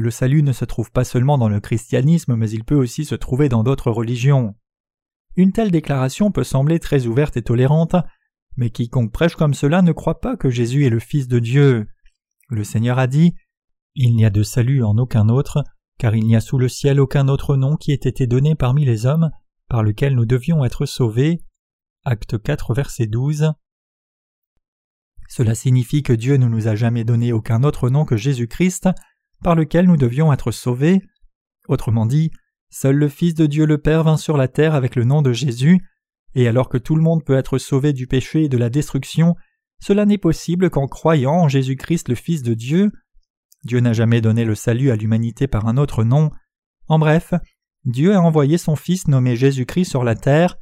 le 0.00 0.10
salut 0.10 0.42
ne 0.42 0.52
se 0.52 0.64
trouve 0.64 0.90
pas 0.90 1.04
seulement 1.04 1.38
dans 1.38 1.48
le 1.48 1.60
christianisme, 1.60 2.34
mais 2.34 2.50
il 2.50 2.64
peut 2.64 2.74
aussi 2.74 3.04
se 3.04 3.14
trouver 3.14 3.48
dans 3.48 3.62
d'autres 3.62 3.90
religions. 3.90 4.54
Une 5.36 5.52
telle 5.52 5.70
déclaration 5.70 6.30
peut 6.30 6.44
sembler 6.44 6.78
très 6.78 7.06
ouverte 7.06 7.36
et 7.36 7.42
tolérante, 7.42 7.96
mais 8.56 8.70
quiconque 8.70 9.12
prêche 9.12 9.36
comme 9.36 9.54
cela 9.54 9.82
ne 9.82 9.92
croit 9.92 10.20
pas 10.20 10.36
que 10.36 10.50
Jésus 10.50 10.84
est 10.84 10.90
le 10.90 10.98
Fils 10.98 11.28
de 11.28 11.38
Dieu. 11.38 11.86
Le 12.48 12.64
Seigneur 12.64 12.98
a 12.98 13.06
dit 13.06 13.34
Il 13.94 14.16
n'y 14.16 14.24
a 14.24 14.30
de 14.30 14.42
salut 14.42 14.82
en 14.82 14.98
aucun 14.98 15.28
autre, 15.28 15.62
car 15.98 16.14
il 16.16 16.26
n'y 16.26 16.36
a 16.36 16.40
sous 16.40 16.58
le 16.58 16.68
ciel 16.68 17.00
aucun 17.00 17.28
autre 17.28 17.56
nom 17.56 17.76
qui 17.76 17.92
ait 17.92 17.94
été 17.94 18.26
donné 18.26 18.54
parmi 18.54 18.84
les 18.84 19.06
hommes, 19.06 19.30
par 19.68 19.82
lequel 19.82 20.14
nous 20.14 20.26
devions 20.26 20.64
être 20.64 20.84
sauvés. 20.84 21.44
Acte 22.04 22.42
4, 22.42 22.74
verset 22.74 23.06
12. 23.06 23.52
Cela 25.28 25.54
signifie 25.54 26.02
que 26.02 26.12
Dieu 26.12 26.36
ne 26.38 26.48
nous 26.48 26.66
a 26.66 26.74
jamais 26.74 27.04
donné 27.04 27.32
aucun 27.32 27.62
autre 27.62 27.88
nom 27.88 28.04
que 28.04 28.16
Jésus-Christ, 28.16 28.88
par 29.44 29.54
lequel 29.54 29.86
nous 29.86 29.96
devions 29.96 30.32
être 30.32 30.50
sauvés. 30.50 31.02
Autrement 31.68 32.04
dit, 32.04 32.32
Seul 32.70 32.96
le 32.96 33.08
Fils 33.08 33.34
de 33.34 33.46
Dieu 33.46 33.66
le 33.66 33.78
Père 33.78 34.04
vint 34.04 34.16
sur 34.16 34.36
la 34.36 34.48
terre 34.48 34.74
avec 34.74 34.96
le 34.96 35.04
nom 35.04 35.22
de 35.22 35.32
Jésus, 35.32 35.84
et 36.34 36.46
alors 36.46 36.68
que 36.68 36.78
tout 36.78 36.94
le 36.94 37.02
monde 37.02 37.24
peut 37.24 37.36
être 37.36 37.58
sauvé 37.58 37.92
du 37.92 38.06
péché 38.06 38.44
et 38.44 38.48
de 38.48 38.56
la 38.56 38.70
destruction, 38.70 39.34
cela 39.80 40.06
n'est 40.06 40.18
possible 40.18 40.70
qu'en 40.70 40.86
croyant 40.86 41.34
en 41.34 41.48
Jésus-Christ 41.48 42.08
le 42.08 42.14
Fils 42.14 42.42
de 42.42 42.54
Dieu. 42.54 42.92
Dieu 43.64 43.80
n'a 43.80 43.92
jamais 43.92 44.20
donné 44.20 44.44
le 44.44 44.54
salut 44.54 44.90
à 44.90 44.96
l'humanité 44.96 45.48
par 45.48 45.66
un 45.66 45.76
autre 45.76 46.04
nom. 46.04 46.30
En 46.86 46.98
bref, 46.98 47.34
Dieu 47.84 48.14
a 48.14 48.20
envoyé 48.20 48.58
son 48.58 48.76
Fils 48.76 49.08
nommé 49.08 49.36
Jésus-Christ 49.36 49.86
sur 49.86 50.04
la 50.04 50.14
terre, 50.14 50.56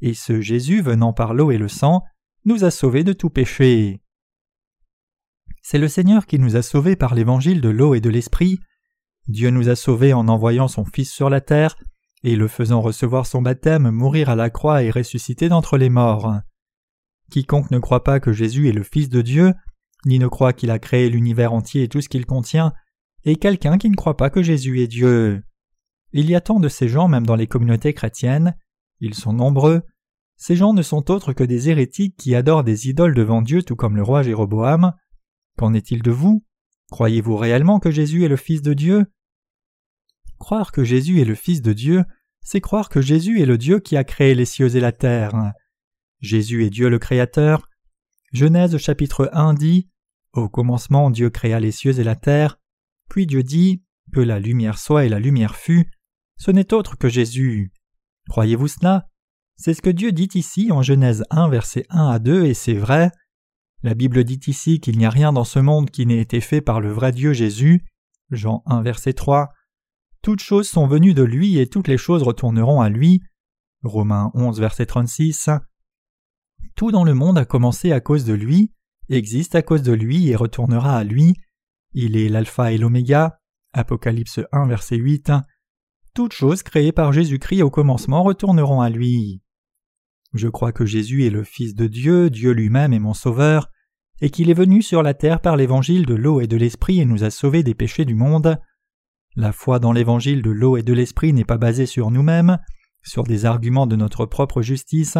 et 0.00 0.12
ce 0.12 0.40
Jésus 0.40 0.82
venant 0.82 1.12
par 1.12 1.34
l'eau 1.34 1.50
et 1.50 1.58
le 1.58 1.68
sang 1.68 2.02
nous 2.44 2.64
a 2.64 2.70
sauvés 2.70 3.04
de 3.04 3.12
tout 3.12 3.30
péché. 3.30 4.02
C'est 5.62 5.78
le 5.78 5.88
Seigneur 5.88 6.26
qui 6.26 6.38
nous 6.38 6.56
a 6.56 6.62
sauvés 6.62 6.96
par 6.96 7.14
l'évangile 7.14 7.62
de 7.62 7.70
l'eau 7.70 7.94
et 7.94 8.00
de 8.00 8.10
l'esprit. 8.10 8.60
Dieu 9.28 9.50
nous 9.50 9.68
a 9.68 9.76
sauvés 9.76 10.12
en 10.12 10.28
envoyant 10.28 10.68
son 10.68 10.84
Fils 10.84 11.12
sur 11.12 11.30
la 11.30 11.40
terre, 11.40 11.76
et 12.22 12.36
le 12.36 12.48
faisant 12.48 12.80
recevoir 12.80 13.26
son 13.26 13.42
baptême, 13.42 13.90
mourir 13.90 14.30
à 14.30 14.36
la 14.36 14.50
croix 14.50 14.82
et 14.82 14.90
ressusciter 14.90 15.48
d'entre 15.48 15.76
les 15.76 15.90
morts. 15.90 16.40
Quiconque 17.30 17.70
ne 17.70 17.78
croit 17.78 18.04
pas 18.04 18.20
que 18.20 18.32
Jésus 18.32 18.68
est 18.68 18.72
le 18.72 18.82
Fils 18.82 19.08
de 19.08 19.22
Dieu, 19.22 19.54
ni 20.06 20.18
ne 20.18 20.28
croit 20.28 20.52
qu'il 20.52 20.70
a 20.70 20.78
créé 20.78 21.08
l'univers 21.08 21.52
entier 21.52 21.84
et 21.84 21.88
tout 21.88 22.00
ce 22.00 22.08
qu'il 22.08 22.26
contient, 22.26 22.72
est 23.24 23.36
quelqu'un 23.36 23.78
qui 23.78 23.90
ne 23.90 23.96
croit 23.96 24.16
pas 24.16 24.30
que 24.30 24.42
Jésus 24.42 24.80
est 24.80 24.86
Dieu. 24.86 25.42
Il 26.12 26.30
y 26.30 26.34
a 26.34 26.40
tant 26.40 26.60
de 26.60 26.68
ces 26.68 26.88
gens 26.88 27.08
même 27.08 27.26
dans 27.26 27.36
les 27.36 27.46
communautés 27.46 27.94
chrétiennes, 27.94 28.56
ils 29.00 29.14
sont 29.14 29.32
nombreux, 29.32 29.82
ces 30.36 30.56
gens 30.56 30.74
ne 30.74 30.82
sont 30.82 31.10
autres 31.10 31.32
que 31.32 31.44
des 31.44 31.70
hérétiques 31.70 32.16
qui 32.16 32.34
adorent 32.34 32.64
des 32.64 32.88
idoles 32.88 33.14
devant 33.14 33.42
Dieu 33.42 33.62
tout 33.62 33.76
comme 33.76 33.96
le 33.96 34.02
roi 34.02 34.22
Jéroboam. 34.22 34.92
Qu'en 35.56 35.74
est-il 35.74 36.02
de 36.02 36.10
vous? 36.10 36.44
Croyez-vous 36.94 37.36
réellement 37.36 37.80
que 37.80 37.90
Jésus 37.90 38.24
est 38.24 38.28
le 38.28 38.36
Fils 38.36 38.62
de 38.62 38.72
Dieu? 38.72 39.06
Croire 40.38 40.70
que 40.70 40.84
Jésus 40.84 41.20
est 41.20 41.24
le 41.24 41.34
Fils 41.34 41.60
de 41.60 41.72
Dieu, 41.72 42.04
c'est 42.40 42.60
croire 42.60 42.88
que 42.88 43.00
Jésus 43.00 43.42
est 43.42 43.46
le 43.46 43.58
Dieu 43.58 43.80
qui 43.80 43.96
a 43.96 44.04
créé 44.04 44.36
les 44.36 44.44
cieux 44.44 44.76
et 44.76 44.78
la 44.78 44.92
terre. 44.92 45.54
Jésus 46.20 46.64
est 46.64 46.70
Dieu 46.70 46.88
le 46.88 47.00
Créateur. 47.00 47.68
Genèse 48.32 48.76
chapitre 48.76 49.28
1 49.32 49.54
dit 49.54 49.90
Au 50.34 50.48
commencement 50.48 51.10
Dieu 51.10 51.30
créa 51.30 51.58
les 51.58 51.72
cieux 51.72 51.98
et 51.98 52.04
la 52.04 52.14
terre. 52.14 52.60
Puis 53.10 53.26
Dieu 53.26 53.42
dit 53.42 53.82
Que 54.12 54.20
la 54.20 54.38
lumière 54.38 54.78
soit 54.78 55.04
et 55.04 55.08
la 55.08 55.18
lumière 55.18 55.56
fut. 55.56 55.90
Ce 56.36 56.52
n'est 56.52 56.72
autre 56.72 56.96
que 56.96 57.08
Jésus. 57.08 57.72
Croyez-vous 58.28 58.68
cela? 58.68 59.08
C'est 59.56 59.74
ce 59.74 59.82
que 59.82 59.90
Dieu 59.90 60.12
dit 60.12 60.30
ici 60.36 60.70
en 60.70 60.82
Genèse 60.82 61.24
1 61.30 61.48
versets 61.48 61.86
1 61.90 62.10
à 62.10 62.18
2 62.20 62.44
et 62.44 62.54
c'est 62.54 62.74
vrai. 62.74 63.10
La 63.84 63.92
Bible 63.92 64.24
dit 64.24 64.40
ici 64.46 64.80
qu'il 64.80 64.96
n'y 64.96 65.04
a 65.04 65.10
rien 65.10 65.30
dans 65.34 65.44
ce 65.44 65.58
monde 65.58 65.90
qui 65.90 66.06
n'ait 66.06 66.18
été 66.18 66.40
fait 66.40 66.62
par 66.62 66.80
le 66.80 66.90
vrai 66.90 67.12
Dieu 67.12 67.34
Jésus. 67.34 67.84
Jean 68.30 68.62
1 68.64 68.80
verset 68.80 69.12
3. 69.12 69.52
Toutes 70.22 70.40
choses 70.40 70.70
sont 70.70 70.86
venues 70.86 71.12
de 71.12 71.22
lui 71.22 71.58
et 71.58 71.66
toutes 71.66 71.88
les 71.88 71.98
choses 71.98 72.22
retourneront 72.22 72.80
à 72.80 72.88
lui. 72.88 73.20
Romains 73.82 74.30
11 74.32 74.58
verset 74.58 74.86
36. 74.86 75.50
Tout 76.76 76.92
dans 76.92 77.04
le 77.04 77.12
monde 77.12 77.36
a 77.36 77.44
commencé 77.44 77.92
à 77.92 78.00
cause 78.00 78.24
de 78.24 78.32
lui, 78.32 78.72
existe 79.10 79.54
à 79.54 79.60
cause 79.60 79.82
de 79.82 79.92
lui 79.92 80.30
et 80.30 80.34
retournera 80.34 80.96
à 80.96 81.04
lui. 81.04 81.34
Il 81.92 82.16
est 82.16 82.30
l'alpha 82.30 82.72
et 82.72 82.78
l'oméga. 82.78 83.38
Apocalypse 83.74 84.40
1 84.50 84.66
verset 84.66 84.96
8. 84.96 85.30
Toutes 86.14 86.32
choses 86.32 86.62
créées 86.62 86.92
par 86.92 87.12
Jésus-Christ 87.12 87.60
au 87.60 87.68
commencement 87.68 88.22
retourneront 88.22 88.80
à 88.80 88.88
lui. 88.88 89.42
Je 90.32 90.48
crois 90.48 90.72
que 90.72 90.86
Jésus 90.86 91.26
est 91.26 91.30
le 91.30 91.44
Fils 91.44 91.74
de 91.74 91.86
Dieu, 91.86 92.30
Dieu 92.30 92.52
lui-même 92.52 92.94
est 92.94 92.98
mon 92.98 93.12
Sauveur, 93.12 93.70
et 94.20 94.30
qu'il 94.30 94.50
est 94.50 94.54
venu 94.54 94.82
sur 94.82 95.02
la 95.02 95.14
terre 95.14 95.40
par 95.40 95.56
l'évangile 95.56 96.06
de 96.06 96.14
l'eau 96.14 96.40
et 96.40 96.46
de 96.46 96.56
l'esprit 96.56 97.00
et 97.00 97.04
nous 97.04 97.24
a 97.24 97.30
sauvés 97.30 97.62
des 97.62 97.74
péchés 97.74 98.04
du 98.04 98.14
monde. 98.14 98.58
La 99.36 99.52
foi 99.52 99.78
dans 99.78 99.92
l'évangile 99.92 100.42
de 100.42 100.50
l'eau 100.50 100.76
et 100.76 100.82
de 100.82 100.92
l'esprit 100.92 101.32
n'est 101.32 101.44
pas 101.44 101.58
basée 101.58 101.86
sur 101.86 102.10
nous-mêmes, 102.10 102.58
sur 103.02 103.24
des 103.24 103.44
arguments 103.44 103.86
de 103.86 103.96
notre 103.96 104.26
propre 104.26 104.62
justice, 104.62 105.18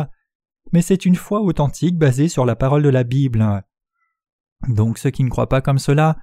mais 0.73 0.83
c'est 0.83 1.05
une 1.05 1.17
foi 1.17 1.41
authentique 1.41 1.99
basée 1.99 2.29
sur 2.29 2.47
la 2.47 2.57
parole 2.57 2.83
de 2.83 2.89
la 2.89 3.05
Bible. 3.05 3.63
Donc 4.69 4.99
ceux 4.99 5.11
qui 5.11 5.25
ne 5.25 5.29
croient 5.29 5.49
pas 5.49 5.61
comme 5.61 5.79
cela, 5.79 6.17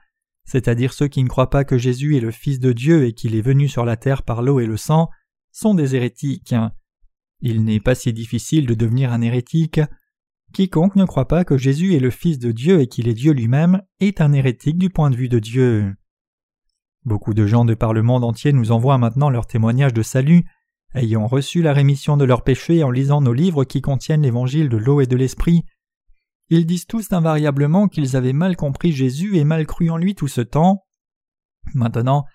c'est-à-dire 0.46 0.94
ceux 0.94 1.08
qui 1.08 1.24
ne 1.24 1.30
croient 1.30 1.50
pas 1.50 1.64
que 1.64 1.78
Jésus 1.78 2.18
est 2.18 2.22
le 2.22 2.32
Fils 2.32 2.60
de 2.60 2.74
Dieu 2.74 3.06
et 3.06 3.14
qu'il 3.14 3.36
est 3.36 3.42
venu 3.42 3.68
sur 3.68 3.86
la 3.86 3.98
terre 3.98 4.24
par 4.24 4.42
l'eau 4.42 4.60
et 4.60 4.66
le 4.66 4.78
sang, 4.78 5.10
sont 5.52 5.76
des 5.76 5.96
hérétiques. 5.96 6.56
Il 7.42 7.64
n'est 7.64 7.80
pas 7.80 7.96
si 7.96 8.14
difficile 8.14 8.66
de 8.66 8.74
devenir 8.74 9.12
un 9.12 9.22
hérétique. 9.22 9.82
Quiconque 10.52 10.96
ne 10.96 11.06
croit 11.06 11.28
pas 11.28 11.46
que 11.46 11.58
Jésus 11.58 11.96
est 11.96 12.00
le 12.00 12.10
Fils 12.10 12.40
de 12.40 12.52
Dieu 12.52 12.82
et 12.82 12.88
qu'il 12.88 13.08
est 13.08 13.14
Dieu 13.14 13.32
lui-même 13.32 13.82
est 14.00 14.22
un 14.22 14.34
hérétique 14.34 14.78
du 14.78 14.90
point 14.90 15.10
de 15.10 15.16
vue 15.16 15.30
de 15.30 15.40
Dieu. 15.40 15.96
Beaucoup 17.06 17.34
de 17.34 17.48
gens 17.48 17.66
de 17.66 17.74
par 17.74 17.94
le 17.94 18.04
monde 18.04 18.24
entier 18.24 18.54
nous 18.54 18.72
envoient 18.72 18.98
maintenant 18.98 19.30
leur 19.30 19.48
témoignage 19.48 19.94
de 19.94 20.04
salut, 20.04 20.44
ayant 20.94 21.26
reçu 21.26 21.62
la 21.62 21.74
rémission 21.74 22.18
de 22.18 22.26
leurs 22.26 22.44
péchés 22.44 22.84
en 22.84 22.92
lisant 22.92 23.22
nos 23.22 23.34
livres 23.34 23.64
qui 23.64 23.82
contiennent 23.82 24.22
l'évangile 24.22 24.70
de 24.70 24.78
l'eau 24.78 25.02
et 25.02 25.08
de 25.08 25.16
l'esprit. 25.16 25.64
Ils 26.50 26.66
disent 26.66 26.86
tous 26.86 27.14
invariablement 27.14 27.88
qu'ils 27.88 28.16
avaient 28.16 28.34
mal 28.34 28.58
compris 28.58 28.92
Jésus 28.92 29.38
et 29.38 29.46
mal 29.46 29.66
cru 29.66 29.90
en 29.90 29.98
lui 29.98 30.16
tout 30.16 30.28
ce 30.28 30.42
temps. 30.42 30.84
Maintenant, 31.74 32.26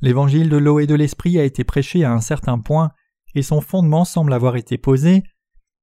l'évangile 0.00 0.48
de 0.48 0.56
l'eau 0.56 0.80
et 0.80 0.86
de 0.86 0.96
l'esprit 0.96 1.38
a 1.38 1.44
été 1.44 1.62
prêché 1.62 2.04
à 2.04 2.12
un 2.12 2.20
certain 2.20 2.58
point 2.58 2.90
et 3.34 3.42
son 3.42 3.60
fondement 3.60 4.04
semble 4.04 4.32
avoir 4.32 4.56
été 4.56 4.78
posé. 4.78 5.22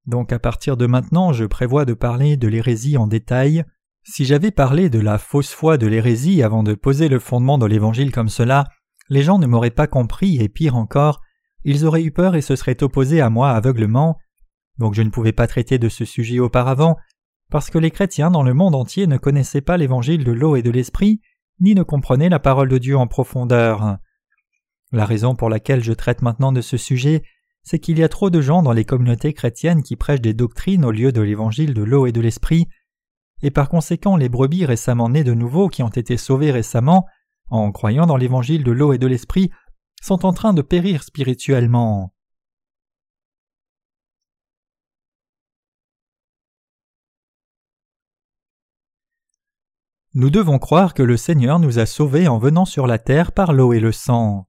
Donc 0.05 0.31
à 0.31 0.39
partir 0.39 0.77
de 0.77 0.85
maintenant, 0.85 1.33
je 1.33 1.45
prévois 1.45 1.85
de 1.85 1.93
parler 1.93 2.37
de 2.37 2.47
l'hérésie 2.47 2.97
en 2.97 3.07
détail. 3.07 3.63
Si 4.03 4.25
j'avais 4.25 4.51
parlé 4.51 4.89
de 4.89 4.99
la 4.99 5.17
fausse 5.17 5.51
foi 5.51 5.77
de 5.77 5.87
l'hérésie 5.87 6.41
avant 6.41 6.63
de 6.63 6.73
poser 6.73 7.09
le 7.09 7.19
fondement 7.19 7.57
de 7.57 7.65
l'évangile 7.65 8.11
comme 8.11 8.29
cela, 8.29 8.65
les 9.09 9.23
gens 9.23 9.39
ne 9.39 9.47
m'auraient 9.47 9.69
pas 9.69 9.87
compris 9.87 10.37
et 10.41 10.49
pire 10.49 10.75
encore, 10.75 11.21
ils 11.63 11.85
auraient 11.85 12.03
eu 12.03 12.11
peur 12.11 12.35
et 12.35 12.41
se 12.41 12.55
seraient 12.55 12.83
opposés 12.83 13.21
à 13.21 13.29
moi 13.29 13.51
aveuglement. 13.51 14.17
Donc 14.77 14.93
je 14.93 15.01
ne 15.01 15.09
pouvais 15.09 15.33
pas 15.33 15.47
traiter 15.47 15.77
de 15.77 15.89
ce 15.89 16.05
sujet 16.05 16.39
auparavant, 16.39 16.97
parce 17.51 17.69
que 17.69 17.77
les 17.77 17.91
chrétiens 17.91 18.31
dans 18.31 18.43
le 18.43 18.53
monde 18.53 18.75
entier 18.75 19.07
ne 19.07 19.17
connaissaient 19.17 19.61
pas 19.61 19.77
l'évangile 19.77 20.23
de 20.23 20.31
l'eau 20.31 20.55
et 20.55 20.61
de 20.61 20.71
l'esprit, 20.71 21.21
ni 21.59 21.75
ne 21.75 21.83
comprenaient 21.83 22.29
la 22.29 22.39
parole 22.39 22.69
de 22.69 22.77
Dieu 22.77 22.97
en 22.97 23.07
profondeur. 23.07 23.97
La 24.91 25.05
raison 25.05 25.35
pour 25.35 25.49
laquelle 25.49 25.83
je 25.83 25.93
traite 25.93 26.21
maintenant 26.21 26.51
de 26.51 26.61
ce 26.61 26.77
sujet 26.77 27.23
c'est 27.69 27.77
qu'il 27.77 27.99
y 27.99 28.03
a 28.03 28.09
trop 28.09 28.31
de 28.31 28.41
gens 28.41 28.63
dans 28.63 28.71
les 28.71 28.83
communautés 28.83 29.31
chrétiennes 29.31 29.83
qui 29.83 29.95
prêchent 29.95 30.21
des 30.21 30.33
doctrines 30.33 30.83
au 30.83 30.89
lieu 30.89 31.11
de 31.11 31.21
l'évangile 31.21 31.75
de 31.75 31.83
l'eau 31.83 32.07
et 32.07 32.11
de 32.11 32.19
l'esprit, 32.19 32.67
et 33.43 33.51
par 33.51 33.69
conséquent 33.69 34.17
les 34.17 34.27
brebis 34.27 34.65
récemment 34.65 35.07
nées 35.07 35.23
de 35.23 35.35
nouveau 35.35 35.67
qui 35.67 35.83
ont 35.83 35.89
été 35.89 36.17
sauvées 36.17 36.49
récemment, 36.49 37.05
en 37.51 37.71
croyant 37.71 38.07
dans 38.07 38.17
l'évangile 38.17 38.63
de 38.63 38.71
l'eau 38.71 38.91
et 38.91 38.97
de 38.97 39.05
l'esprit, 39.05 39.51
sont 40.01 40.25
en 40.25 40.33
train 40.33 40.55
de 40.55 40.63
périr 40.63 41.03
spirituellement. 41.03 42.11
Nous 50.15 50.31
devons 50.31 50.57
croire 50.57 50.95
que 50.95 51.03
le 51.03 51.17
Seigneur 51.17 51.59
nous 51.59 51.77
a 51.77 51.85
sauvés 51.85 52.27
en 52.27 52.39
venant 52.39 52.65
sur 52.65 52.87
la 52.87 52.97
terre 52.97 53.31
par 53.31 53.53
l'eau 53.53 53.73
et 53.73 53.79
le 53.79 53.91
sang. 53.91 54.48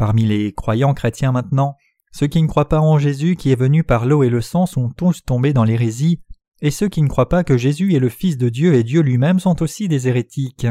Parmi 0.00 0.24
les 0.24 0.54
croyants 0.54 0.94
chrétiens 0.94 1.30
maintenant, 1.30 1.76
ceux 2.10 2.26
qui 2.26 2.40
ne 2.40 2.46
croient 2.46 2.70
pas 2.70 2.80
en 2.80 2.98
Jésus 2.98 3.36
qui 3.36 3.52
est 3.52 3.54
venu 3.54 3.84
par 3.84 4.06
l'eau 4.06 4.22
et 4.22 4.30
le 4.30 4.40
sang 4.40 4.64
sont 4.64 4.88
tous 4.88 5.22
tombés 5.22 5.52
dans 5.52 5.62
l'hérésie, 5.62 6.22
et 6.62 6.70
ceux 6.70 6.88
qui 6.88 7.02
ne 7.02 7.06
croient 7.06 7.28
pas 7.28 7.44
que 7.44 7.58
Jésus 7.58 7.94
est 7.94 7.98
le 7.98 8.08
Fils 8.08 8.38
de 8.38 8.48
Dieu 8.48 8.72
et 8.72 8.82
Dieu 8.82 9.02
lui-même 9.02 9.38
sont 9.38 9.60
aussi 9.62 9.88
des 9.88 10.08
hérétiques. 10.08 10.66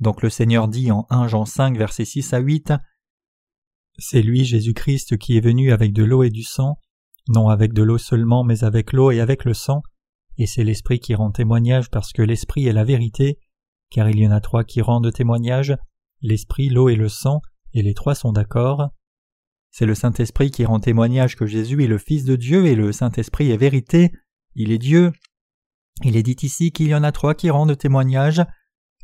Donc 0.00 0.22
le 0.22 0.30
Seigneur 0.30 0.68
dit 0.68 0.90
en 0.90 1.06
1 1.10 1.28
Jean 1.28 1.44
5 1.44 1.76
versets 1.76 2.06
6 2.06 2.32
à 2.32 2.38
8 2.38 2.72
C'est 3.98 4.22
lui 4.22 4.46
Jésus-Christ 4.46 5.18
qui 5.18 5.36
est 5.36 5.44
venu 5.44 5.70
avec 5.70 5.92
de 5.92 6.04
l'eau 6.04 6.22
et 6.22 6.30
du 6.30 6.42
sang, 6.42 6.78
non 7.28 7.50
avec 7.50 7.74
de 7.74 7.82
l'eau 7.82 7.98
seulement 7.98 8.42
mais 8.42 8.64
avec 8.64 8.94
l'eau 8.94 9.10
et 9.10 9.20
avec 9.20 9.44
le 9.44 9.52
sang, 9.52 9.82
et 10.38 10.46
c'est 10.46 10.64
l'Esprit 10.64 10.98
qui 10.98 11.14
rend 11.14 11.30
témoignage 11.30 11.90
parce 11.90 12.14
que 12.14 12.22
l'Esprit 12.22 12.66
est 12.66 12.72
la 12.72 12.84
vérité, 12.84 13.38
car 13.90 14.08
il 14.08 14.18
y 14.18 14.26
en 14.26 14.30
a 14.32 14.40
trois 14.40 14.64
qui 14.64 14.80
rendent 14.80 15.12
témoignage, 15.12 15.76
l'Esprit, 16.22 16.70
l'eau 16.70 16.88
et 16.88 16.96
le 16.96 17.10
sang, 17.10 17.42
et 17.74 17.82
les 17.82 17.94
trois 17.94 18.14
sont 18.14 18.32
d'accord. 18.32 18.90
C'est 19.70 19.86
le 19.86 19.94
Saint-Esprit 19.94 20.50
qui 20.50 20.64
rend 20.64 20.80
témoignage 20.80 21.36
que 21.36 21.46
Jésus 21.46 21.84
est 21.84 21.88
le 21.88 21.98
Fils 21.98 22.24
de 22.24 22.36
Dieu 22.36 22.66
et 22.66 22.74
le 22.74 22.92
Saint-Esprit 22.92 23.50
est 23.50 23.56
vérité, 23.56 24.12
il 24.54 24.72
est 24.72 24.78
Dieu. 24.78 25.12
Il 26.02 26.16
est 26.16 26.22
dit 26.22 26.36
ici 26.42 26.72
qu'il 26.72 26.88
y 26.88 26.94
en 26.94 27.04
a 27.04 27.12
trois 27.12 27.34
qui 27.34 27.50
rendent 27.50 27.76
témoignage, 27.76 28.42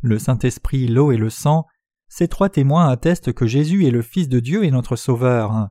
le 0.02 0.18
Saint-Esprit, 0.18 0.88
l'eau 0.88 1.12
et 1.12 1.16
le 1.16 1.30
sang. 1.30 1.66
Ces 2.08 2.28
trois 2.28 2.48
témoins 2.48 2.88
attestent 2.88 3.32
que 3.32 3.46
Jésus 3.46 3.86
est 3.86 3.90
le 3.90 4.02
Fils 4.02 4.28
de 4.28 4.40
Dieu 4.40 4.64
et 4.64 4.70
notre 4.70 4.96
Sauveur. 4.96 5.68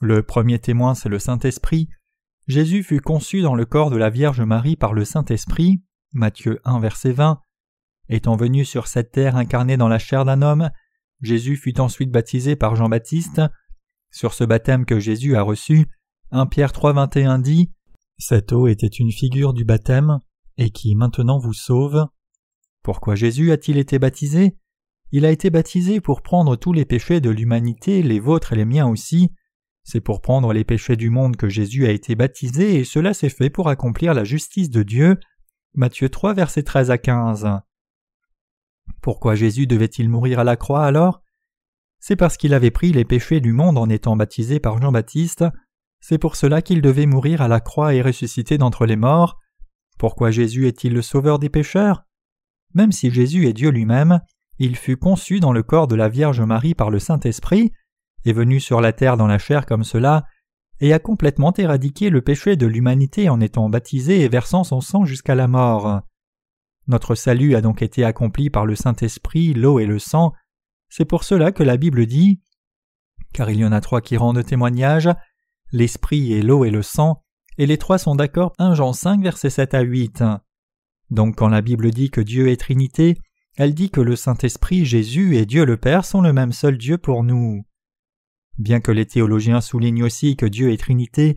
Le 0.00 0.22
premier 0.22 0.58
témoin, 0.58 0.94
c'est 0.94 1.08
le 1.08 1.18
Saint-Esprit. 1.18 1.88
Jésus 2.46 2.82
fut 2.82 3.00
conçu 3.00 3.40
dans 3.40 3.54
le 3.54 3.64
corps 3.64 3.90
de 3.90 3.96
la 3.96 4.10
Vierge 4.10 4.42
Marie 4.42 4.76
par 4.76 4.92
le 4.92 5.04
Saint-Esprit. 5.04 5.82
Matthieu 6.12 6.60
1, 6.64 6.78
verset 6.80 7.12
20. 7.12 7.40
Étant 8.08 8.36
venu 8.36 8.64
sur 8.64 8.86
cette 8.86 9.12
terre 9.12 9.36
incarné 9.36 9.76
dans 9.76 9.88
la 9.88 9.98
chair 9.98 10.24
d'un 10.24 10.42
homme, 10.42 10.70
Jésus 11.24 11.56
fut 11.56 11.80
ensuite 11.80 12.10
baptisé 12.10 12.54
par 12.54 12.76
Jean-Baptiste. 12.76 13.40
Sur 14.10 14.34
ce 14.34 14.44
baptême 14.44 14.84
que 14.84 15.00
Jésus 15.00 15.36
a 15.36 15.42
reçu, 15.42 15.86
1 16.30 16.46
Pierre 16.46 16.72
3,21 16.72 17.40
dit 17.40 17.72
Cette 18.18 18.52
eau 18.52 18.68
était 18.68 18.86
une 18.86 19.10
figure 19.10 19.54
du 19.54 19.64
baptême, 19.64 20.18
et 20.56 20.70
qui 20.70 20.94
maintenant 20.94 21.38
vous 21.38 21.52
sauve. 21.52 22.06
Pourquoi 22.82 23.14
Jésus 23.14 23.50
a-t-il 23.50 23.78
été 23.78 23.98
baptisé? 23.98 24.56
Il 25.10 25.24
a 25.24 25.30
été 25.30 25.48
baptisé 25.50 26.00
pour 26.00 26.22
prendre 26.22 26.56
tous 26.56 26.72
les 26.72 26.84
péchés 26.84 27.20
de 27.20 27.30
l'humanité, 27.30 28.02
les 28.02 28.20
vôtres 28.20 28.52
et 28.52 28.56
les 28.56 28.64
miens 28.64 28.86
aussi. 28.86 29.32
C'est 29.82 30.00
pour 30.00 30.20
prendre 30.20 30.52
les 30.52 30.64
péchés 30.64 30.96
du 30.96 31.10
monde 31.10 31.36
que 31.36 31.48
Jésus 31.48 31.86
a 31.86 31.90
été 31.90 32.14
baptisé, 32.14 32.76
et 32.78 32.84
cela 32.84 33.14
s'est 33.14 33.28
fait 33.28 33.50
pour 33.50 33.68
accomplir 33.68 34.14
la 34.14 34.24
justice 34.24 34.70
de 34.70 34.82
Dieu. 34.82 35.18
Matthieu 35.74 36.08
3, 36.08 36.34
versets 36.34 36.62
13 36.62 36.90
à 36.90 36.98
15. 36.98 37.48
Pourquoi 39.00 39.34
Jésus 39.34 39.66
devait-il 39.66 40.08
mourir 40.08 40.38
à 40.38 40.44
la 40.44 40.56
croix 40.56 40.84
alors? 40.84 41.22
C'est 42.00 42.16
parce 42.16 42.36
qu'il 42.36 42.54
avait 42.54 42.70
pris 42.70 42.92
les 42.92 43.04
péchés 43.04 43.40
du 43.40 43.52
monde 43.52 43.78
en 43.78 43.88
étant 43.88 44.16
baptisé 44.16 44.60
par 44.60 44.80
Jean-Baptiste. 44.80 45.44
C'est 46.00 46.18
pour 46.18 46.36
cela 46.36 46.60
qu'il 46.60 46.82
devait 46.82 47.06
mourir 47.06 47.40
à 47.40 47.48
la 47.48 47.60
croix 47.60 47.94
et 47.94 48.02
ressusciter 48.02 48.58
d'entre 48.58 48.84
les 48.84 48.96
morts. 48.96 49.40
Pourquoi 49.98 50.30
Jésus 50.30 50.66
est-il 50.66 50.92
le 50.92 51.02
sauveur 51.02 51.38
des 51.38 51.48
pécheurs? 51.48 52.04
Même 52.74 52.92
si 52.92 53.10
Jésus 53.10 53.46
est 53.46 53.52
Dieu 53.52 53.70
lui-même, 53.70 54.20
il 54.58 54.76
fut 54.76 54.96
conçu 54.96 55.40
dans 55.40 55.52
le 55.52 55.62
corps 55.62 55.88
de 55.88 55.94
la 55.94 56.08
Vierge 56.08 56.40
Marie 56.40 56.74
par 56.74 56.90
le 56.90 56.98
Saint-Esprit, 56.98 57.72
est 58.24 58.32
venu 58.32 58.60
sur 58.60 58.80
la 58.80 58.92
terre 58.92 59.16
dans 59.16 59.26
la 59.26 59.38
chair 59.38 59.64
comme 59.66 59.84
cela, 59.84 60.24
et 60.80 60.92
a 60.92 60.98
complètement 60.98 61.52
éradiqué 61.54 62.10
le 62.10 62.20
péché 62.20 62.56
de 62.56 62.66
l'humanité 62.66 63.28
en 63.28 63.40
étant 63.40 63.68
baptisé 63.68 64.20
et 64.20 64.28
versant 64.28 64.64
son 64.64 64.80
sang 64.80 65.04
jusqu'à 65.04 65.34
la 65.34 65.48
mort. 65.48 66.02
Notre 66.86 67.14
salut 67.14 67.54
a 67.54 67.60
donc 67.60 67.82
été 67.82 68.04
accompli 68.04 68.50
par 68.50 68.66
le 68.66 68.74
Saint-Esprit, 68.74 69.54
l'eau 69.54 69.78
et 69.78 69.86
le 69.86 69.98
sang. 69.98 70.32
C'est 70.88 71.04
pour 71.04 71.24
cela 71.24 71.52
que 71.52 71.62
la 71.62 71.76
Bible 71.76 72.06
dit 72.06 72.40
Car 73.32 73.50
il 73.50 73.58
y 73.58 73.64
en 73.64 73.72
a 73.72 73.80
trois 73.80 74.00
qui 74.00 74.16
rendent 74.16 74.44
témoignage 74.44 75.08
l'Esprit 75.72 76.32
et 76.32 76.40
l'eau 76.40 76.64
et 76.64 76.70
le 76.70 76.82
sang, 76.82 77.24
et 77.58 77.66
les 77.66 77.78
trois 77.78 77.98
sont 77.98 78.14
d'accord 78.14 78.52
1 78.58 78.74
Jean 78.74 78.92
5 78.92 79.20
versets 79.20 79.50
7 79.50 79.74
à 79.74 79.80
8. 79.80 80.22
Donc 81.10 81.36
quand 81.36 81.48
la 81.48 81.62
Bible 81.62 81.90
dit 81.90 82.10
que 82.10 82.20
Dieu 82.20 82.48
est 82.48 82.60
Trinité, 82.60 83.18
elle 83.56 83.74
dit 83.74 83.90
que 83.90 84.00
le 84.00 84.14
Saint-Esprit, 84.14 84.84
Jésus 84.84 85.36
et 85.36 85.46
Dieu 85.46 85.64
le 85.64 85.76
Père 85.76 86.04
sont 86.04 86.20
le 86.20 86.32
même 86.32 86.52
seul 86.52 86.78
Dieu 86.78 86.96
pour 86.96 87.24
nous. 87.24 87.64
Bien 88.58 88.80
que 88.80 88.92
les 88.92 89.06
théologiens 89.06 89.60
soulignent 89.60 90.04
aussi 90.04 90.36
que 90.36 90.46
Dieu 90.46 90.72
est 90.72 90.76
Trinité, 90.76 91.36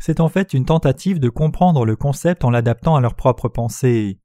c'est 0.00 0.20
en 0.20 0.28
fait 0.28 0.54
une 0.54 0.64
tentative 0.64 1.20
de 1.20 1.28
comprendre 1.28 1.84
le 1.84 1.96
concept 1.96 2.44
en 2.44 2.50
l'adaptant 2.50 2.96
à 2.96 3.00
leur 3.00 3.14
propre 3.14 3.48
pensée. 3.48 4.18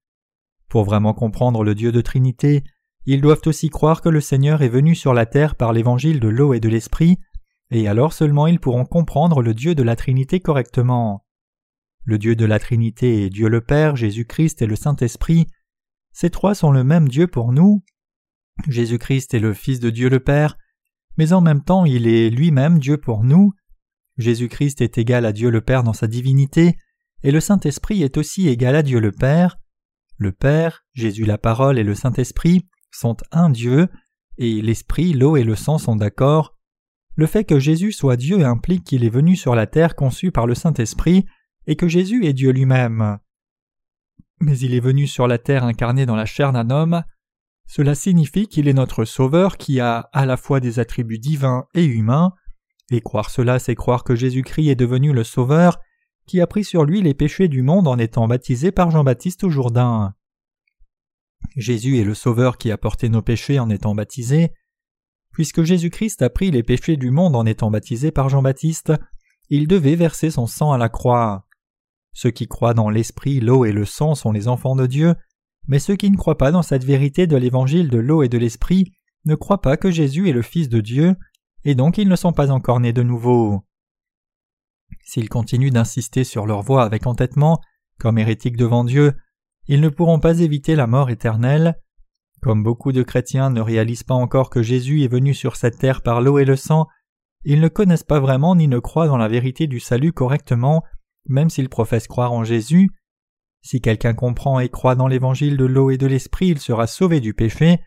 Pour 0.69 0.83
vraiment 0.83 1.13
comprendre 1.13 1.63
le 1.63 1.75
Dieu 1.75 1.91
de 1.91 2.01
Trinité, 2.01 2.63
ils 3.05 3.21
doivent 3.21 3.41
aussi 3.47 3.69
croire 3.69 4.01
que 4.01 4.09
le 4.09 4.21
Seigneur 4.21 4.61
est 4.61 4.69
venu 4.69 4.93
sur 4.93 5.13
la 5.13 5.25
terre 5.25 5.55
par 5.55 5.73
l'évangile 5.73 6.19
de 6.19 6.27
l'eau 6.27 6.53
et 6.53 6.59
de 6.59 6.69
l'esprit, 6.69 7.17
et 7.71 7.87
alors 7.87 8.13
seulement 8.13 8.45
ils 8.45 8.59
pourront 8.59 8.85
comprendre 8.85 9.41
le 9.41 9.53
Dieu 9.53 9.73
de 9.73 9.83
la 9.83 9.95
Trinité 9.95 10.39
correctement. 10.39 11.25
Le 12.05 12.17
Dieu 12.17 12.35
de 12.35 12.45
la 12.45 12.59
Trinité 12.59 13.25
est 13.25 13.29
Dieu 13.29 13.49
le 13.49 13.61
Père, 13.61 13.95
Jésus-Christ 13.95 14.61
et 14.61 14.67
le 14.67 14.75
Saint-Esprit. 14.75 15.47
Ces 16.11 16.29
trois 16.29 16.55
sont 16.55 16.71
le 16.71 16.83
même 16.83 17.07
Dieu 17.07 17.27
pour 17.27 17.51
nous. 17.51 17.83
Jésus-Christ 18.67 19.33
est 19.33 19.39
le 19.39 19.53
Fils 19.53 19.79
de 19.79 19.89
Dieu 19.89 20.09
le 20.09 20.19
Père, 20.19 20.57
mais 21.17 21.33
en 21.33 21.41
même 21.41 21.63
temps 21.63 21.85
il 21.85 22.07
est 22.07 22.29
lui-même 22.29 22.79
Dieu 22.79 22.97
pour 22.97 23.23
nous. 23.23 23.53
Jésus-Christ 24.17 24.81
est 24.81 24.97
égal 24.97 25.25
à 25.25 25.31
Dieu 25.31 25.49
le 25.49 25.61
Père 25.61 25.83
dans 25.83 25.93
sa 25.93 26.07
divinité, 26.07 26.77
et 27.23 27.31
le 27.31 27.39
Saint-Esprit 27.39 28.03
est 28.03 28.17
aussi 28.17 28.47
égal 28.47 28.75
à 28.75 28.83
Dieu 28.83 28.99
le 28.99 29.11
Père. 29.11 29.57
Le 30.19 30.33
Père, 30.33 30.83
Jésus 30.93 31.23
la 31.23 31.37
parole 31.37 31.79
et 31.79 31.83
le 31.83 31.95
Saint-Esprit 31.95 32.67
sont 32.91 33.15
un 33.31 33.49
Dieu, 33.49 33.87
et 34.37 34.61
l'Esprit, 34.61 35.13
l'eau 35.13 35.37
et 35.37 35.45
le 35.45 35.55
sang 35.55 35.77
sont 35.77 35.95
d'accord. 35.95 36.57
Le 37.15 37.25
fait 37.25 37.45
que 37.45 37.57
Jésus 37.57 37.93
soit 37.93 38.17
Dieu 38.17 38.45
implique 38.45 38.83
qu'il 38.83 39.05
est 39.05 39.09
venu 39.09 39.37
sur 39.37 39.55
la 39.55 39.65
terre 39.65 39.95
conçu 39.95 40.33
par 40.33 40.45
le 40.45 40.55
Saint-Esprit, 40.55 41.25
et 41.67 41.77
que 41.77 41.87
Jésus 41.87 42.25
est 42.25 42.33
Dieu 42.33 42.51
lui-même. 42.51 43.19
Mais 44.41 44.59
il 44.59 44.73
est 44.73 44.81
venu 44.81 45.07
sur 45.07 45.25
la 45.25 45.37
terre 45.37 45.63
incarné 45.63 46.05
dans 46.05 46.17
la 46.17 46.25
chair 46.25 46.51
d'un 46.51 46.69
homme. 46.69 47.01
Cela 47.65 47.95
signifie 47.95 48.47
qu'il 48.47 48.67
est 48.67 48.73
notre 48.73 49.05
Sauveur 49.05 49.55
qui 49.55 49.79
a 49.79 50.09
à 50.11 50.25
la 50.25 50.35
fois 50.35 50.59
des 50.59 50.79
attributs 50.79 51.19
divins 51.19 51.65
et 51.73 51.85
humains, 51.85 52.33
et 52.91 52.99
croire 52.99 53.29
cela 53.29 53.57
c'est 53.57 53.75
croire 53.75 54.03
que 54.03 54.15
Jésus-Christ 54.15 54.67
est 54.67 54.75
devenu 54.75 55.13
le 55.13 55.23
Sauveur, 55.23 55.79
qui 56.29 56.41
a 56.41 56.47
pris 56.47 56.63
sur 56.63 56.85
lui 56.85 57.01
les 57.01 57.15
péchés 57.15 57.47
du 57.47 57.63
monde 57.63 57.87
en 57.87 57.97
étant 57.97 58.27
baptisé 58.27 58.71
par 58.71 58.91
Jean-Baptiste 58.91 59.43
au 59.45 59.49
Jourdain. 59.49 60.13
Jésus 61.55 61.97
est 61.97 62.03
le 62.03 62.13
Sauveur 62.13 62.59
qui 62.59 62.69
a 62.69 62.77
porté 62.77 63.09
nos 63.09 63.23
péchés 63.23 63.57
en 63.57 63.71
étant 63.71 63.95
baptisé. 63.95 64.53
Puisque 65.31 65.63
Jésus-Christ 65.63 66.21
a 66.21 66.29
pris 66.29 66.51
les 66.51 66.61
péchés 66.61 66.97
du 66.97 67.09
monde 67.09 67.35
en 67.35 67.47
étant 67.47 67.71
baptisé 67.71 68.11
par 68.11 68.29
Jean-Baptiste, 68.29 68.93
il 69.49 69.67
devait 69.67 69.95
verser 69.95 70.29
son 70.29 70.45
sang 70.45 70.71
à 70.71 70.77
la 70.77 70.87
croix. 70.87 71.47
Ceux 72.13 72.29
qui 72.29 72.47
croient 72.47 72.75
dans 72.75 72.91
l'Esprit, 72.91 73.39
l'eau 73.39 73.65
et 73.65 73.71
le 73.71 73.85
sang 73.85 74.13
sont 74.13 74.31
les 74.31 74.47
enfants 74.47 74.75
de 74.75 74.85
Dieu, 74.85 75.15
mais 75.67 75.79
ceux 75.79 75.95
qui 75.95 76.11
ne 76.11 76.17
croient 76.17 76.37
pas 76.37 76.51
dans 76.51 76.61
cette 76.61 76.83
vérité 76.83 77.25
de 77.25 77.37
l'évangile 77.37 77.89
de 77.89 77.97
l'eau 77.97 78.21
et 78.21 78.29
de 78.29 78.37
l'Esprit 78.37 78.93
ne 79.25 79.33
croient 79.33 79.61
pas 79.61 79.77
que 79.77 79.89
Jésus 79.89 80.29
est 80.29 80.33
le 80.33 80.43
Fils 80.43 80.69
de 80.69 80.79
Dieu, 80.79 81.15
et 81.63 81.73
donc 81.73 81.97
ils 81.97 82.07
ne 82.07 82.15
sont 82.15 82.33
pas 82.33 82.51
encore 82.51 82.79
nés 82.79 82.93
de 82.93 83.01
nouveau. 83.01 83.63
S'ils 85.09 85.27
continuent 85.27 85.71
d'insister 85.71 86.23
sur 86.23 86.45
leur 86.45 86.61
voie 86.61 86.83
avec 86.83 87.07
entêtement, 87.07 87.61
comme 87.99 88.19
hérétiques 88.19 88.57
devant 88.57 88.83
Dieu, 88.83 89.13
ils 89.67 89.81
ne 89.81 89.89
pourront 89.89 90.19
pas 90.19 90.37
éviter 90.37 90.75
la 90.75 90.85
mort 90.85 91.09
éternelle. 91.09 91.79
Comme 92.43 92.61
beaucoup 92.61 92.91
de 92.91 93.01
chrétiens 93.01 93.49
ne 93.49 93.59
réalisent 93.59 94.03
pas 94.03 94.13
encore 94.13 94.51
que 94.51 94.61
Jésus 94.61 95.01
est 95.01 95.07
venu 95.07 95.33
sur 95.33 95.55
cette 95.55 95.79
terre 95.79 96.03
par 96.03 96.21
l'eau 96.21 96.37
et 96.37 96.45
le 96.45 96.55
sang, 96.55 96.85
ils 97.43 97.59
ne 97.59 97.69
connaissent 97.69 98.03
pas 98.03 98.19
vraiment 98.19 98.55
ni 98.55 98.67
ne 98.67 98.77
croient 98.77 99.07
dans 99.07 99.17
la 99.17 99.27
vérité 99.27 99.65
du 99.65 99.79
salut 99.79 100.13
correctement, 100.13 100.83
même 101.27 101.49
s'ils 101.49 101.69
professent 101.69 102.07
croire 102.07 102.31
en 102.31 102.43
Jésus. 102.43 102.91
Si 103.63 103.81
quelqu'un 103.81 104.13
comprend 104.13 104.59
et 104.59 104.69
croit 104.69 104.93
dans 104.93 105.07
l'évangile 105.07 105.57
de 105.57 105.65
l'eau 105.65 105.89
et 105.89 105.97
de 105.97 106.05
l'esprit, 106.05 106.49
il 106.49 106.59
sera 106.59 106.85
sauvé 106.85 107.19
du 107.19 107.33
péché, 107.33 107.79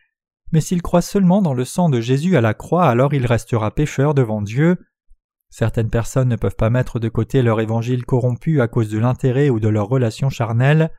mais 0.51 0.61
s'il 0.61 0.83
croit 0.83 1.03
seulement 1.03 1.41
dans 1.41 1.55
le 1.55 1.65
sang 1.65 1.89
de 1.89 2.01
Jésus 2.01 2.37
à 2.37 2.41
la 2.41 2.53
croix, 2.53 2.87
alors 2.87 3.15
il 3.15 3.27
restera 3.27 3.71
pécheur 3.71 4.13
devant 4.13 4.43
Dieu. 4.43 4.77
Certaines 5.53 5.91
personnes 5.91 6.31
ne 6.31 6.37
peuvent 6.37 6.57
pas 6.57 6.71
mettre 6.71 6.99
de 6.99 7.11
côté 7.11 7.43
leur 7.43 7.61
évangile 7.61 8.07
corrompu 8.07 8.63
à 8.63 8.69
cause 8.69 8.89
de 8.89 8.99
l'intérêt 8.99 9.51
ou 9.51 9.61
de 9.61 9.69
leur 9.69 9.87
relation 9.87 10.31
charnelle, 10.31 10.91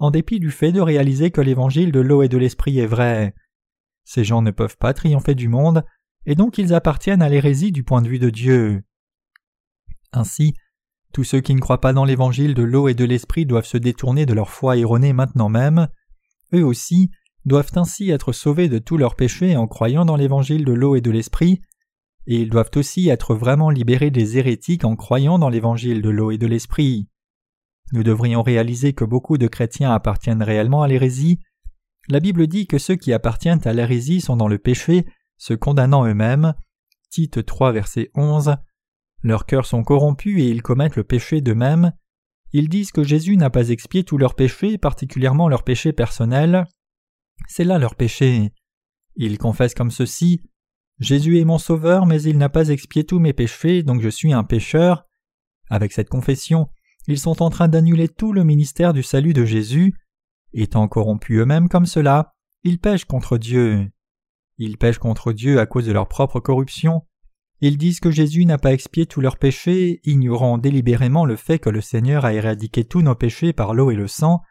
en 0.00 0.10
dépit 0.10 0.40
du 0.40 0.50
fait 0.50 0.72
de 0.72 0.80
réaliser 0.80 1.30
que 1.30 1.40
l'évangile 1.40 1.92
de 1.92 2.00
l'eau 2.00 2.24
et 2.24 2.28
de 2.28 2.36
l'esprit 2.36 2.80
est 2.80 2.88
vrai. 2.88 3.36
Ces 4.04 4.24
gens 4.24 4.42
ne 4.42 4.50
peuvent 4.50 4.76
pas 4.76 4.94
triompher 4.94 5.36
du 5.36 5.46
monde, 5.46 5.84
et 6.26 6.34
donc 6.34 6.58
ils 6.58 6.74
appartiennent 6.74 7.22
à 7.22 7.28
l'hérésie 7.28 7.70
du 7.70 7.84
point 7.84 8.02
de 8.02 8.08
vue 8.08 8.18
de 8.18 8.30
Dieu. 8.30 8.82
Ainsi, 10.12 10.54
tous 11.12 11.22
ceux 11.22 11.40
qui 11.40 11.54
ne 11.54 11.60
croient 11.60 11.80
pas 11.80 11.92
dans 11.92 12.04
l'évangile 12.04 12.54
de 12.54 12.64
l'eau 12.64 12.88
et 12.88 12.94
de 12.94 13.04
l'esprit 13.04 13.46
doivent 13.46 13.64
se 13.64 13.78
détourner 13.78 14.26
de 14.26 14.34
leur 14.34 14.50
foi 14.50 14.76
erronée 14.76 15.12
maintenant 15.12 15.48
même. 15.48 15.86
Eux 16.52 16.64
aussi 16.64 17.12
doivent 17.44 17.70
ainsi 17.76 18.10
être 18.10 18.32
sauvés 18.32 18.68
de 18.68 18.80
tous 18.80 18.96
leurs 18.96 19.14
péchés 19.14 19.56
en 19.56 19.68
croyant 19.68 20.04
dans 20.04 20.16
l'évangile 20.16 20.64
de 20.64 20.72
l'eau 20.72 20.96
et 20.96 21.00
de 21.00 21.12
l'esprit, 21.12 21.62
et 22.30 22.36
ils 22.36 22.48
doivent 22.48 22.70
aussi 22.76 23.08
être 23.08 23.34
vraiment 23.34 23.70
libérés 23.70 24.12
des 24.12 24.38
hérétiques 24.38 24.84
en 24.84 24.94
croyant 24.94 25.40
dans 25.40 25.48
l'évangile 25.48 26.00
de 26.00 26.10
l'eau 26.10 26.30
et 26.30 26.38
de 26.38 26.46
l'esprit. 26.46 27.08
Nous 27.92 28.04
devrions 28.04 28.42
réaliser 28.42 28.92
que 28.92 29.04
beaucoup 29.04 29.36
de 29.36 29.48
chrétiens 29.48 29.90
appartiennent 29.90 30.44
réellement 30.44 30.82
à 30.82 30.86
l'hérésie. 30.86 31.40
La 32.08 32.20
Bible 32.20 32.46
dit 32.46 32.68
que 32.68 32.78
ceux 32.78 32.94
qui 32.94 33.12
appartiennent 33.12 33.66
à 33.66 33.72
l'hérésie 33.72 34.20
sont 34.20 34.36
dans 34.36 34.46
le 34.46 34.58
péché, 34.58 35.06
se 35.38 35.54
condamnant 35.54 36.06
eux-mêmes. 36.06 36.54
Tite 37.10 37.44
3 37.44 37.72
verset 37.72 38.12
11. 38.14 38.54
Leurs 39.24 39.44
cœurs 39.44 39.66
sont 39.66 39.82
corrompus 39.82 40.40
et 40.40 40.46
ils 40.50 40.62
commettent 40.62 40.94
le 40.94 41.02
péché 41.02 41.40
d'eux-mêmes. 41.40 41.92
Ils 42.52 42.68
disent 42.68 42.92
que 42.92 43.02
Jésus 43.02 43.36
n'a 43.38 43.50
pas 43.50 43.70
expié 43.70 44.04
tous 44.04 44.18
leurs 44.18 44.36
péchés, 44.36 44.78
particulièrement 44.78 45.48
leurs 45.48 45.64
péchés 45.64 45.92
personnels. 45.92 46.64
C'est 47.48 47.64
là 47.64 47.80
leur 47.80 47.96
péché. 47.96 48.52
Ils 49.16 49.36
confessent 49.36 49.74
comme 49.74 49.90
ceci 49.90 50.42
Jésus 51.00 51.40
est 51.40 51.46
mon 51.46 51.58
sauveur, 51.58 52.04
mais 52.04 52.22
il 52.22 52.36
n'a 52.36 52.50
pas 52.50 52.68
expié 52.68 53.04
tous 53.04 53.18
mes 53.18 53.32
péchés, 53.32 53.82
donc 53.82 54.02
je 54.02 54.08
suis 54.08 54.34
un 54.34 54.44
pécheur. 54.44 55.06
Avec 55.70 55.92
cette 55.92 56.10
confession, 56.10 56.68
ils 57.06 57.18
sont 57.18 57.42
en 57.42 57.48
train 57.48 57.68
d'annuler 57.68 58.08
tout 58.08 58.32
le 58.32 58.44
ministère 58.44 58.92
du 58.92 59.02
salut 59.02 59.32
de 59.32 59.46
Jésus. 59.46 59.94
Étant 60.52 60.86
corrompus 60.88 61.38
eux-mêmes 61.38 61.70
comme 61.70 61.86
cela, 61.86 62.34
ils 62.64 62.78
pêchent 62.78 63.06
contre 63.06 63.38
Dieu. 63.38 63.90
Ils 64.58 64.76
pêchent 64.76 64.98
contre 64.98 65.32
Dieu 65.32 65.58
à 65.58 65.64
cause 65.64 65.86
de 65.86 65.92
leur 65.92 66.06
propre 66.06 66.38
corruption. 66.38 67.06
Ils 67.62 67.78
disent 67.78 68.00
que 68.00 68.10
Jésus 68.10 68.44
n'a 68.44 68.58
pas 68.58 68.74
expié 68.74 69.06
tous 69.06 69.22
leurs 69.22 69.38
péchés, 69.38 70.00
ignorant 70.04 70.58
délibérément 70.58 71.24
le 71.24 71.36
fait 71.36 71.58
que 71.58 71.70
le 71.70 71.80
Seigneur 71.80 72.26
a 72.26 72.34
éradiqué 72.34 72.84
tous 72.84 73.00
nos 73.00 73.14
péchés 73.14 73.54
par 73.54 73.72
l'eau 73.72 73.90
et 73.90 73.96
le 73.96 74.06
sang. 74.06 74.42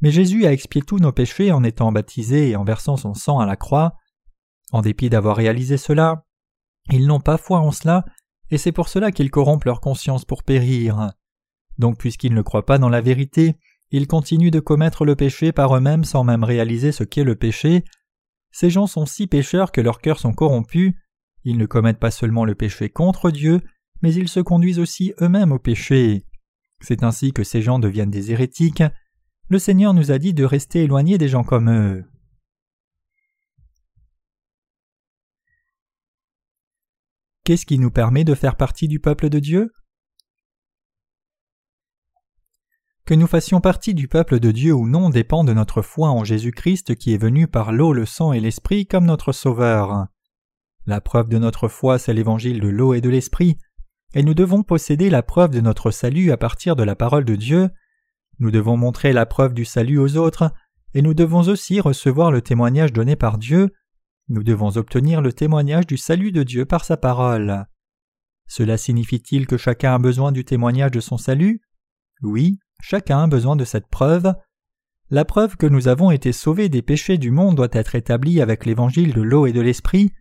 Mais 0.00 0.10
Jésus 0.10 0.46
a 0.46 0.52
expié 0.52 0.80
tous 0.80 0.98
nos 0.98 1.12
péchés 1.12 1.52
en 1.52 1.62
étant 1.62 1.92
baptisé 1.92 2.48
et 2.48 2.56
en 2.56 2.64
versant 2.64 2.96
son 2.96 3.12
sang 3.12 3.38
à 3.38 3.44
la 3.44 3.56
croix. 3.56 3.97
En 4.72 4.82
dépit 4.82 5.10
d'avoir 5.10 5.36
réalisé 5.36 5.76
cela, 5.76 6.24
ils 6.90 7.06
n'ont 7.06 7.20
pas 7.20 7.38
foi 7.38 7.60
en 7.60 7.72
cela, 7.72 8.04
et 8.50 8.58
c'est 8.58 8.72
pour 8.72 8.88
cela 8.88 9.12
qu'ils 9.12 9.30
corrompent 9.30 9.64
leur 9.64 9.80
conscience 9.80 10.24
pour 10.24 10.42
périr. 10.42 11.12
Donc 11.78 11.98
puisqu'ils 11.98 12.34
ne 12.34 12.42
croient 12.42 12.66
pas 12.66 12.78
dans 12.78 12.88
la 12.88 13.00
vérité, 13.00 13.56
ils 13.90 14.06
continuent 14.06 14.50
de 14.50 14.60
commettre 14.60 15.04
le 15.04 15.16
péché 15.16 15.52
par 15.52 15.74
eux-mêmes 15.76 16.04
sans 16.04 16.24
même 16.24 16.44
réaliser 16.44 16.92
ce 16.92 17.04
qu'est 17.04 17.24
le 17.24 17.36
péché. 17.36 17.84
Ces 18.50 18.70
gens 18.70 18.86
sont 18.86 19.06
si 19.06 19.26
pécheurs 19.26 19.72
que 19.72 19.80
leurs 19.80 20.00
cœurs 20.00 20.18
sont 20.18 20.32
corrompus, 20.32 20.94
ils 21.44 21.56
ne 21.56 21.66
commettent 21.66 22.00
pas 22.00 22.10
seulement 22.10 22.44
le 22.44 22.54
péché 22.54 22.90
contre 22.90 23.30
Dieu, 23.30 23.60
mais 24.02 24.12
ils 24.12 24.28
se 24.28 24.40
conduisent 24.40 24.78
aussi 24.78 25.14
eux-mêmes 25.20 25.52
au 25.52 25.58
péché. 25.58 26.24
C'est 26.80 27.02
ainsi 27.02 27.32
que 27.32 27.44
ces 27.44 27.62
gens 27.62 27.78
deviennent 27.78 28.10
des 28.10 28.32
hérétiques. 28.32 28.82
Le 29.48 29.58
Seigneur 29.58 29.94
nous 29.94 30.10
a 30.12 30.18
dit 30.18 30.34
de 30.34 30.44
rester 30.44 30.84
éloignés 30.84 31.18
des 31.18 31.28
gens 31.28 31.44
comme 31.44 31.70
eux. 31.70 32.04
Qu'est-ce 37.48 37.64
qui 37.64 37.78
nous 37.78 37.90
permet 37.90 38.24
de 38.24 38.34
faire 38.34 38.56
partie 38.56 38.88
du 38.88 39.00
peuple 39.00 39.30
de 39.30 39.38
Dieu? 39.38 39.72
Que 43.06 43.14
nous 43.14 43.26
fassions 43.26 43.62
partie 43.62 43.94
du 43.94 44.06
peuple 44.06 44.38
de 44.38 44.50
Dieu 44.50 44.74
ou 44.74 44.86
non 44.86 45.08
dépend 45.08 45.44
de 45.44 45.54
notre 45.54 45.80
foi 45.80 46.10
en 46.10 46.24
Jésus-Christ 46.24 46.94
qui 46.94 47.14
est 47.14 47.16
venu 47.16 47.48
par 47.48 47.72
l'eau, 47.72 47.94
le 47.94 48.04
sang 48.04 48.34
et 48.34 48.40
l'esprit 48.40 48.86
comme 48.86 49.06
notre 49.06 49.32
Sauveur. 49.32 50.08
La 50.84 51.00
preuve 51.00 51.30
de 51.30 51.38
notre 51.38 51.68
foi, 51.68 51.98
c'est 51.98 52.12
l'évangile 52.12 52.60
de 52.60 52.68
l'eau 52.68 52.92
et 52.92 53.00
de 53.00 53.08
l'esprit, 53.08 53.56
et 54.12 54.22
nous 54.22 54.34
devons 54.34 54.62
posséder 54.62 55.08
la 55.08 55.22
preuve 55.22 55.52
de 55.52 55.62
notre 55.62 55.90
salut 55.90 56.32
à 56.32 56.36
partir 56.36 56.76
de 56.76 56.82
la 56.82 56.96
parole 56.96 57.24
de 57.24 57.34
Dieu. 57.34 57.70
Nous 58.40 58.50
devons 58.50 58.76
montrer 58.76 59.14
la 59.14 59.24
preuve 59.24 59.54
du 59.54 59.64
salut 59.64 59.98
aux 59.98 60.18
autres, 60.18 60.52
et 60.92 61.00
nous 61.00 61.14
devons 61.14 61.48
aussi 61.48 61.80
recevoir 61.80 62.30
le 62.30 62.42
témoignage 62.42 62.92
donné 62.92 63.16
par 63.16 63.38
Dieu. 63.38 63.72
Nous 64.30 64.42
devons 64.42 64.76
obtenir 64.76 65.22
le 65.22 65.32
témoignage 65.32 65.86
du 65.86 65.96
salut 65.96 66.32
de 66.32 66.42
Dieu 66.42 66.66
par 66.66 66.84
sa 66.84 66.98
parole. 66.98 67.64
Cela 68.46 68.76
signifie-t-il 68.76 69.46
que 69.46 69.56
chacun 69.56 69.94
a 69.94 69.98
besoin 69.98 70.32
du 70.32 70.44
témoignage 70.44 70.90
de 70.90 71.00
son 71.00 71.16
salut? 71.16 71.62
Oui, 72.22 72.58
chacun 72.82 73.24
a 73.24 73.26
besoin 73.26 73.56
de 73.56 73.64
cette 73.64 73.88
preuve. 73.88 74.34
La 75.08 75.24
preuve 75.24 75.56
que 75.56 75.66
nous 75.66 75.88
avons 75.88 76.10
été 76.10 76.32
sauvés 76.32 76.68
des 76.68 76.82
péchés 76.82 77.16
du 77.16 77.30
monde 77.30 77.56
doit 77.56 77.68
être 77.72 77.94
établie 77.94 78.42
avec 78.42 78.66
l'évangile 78.66 79.14
de 79.14 79.22
l'eau 79.22 79.46
et 79.46 79.52
de 79.54 79.62
l'esprit. 79.62 80.12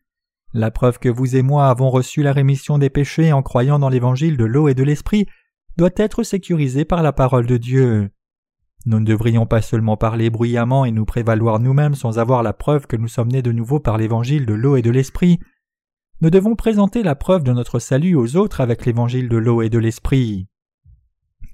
La 0.54 0.72
preuve 0.72 1.00
que 1.00 1.10
vous 1.10 1.36
et 1.36 1.42
moi 1.42 1.68
avons 1.68 1.90
reçu 1.90 2.24
la 2.24 2.32
rémission 2.32 2.78
des 2.78 2.90
péchés 2.90 3.34
en 3.34 3.44
croyant 3.44 3.78
dans 3.78 3.90
l'évangile 3.90 4.38
de 4.38 4.46
l'eau 4.46 4.70
et 4.70 4.74
de 4.74 4.84
l'esprit 4.84 5.28
doit 5.76 5.90
être 5.98 6.24
sécurisée 6.24 6.86
par 6.86 7.04
la 7.04 7.12
parole 7.12 7.46
de 7.46 7.58
Dieu. 7.58 8.10
Nous 8.86 9.00
ne 9.00 9.06
devrions 9.06 9.46
pas 9.46 9.62
seulement 9.62 9.98
parler 9.98 10.30
bruyamment 10.30 10.86
et 10.86 10.92
nous 10.92 11.06
prévaloir 11.06 11.60
nous-mêmes 11.60 11.96
sans 11.96 12.20
avoir 12.20 12.44
la 12.44 12.54
preuve 12.54 12.88
que 12.88 12.96
nous 12.96 13.08
sommes 13.08 13.32
nés 13.32 13.42
de 13.42 13.52
nouveau 13.52 13.80
par 13.80 13.98
l'évangile 13.98 14.46
de 14.46 14.54
l'eau 14.54 14.78
et 14.78 14.82
de 14.82 14.92
l'esprit. 14.92 15.40
Nous 16.22 16.30
devons 16.30 16.56
présenter 16.56 17.04
la 17.04 17.16
preuve 17.16 17.44
de 17.44 17.52
notre 17.52 17.80
salut 17.80 18.16
aux 18.16 18.38
autres 18.38 18.62
avec 18.62 18.86
l'évangile 18.86 19.30
de 19.30 19.38
l'eau 19.38 19.62
et 19.62 19.70
de 19.70 19.78
l'esprit. 19.78 20.48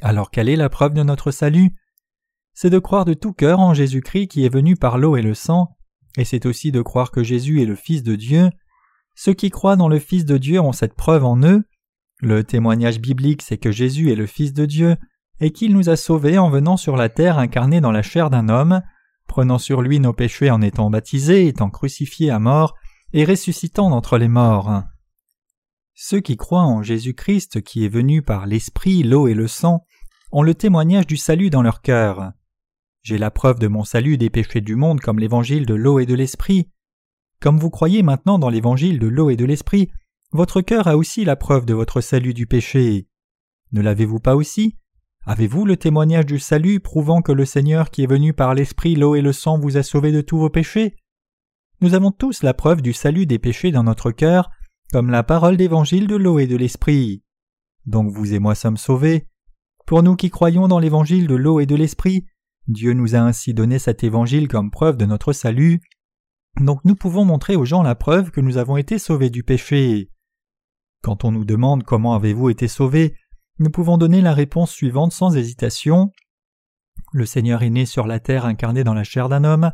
Alors 0.02 0.32
quelle 0.32 0.50
est 0.50 0.56
la 0.56 0.70
preuve 0.70 0.94
de 0.94 1.04
notre 1.04 1.32
salut? 1.32 1.72
C'est 2.54 2.70
de 2.70 2.80
croire 2.80 3.06
de 3.06 3.14
tout 3.14 3.34
cœur 3.34 3.60
en 3.60 3.74
Jésus-Christ 3.74 4.28
qui 4.28 4.46
est 4.46 4.54
venu 4.54 4.76
par 4.76 4.98
l'eau 4.98 5.18
et 5.18 5.22
le 5.22 5.34
sang, 5.34 5.76
et 6.18 6.26
c'est 6.26 6.46
aussi 6.46 6.72
de 6.72 6.82
croire 6.82 7.12
que 7.12 7.24
Jésus 7.24 7.62
est 7.62 7.66
le 7.66 7.76
Fils 7.76 8.04
de 8.04 8.16
Dieu. 8.16 8.50
Ceux 9.16 9.34
qui 9.34 9.50
croient 9.50 9.76
dans 9.76 9.90
le 9.90 10.00
Fils 10.00 10.26
de 10.26 10.38
Dieu 10.38 10.60
ont 10.60 10.72
cette 10.72 10.94
preuve 10.94 11.26
en 11.26 11.42
eux. 11.44 11.64
Le 12.20 12.44
témoignage 12.44 13.00
biblique, 13.00 13.42
c'est 13.42 13.58
que 13.58 13.72
Jésus 13.72 14.12
est 14.12 14.16
le 14.16 14.28
Fils 14.28 14.54
de 14.54 14.66
Dieu 14.66 14.98
et 15.40 15.52
qu'il 15.52 15.74
nous 15.74 15.90
a 15.90 15.96
sauvés 15.96 16.38
en 16.38 16.50
venant 16.50 16.78
sur 16.78 16.96
la 16.96 17.10
terre 17.10 17.38
incarné 17.38 17.82
dans 17.82 17.92
la 17.92 18.02
chair 18.02 18.30
d'un 18.30 18.50
homme, 18.50 18.82
prenant 19.28 19.58
sur 19.58 19.82
lui 19.82 20.00
nos 20.00 20.14
péchés 20.14 20.52
en 20.52 20.62
étant 20.62 20.90
baptisé, 20.90 21.48
étant 21.48 21.70
crucifié 21.70 22.30
à 22.30 22.40
mort 22.40 22.76
et 23.14 23.26
ressuscitant 23.26 23.90
d'entre 23.90 24.18
les 24.18 24.28
morts. 24.28 24.84
Ceux 25.96 26.20
qui 26.20 26.38
croient 26.38 26.64
en 26.64 26.82
Jésus-Christ 26.82 27.62
qui 27.62 27.86
est 27.86 27.90
venu 27.90 28.22
par 28.22 28.48
l'Esprit, 28.48 29.04
l'eau 29.04 29.28
et 29.28 29.34
le 29.34 29.48
sang 29.48 29.86
ont 30.32 30.42
le 30.42 30.56
témoignage 30.56 31.06
du 31.06 31.18
salut 31.18 31.50
dans 31.52 31.62
leur 31.62 31.82
cœur. 31.82 32.32
J'ai 33.04 33.18
la 33.18 33.32
preuve 33.32 33.60
de 33.60 33.68
mon 33.68 33.84
salut 33.84 34.18
des 34.18 34.30
péchés 34.30 34.62
du 34.62 34.76
monde 34.76 35.02
comme 35.02 35.20
l'évangile 35.20 35.66
de 35.66 35.76
l'eau 35.76 36.00
et 36.00 36.06
de 36.06 36.16
l'Esprit. 36.16 36.72
Comme 37.40 37.60
vous 37.60 37.70
croyez 37.70 38.02
maintenant 38.02 38.40
dans 38.40 38.50
l'évangile 38.50 38.98
de 38.98 39.08
l'eau 39.08 39.30
et 39.30 39.36
de 39.36 39.46
l'Esprit, 39.46 39.92
votre 40.32 40.62
cœur 40.62 40.88
a 40.88 40.98
aussi 40.98 41.26
la 41.26 41.36
preuve 41.36 41.66
de 41.66 41.74
votre 41.74 42.02
salut 42.02 42.34
du 42.34 42.48
péché. 42.48 43.08
Ne 43.72 43.82
l'avez-vous 43.82 44.20
pas 44.20 44.36
aussi? 44.36 44.78
Avez-vous 45.26 45.64
le 45.66 45.78
témoignage 45.78 46.26
du 46.26 46.38
salut 46.38 46.82
prouvant 46.82 47.22
que 47.22 47.32
le 47.32 47.46
Seigneur 47.46 47.92
qui 47.92 48.04
est 48.04 48.08
venu 48.08 48.34
par 48.34 48.54
l'Esprit, 48.54 48.96
l'eau 48.96 49.16
et 49.16 49.22
le 49.22 49.32
sang 49.32 49.58
vous 49.58 49.78
a 49.78 49.84
sauvé 49.84 50.12
de 50.12 50.20
tous 50.20 50.38
vos 50.38 50.50
péchés? 50.50 50.98
Nous 51.80 51.94
avons 51.94 52.12
tous 52.12 52.44
la 52.44 52.54
preuve 52.54 52.82
du 52.82 52.92
salut 52.92 53.26
des 53.26 53.40
péchés 53.40 53.72
dans 53.72 53.84
notre 53.84 54.12
cœur, 54.12 54.52
comme 54.92 55.10
la 55.10 55.24
parole 55.24 55.56
d'évangile 55.56 56.08
de 56.08 56.18
l'eau 56.18 56.40
et 56.40 56.48
de 56.48 56.58
l'Esprit. 56.58 57.24
Donc 57.86 58.12
vous 58.12 58.34
et 58.34 58.40
moi 58.40 58.54
sommes 58.54 58.76
sauvés. 58.76 59.30
Pour 59.86 60.04
nous 60.04 60.18
qui 60.18 60.30
croyons 60.30 60.68
dans 60.68 60.80
l'évangile 60.80 61.28
de 61.28 61.36
l'eau 61.36 61.62
et 61.62 61.66
de 61.66 61.76
l'Esprit, 61.76 62.26
Dieu 62.68 62.92
nous 62.92 63.16
a 63.16 63.20
ainsi 63.20 63.54
donné 63.54 63.80
cet 63.80 64.04
évangile 64.04 64.50
comme 64.50 64.72
preuve 64.72 64.98
de 64.98 65.06
notre 65.06 65.32
salut. 65.32 65.82
Donc 66.60 66.84
nous 66.84 66.96
pouvons 66.96 67.24
montrer 67.24 67.56
aux 67.56 67.66
gens 67.66 67.82
la 67.82 67.96
preuve 67.96 68.30
que 68.32 68.42
nous 68.42 68.58
avons 68.58 68.76
été 68.76 69.00
sauvés 69.00 69.30
du 69.30 69.44
péché. 69.44 70.10
Quand 71.02 71.24
on 71.24 71.32
nous 71.32 71.46
demande 71.46 71.84
comment 71.84 72.14
avez-vous 72.14 72.50
été 72.50 72.68
sauvés, 72.68 73.16
nous 73.60 73.70
pouvons 73.70 73.98
donner 73.98 74.22
la 74.22 74.34
réponse 74.34 74.72
suivante 74.72 75.12
sans 75.12 75.36
hésitation. 75.36 76.12
Le 77.12 77.26
Seigneur 77.26 77.64
est 77.64 77.70
né 77.70 77.86
sur 77.86 78.08
la 78.08 78.20
terre 78.20 78.46
incarné 78.46 78.84
dans 78.84 78.94
la 78.94 79.04
chair 79.04 79.30
d'un 79.30 79.44
homme, 79.44 79.72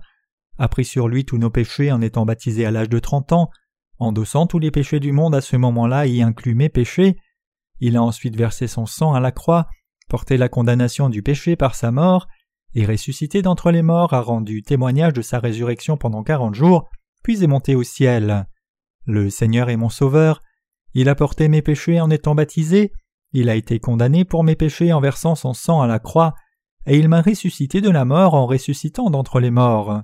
a 0.58 0.68
pris 0.68 0.86
sur 0.86 1.08
lui 1.08 1.26
tous 1.26 1.38
nos 1.38 1.50
péchés 1.50 1.92
en 1.92 2.02
étant 2.02 2.26
baptisé 2.26 2.66
à 2.66 2.72
l'âge 2.72 2.90
de 2.90 3.00
trente 3.00 3.32
ans, 3.32 3.50
endossant 3.98 4.48
tous 4.48 4.60
les 4.60 4.72
péchés 4.72 5.00
du 5.00 5.12
monde 5.12 5.36
à 5.36 5.42
ce 5.42 5.56
moment-là 5.56 6.06
y 6.06 6.22
inclut 6.22 6.56
mes 6.56 6.70
péchés. 6.70 7.16
Il 7.80 7.96
a 7.96 8.04
ensuite 8.04 8.36
versé 8.36 8.68
son 8.68 8.86
sang 8.86 9.14
à 9.14 9.20
la 9.20 9.32
croix, 9.32 9.68
porté 10.10 10.38
la 10.38 10.50
condamnation 10.50 11.10
du 11.10 11.24
péché 11.24 11.56
par 11.56 11.76
sa 11.76 11.92
mort, 11.92 12.28
et 12.76 12.86
ressuscité 12.86 13.42
d'entre 13.42 13.72
les 13.72 13.82
morts 13.82 14.14
a 14.14 14.22
rendu 14.22 14.62
témoignage 14.62 15.14
de 15.14 15.22
sa 15.22 15.40
résurrection 15.40 15.98
pendant 15.98 16.24
quarante 16.24 16.56
jours, 16.56 16.90
puis 17.24 17.44
est 17.44 17.48
monté 17.48 17.76
au 17.76 17.84
ciel. 17.84 18.48
Le 19.06 19.30
Seigneur 19.30 19.70
est 19.70 19.78
mon 19.78 19.90
Sauveur, 19.90 20.42
il 20.94 21.10
a 21.10 21.16
porté 21.16 21.48
mes 21.48 21.62
péchés 21.62 22.02
en 22.02 22.10
étant 22.10 22.36
baptisé, 22.36 22.92
il 23.32 23.50
a 23.50 23.56
été 23.56 23.80
condamné 23.80 24.26
pour 24.26 24.44
mes 24.44 24.56
péchés 24.56 24.92
en 24.94 25.02
versant 25.02 25.36
son 25.36 25.54
sang 25.54 25.82
à 25.82 25.88
la 25.88 26.00
croix, 26.00 26.36
et 26.86 26.98
il 26.98 27.10
m'a 27.10 27.22
ressuscité 27.22 27.82
de 27.82 27.90
la 27.90 28.06
mort 28.06 28.34
en 28.34 28.48
ressuscitant 28.48 29.10
d'entre 29.10 29.40
les 29.40 29.52
morts. 29.52 30.02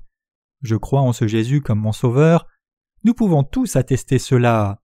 Je 0.62 0.76
crois 0.76 1.02
en 1.02 1.14
ce 1.14 1.28
Jésus 1.28 1.62
comme 1.62 1.80
mon 1.80 1.92
Sauveur. 1.92 2.48
Nous 3.04 3.14
pouvons 3.14 3.44
tous 3.44 3.76
attester 3.76 4.20
cela. 4.20 4.82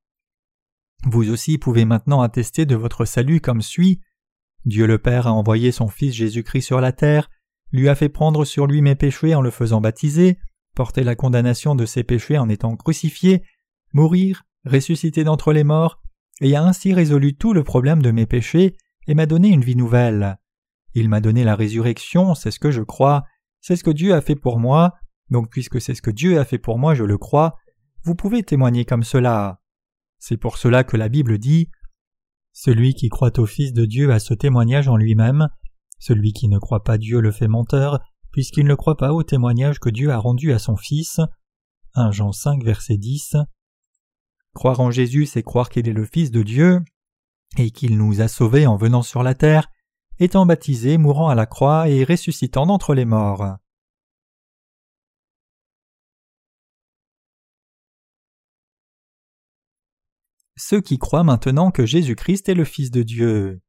Vous 1.05 1.31
aussi 1.31 1.57
pouvez 1.57 1.85
maintenant 1.85 2.21
attester 2.21 2.65
de 2.65 2.75
votre 2.75 3.05
salut 3.05 3.41
comme 3.41 3.61
suit. 3.61 4.01
Dieu 4.65 4.85
le 4.85 4.99
Père 4.99 5.27
a 5.27 5.33
envoyé 5.33 5.71
son 5.71 5.87
Fils 5.87 6.13
Jésus-Christ 6.13 6.61
sur 6.61 6.81
la 6.81 6.91
terre, 6.91 7.29
lui 7.71 7.89
a 7.89 7.95
fait 7.95 8.09
prendre 8.09 8.45
sur 8.45 8.67
lui 8.67 8.81
mes 8.81 8.95
péchés 8.95 9.33
en 9.33 9.41
le 9.41 9.49
faisant 9.49 9.81
baptiser, 9.81 10.37
porter 10.75 11.03
la 11.03 11.15
condamnation 11.15 11.73
de 11.73 11.85
ses 11.85 12.03
péchés 12.03 12.37
en 12.37 12.49
étant 12.49 12.75
crucifié, 12.75 13.43
mourir, 13.93 14.43
ressusciter 14.65 15.23
d'entre 15.23 15.53
les 15.53 15.63
morts, 15.63 16.01
et 16.41 16.55
a 16.55 16.63
ainsi 16.63 16.93
résolu 16.93 17.35
tout 17.35 17.53
le 17.53 17.63
problème 17.63 18.01
de 18.01 18.11
mes 18.11 18.25
péchés 18.25 18.75
et 19.07 19.13
m'a 19.13 19.27
donné 19.27 19.49
une 19.49 19.63
vie 19.63 19.75
nouvelle. 19.75 20.37
Il 20.93 21.07
m'a 21.07 21.21
donné 21.21 21.43
la 21.43 21.55
résurrection, 21.55 22.35
c'est 22.35 22.51
ce 22.51 22.59
que 22.59 22.71
je 22.71 22.81
crois, 22.81 23.23
c'est 23.61 23.75
ce 23.75 23.83
que 23.83 23.91
Dieu 23.91 24.13
a 24.13 24.21
fait 24.21 24.35
pour 24.35 24.59
moi, 24.59 24.95
donc 25.29 25.49
puisque 25.49 25.79
c'est 25.79 25.95
ce 25.95 26.01
que 26.01 26.11
Dieu 26.11 26.39
a 26.39 26.45
fait 26.45 26.57
pour 26.57 26.77
moi, 26.77 26.95
je 26.95 27.03
le 27.03 27.17
crois, 27.17 27.55
vous 28.03 28.15
pouvez 28.15 28.43
témoigner 28.43 28.83
comme 28.83 29.03
cela. 29.03 29.61
C'est 30.17 30.37
pour 30.37 30.57
cela 30.57 30.83
que 30.83 30.97
la 30.97 31.09
Bible 31.09 31.37
dit 31.37 31.69
Celui 32.53 32.95
qui 32.95 33.09
croit 33.09 33.39
au 33.39 33.45
Fils 33.45 33.71
de 33.71 33.85
Dieu 33.85 34.11
a 34.11 34.19
ce 34.19 34.33
témoignage 34.33 34.87
en 34.87 34.97
lui-même, 34.97 35.47
celui 35.99 36.33
qui 36.33 36.47
ne 36.47 36.57
croit 36.57 36.83
pas 36.83 36.97
Dieu 36.97 37.21
le 37.21 37.31
fait 37.31 37.47
menteur, 37.47 37.99
puisqu'il 38.31 38.65
ne 38.65 38.75
croit 38.75 38.97
pas 38.97 39.13
au 39.13 39.21
témoignage 39.23 39.79
que 39.79 39.89
Dieu 39.89 40.11
a 40.11 40.17
rendu 40.17 40.51
à 40.51 40.59
son 40.59 40.75
Fils. 40.75 41.19
1 41.93 42.11
Jean 42.11 42.31
5 42.31 42.63
verset 42.63 42.97
10 42.97 43.35
Croire 44.53 44.79
en 44.79 44.91
Jésus, 44.91 45.25
c'est 45.25 45.43
croire 45.43 45.69
qu'il 45.69 45.87
est 45.87 45.93
le 45.93 46.05
Fils 46.05 46.31
de 46.31 46.43
Dieu, 46.43 46.81
et 47.57 47.71
qu'il 47.71 47.97
nous 47.97 48.21
a 48.21 48.27
sauvés 48.27 48.67
en 48.67 48.75
venant 48.75 49.01
sur 49.01 49.23
la 49.23 49.33
terre, 49.33 49.69
étant 50.19 50.45
baptisé, 50.45 50.97
mourant 50.97 51.29
à 51.29 51.35
la 51.35 51.45
croix 51.45 51.89
et 51.89 52.03
ressuscitant 52.03 52.65
d'entre 52.65 52.93
les 52.93 53.05
morts. 53.05 53.57
Ceux 60.57 60.81
qui 60.81 60.99
croient 60.99 61.23
maintenant 61.23 61.71
que 61.71 61.85
Jésus-Christ 61.85 62.47
est 62.49 62.53
le 62.53 62.65
Fils 62.65 62.91
de 62.91 63.03
Dieu. 63.03 63.61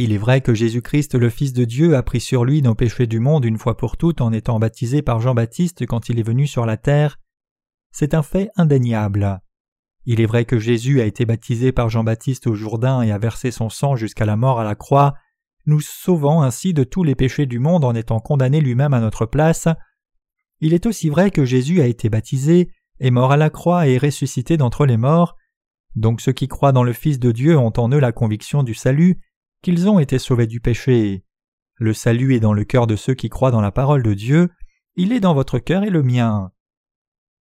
Il 0.00 0.12
est 0.12 0.18
vrai 0.18 0.42
que 0.42 0.54
Jésus-Christ 0.54 1.16
le 1.16 1.28
Fils 1.28 1.52
de 1.52 1.64
Dieu 1.64 1.96
a 1.96 2.04
pris 2.04 2.20
sur 2.20 2.44
lui 2.44 2.62
nos 2.62 2.76
péchés 2.76 3.08
du 3.08 3.18
monde 3.18 3.44
une 3.44 3.58
fois 3.58 3.76
pour 3.76 3.96
toutes 3.96 4.20
en 4.20 4.32
étant 4.32 4.60
baptisé 4.60 5.02
par 5.02 5.18
Jean-Baptiste 5.18 5.86
quand 5.86 6.08
il 6.08 6.20
est 6.20 6.22
venu 6.22 6.46
sur 6.46 6.66
la 6.66 6.76
terre. 6.76 7.18
C'est 7.90 8.14
un 8.14 8.22
fait 8.22 8.48
indéniable. 8.54 9.40
Il 10.04 10.20
est 10.20 10.26
vrai 10.26 10.44
que 10.44 10.60
Jésus 10.60 11.00
a 11.00 11.04
été 11.04 11.26
baptisé 11.26 11.72
par 11.72 11.88
Jean-Baptiste 11.88 12.46
au 12.46 12.54
Jourdain 12.54 13.02
et 13.02 13.10
a 13.10 13.18
versé 13.18 13.50
son 13.50 13.70
sang 13.70 13.96
jusqu'à 13.96 14.24
la 14.24 14.36
mort 14.36 14.60
à 14.60 14.64
la 14.64 14.76
croix, 14.76 15.14
nous 15.66 15.80
sauvant 15.80 16.42
ainsi 16.42 16.72
de 16.72 16.84
tous 16.84 17.02
les 17.02 17.16
péchés 17.16 17.46
du 17.46 17.58
monde 17.58 17.84
en 17.84 17.96
étant 17.96 18.20
condamné 18.20 18.60
lui-même 18.60 18.94
à 18.94 19.00
notre 19.00 19.26
place. 19.26 19.66
Il 20.60 20.74
est 20.74 20.86
aussi 20.86 21.08
vrai 21.08 21.32
que 21.32 21.44
Jésus 21.44 21.80
a 21.80 21.88
été 21.88 22.08
baptisé, 22.08 22.70
est 23.00 23.10
mort 23.10 23.32
à 23.32 23.36
la 23.36 23.50
croix 23.50 23.88
et 23.88 23.94
est 23.94 23.98
ressuscité 23.98 24.56
d'entre 24.58 24.86
les 24.86 24.96
morts. 24.96 25.34
Donc 25.96 26.20
ceux 26.20 26.30
qui 26.30 26.46
croient 26.46 26.70
dans 26.70 26.84
le 26.84 26.92
Fils 26.92 27.18
de 27.18 27.32
Dieu 27.32 27.58
ont 27.58 27.72
en 27.76 27.90
eux 27.90 27.98
la 27.98 28.12
conviction 28.12 28.62
du 28.62 28.74
salut, 28.74 29.18
qu'ils 29.62 29.88
ont 29.88 29.98
été 29.98 30.18
sauvés 30.18 30.46
du 30.46 30.60
péché. 30.60 31.24
Le 31.76 31.92
salut 31.92 32.34
est 32.34 32.40
dans 32.40 32.52
le 32.52 32.64
cœur 32.64 32.86
de 32.86 32.96
ceux 32.96 33.14
qui 33.14 33.28
croient 33.28 33.50
dans 33.50 33.60
la 33.60 33.72
parole 33.72 34.02
de 34.02 34.14
Dieu, 34.14 34.50
il 34.96 35.12
est 35.12 35.20
dans 35.20 35.34
votre 35.34 35.58
cœur 35.60 35.84
et 35.84 35.90
le 35.90 36.02
mien. 36.02 36.50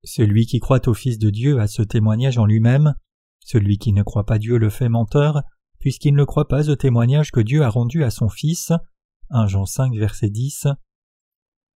Celui 0.04 0.46
qui 0.46 0.60
croit 0.60 0.88
au 0.88 0.94
Fils 0.94 1.18
de 1.18 1.30
Dieu 1.30 1.60
a 1.60 1.68
ce 1.68 1.82
témoignage 1.82 2.38
en 2.38 2.46
lui-même, 2.46 2.94
celui 3.40 3.78
qui 3.78 3.94
ne 3.94 4.04
croit 4.04 4.26
pas 4.26 4.38
Dieu 4.38 4.58
le 4.58 4.70
fait 4.70 4.90
menteur, 4.90 5.42
puisqu'il 5.80 6.14
ne 6.14 6.26
croit 6.26 6.50
pas 6.50 6.70
au 6.70 6.76
témoignage 6.76 7.32
que 7.32 7.40
Dieu 7.40 7.64
a 7.64 7.70
rendu 7.70 8.04
à 8.04 8.10
son 8.10 8.28
Fils. 8.28 8.74
1 9.30 9.48
Jean 9.48 9.66
5 9.66 9.96
verset 9.96 10.30
10. 10.30 10.68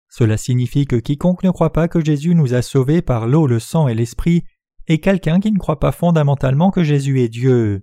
Cela 0.09 0.35
signifie 0.35 0.85
que 0.85 0.97
quiconque 0.97 1.43
ne 1.43 1.51
croit 1.51 1.71
pas 1.71 1.87
que 1.87 2.03
Jésus 2.03 2.35
nous 2.35 2.53
a 2.53 2.61
sauvés 2.61 3.01
par 3.01 3.27
l'eau, 3.27 3.47
le 3.47 3.59
sang 3.59 3.87
et 3.87 3.95
l'esprit 3.95 4.43
est 4.87 4.99
quelqu'un 4.99 5.39
qui 5.39 5.51
ne 5.53 5.57
croit 5.57 5.79
pas 5.79 5.93
fondamentalement 5.93 6.71
que 6.71 6.83
Jésus 6.83 7.21
est 7.21 7.29
Dieu. 7.29 7.79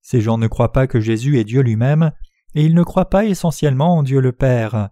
Ces 0.00 0.20
gens 0.20 0.38
ne 0.38 0.46
croient 0.46 0.72
pas 0.72 0.86
que 0.86 1.00
Jésus 1.00 1.38
est 1.38 1.44
Dieu 1.44 1.60
lui-même, 1.60 2.12
et 2.54 2.64
ils 2.64 2.74
ne 2.74 2.82
croient 2.82 3.10
pas 3.10 3.24
essentiellement 3.24 3.96
en 3.96 4.02
Dieu 4.02 4.20
le 4.20 4.32
Père. 4.32 4.90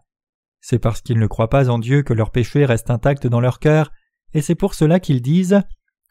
C'est 0.61 0.79
parce 0.79 1.01
qu'ils 1.01 1.19
ne 1.19 1.27
croient 1.27 1.51
pas 1.51 1.71
en 1.71 1.79
Dieu 1.79 2.03
que 2.03 2.13
leurs 2.13 2.31
péchés 2.31 2.65
restent 2.65 2.91
intacts 2.91 3.27
dans 3.27 3.41
leur 3.41 3.59
cœur, 3.59 3.93
et 4.35 4.43
c'est 4.43 4.55
pour 4.55 4.75
cela 4.75 5.01
qu'ils 5.01 5.23
disent 5.23 5.63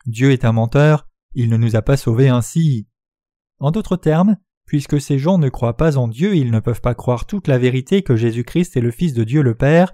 Dieu 0.05 0.31
est 0.31 0.45
un 0.45 0.51
menteur, 0.51 1.07
il 1.33 1.49
ne 1.49 1.57
nous 1.57 1.75
a 1.75 1.81
pas 1.81 1.97
sauvés 1.97 2.29
ainsi. 2.29 2.87
En 3.59 3.71
d'autres 3.71 3.97
termes, 3.97 4.37
puisque 4.65 4.99
ces 4.99 5.19
gens 5.19 5.37
ne 5.37 5.49
croient 5.49 5.77
pas 5.77 5.97
en 5.97 6.07
Dieu, 6.07 6.35
ils 6.35 6.51
ne 6.51 6.59
peuvent 6.59 6.81
pas 6.81 6.95
croire 6.95 7.25
toute 7.25 7.47
la 7.47 7.57
vérité 7.57 8.01
que 8.01 8.15
Jésus-Christ 8.15 8.77
est 8.77 8.81
le 8.81 8.91
Fils 8.91 9.13
de 9.13 9.23
Dieu 9.23 9.41
le 9.41 9.55
Père, 9.55 9.93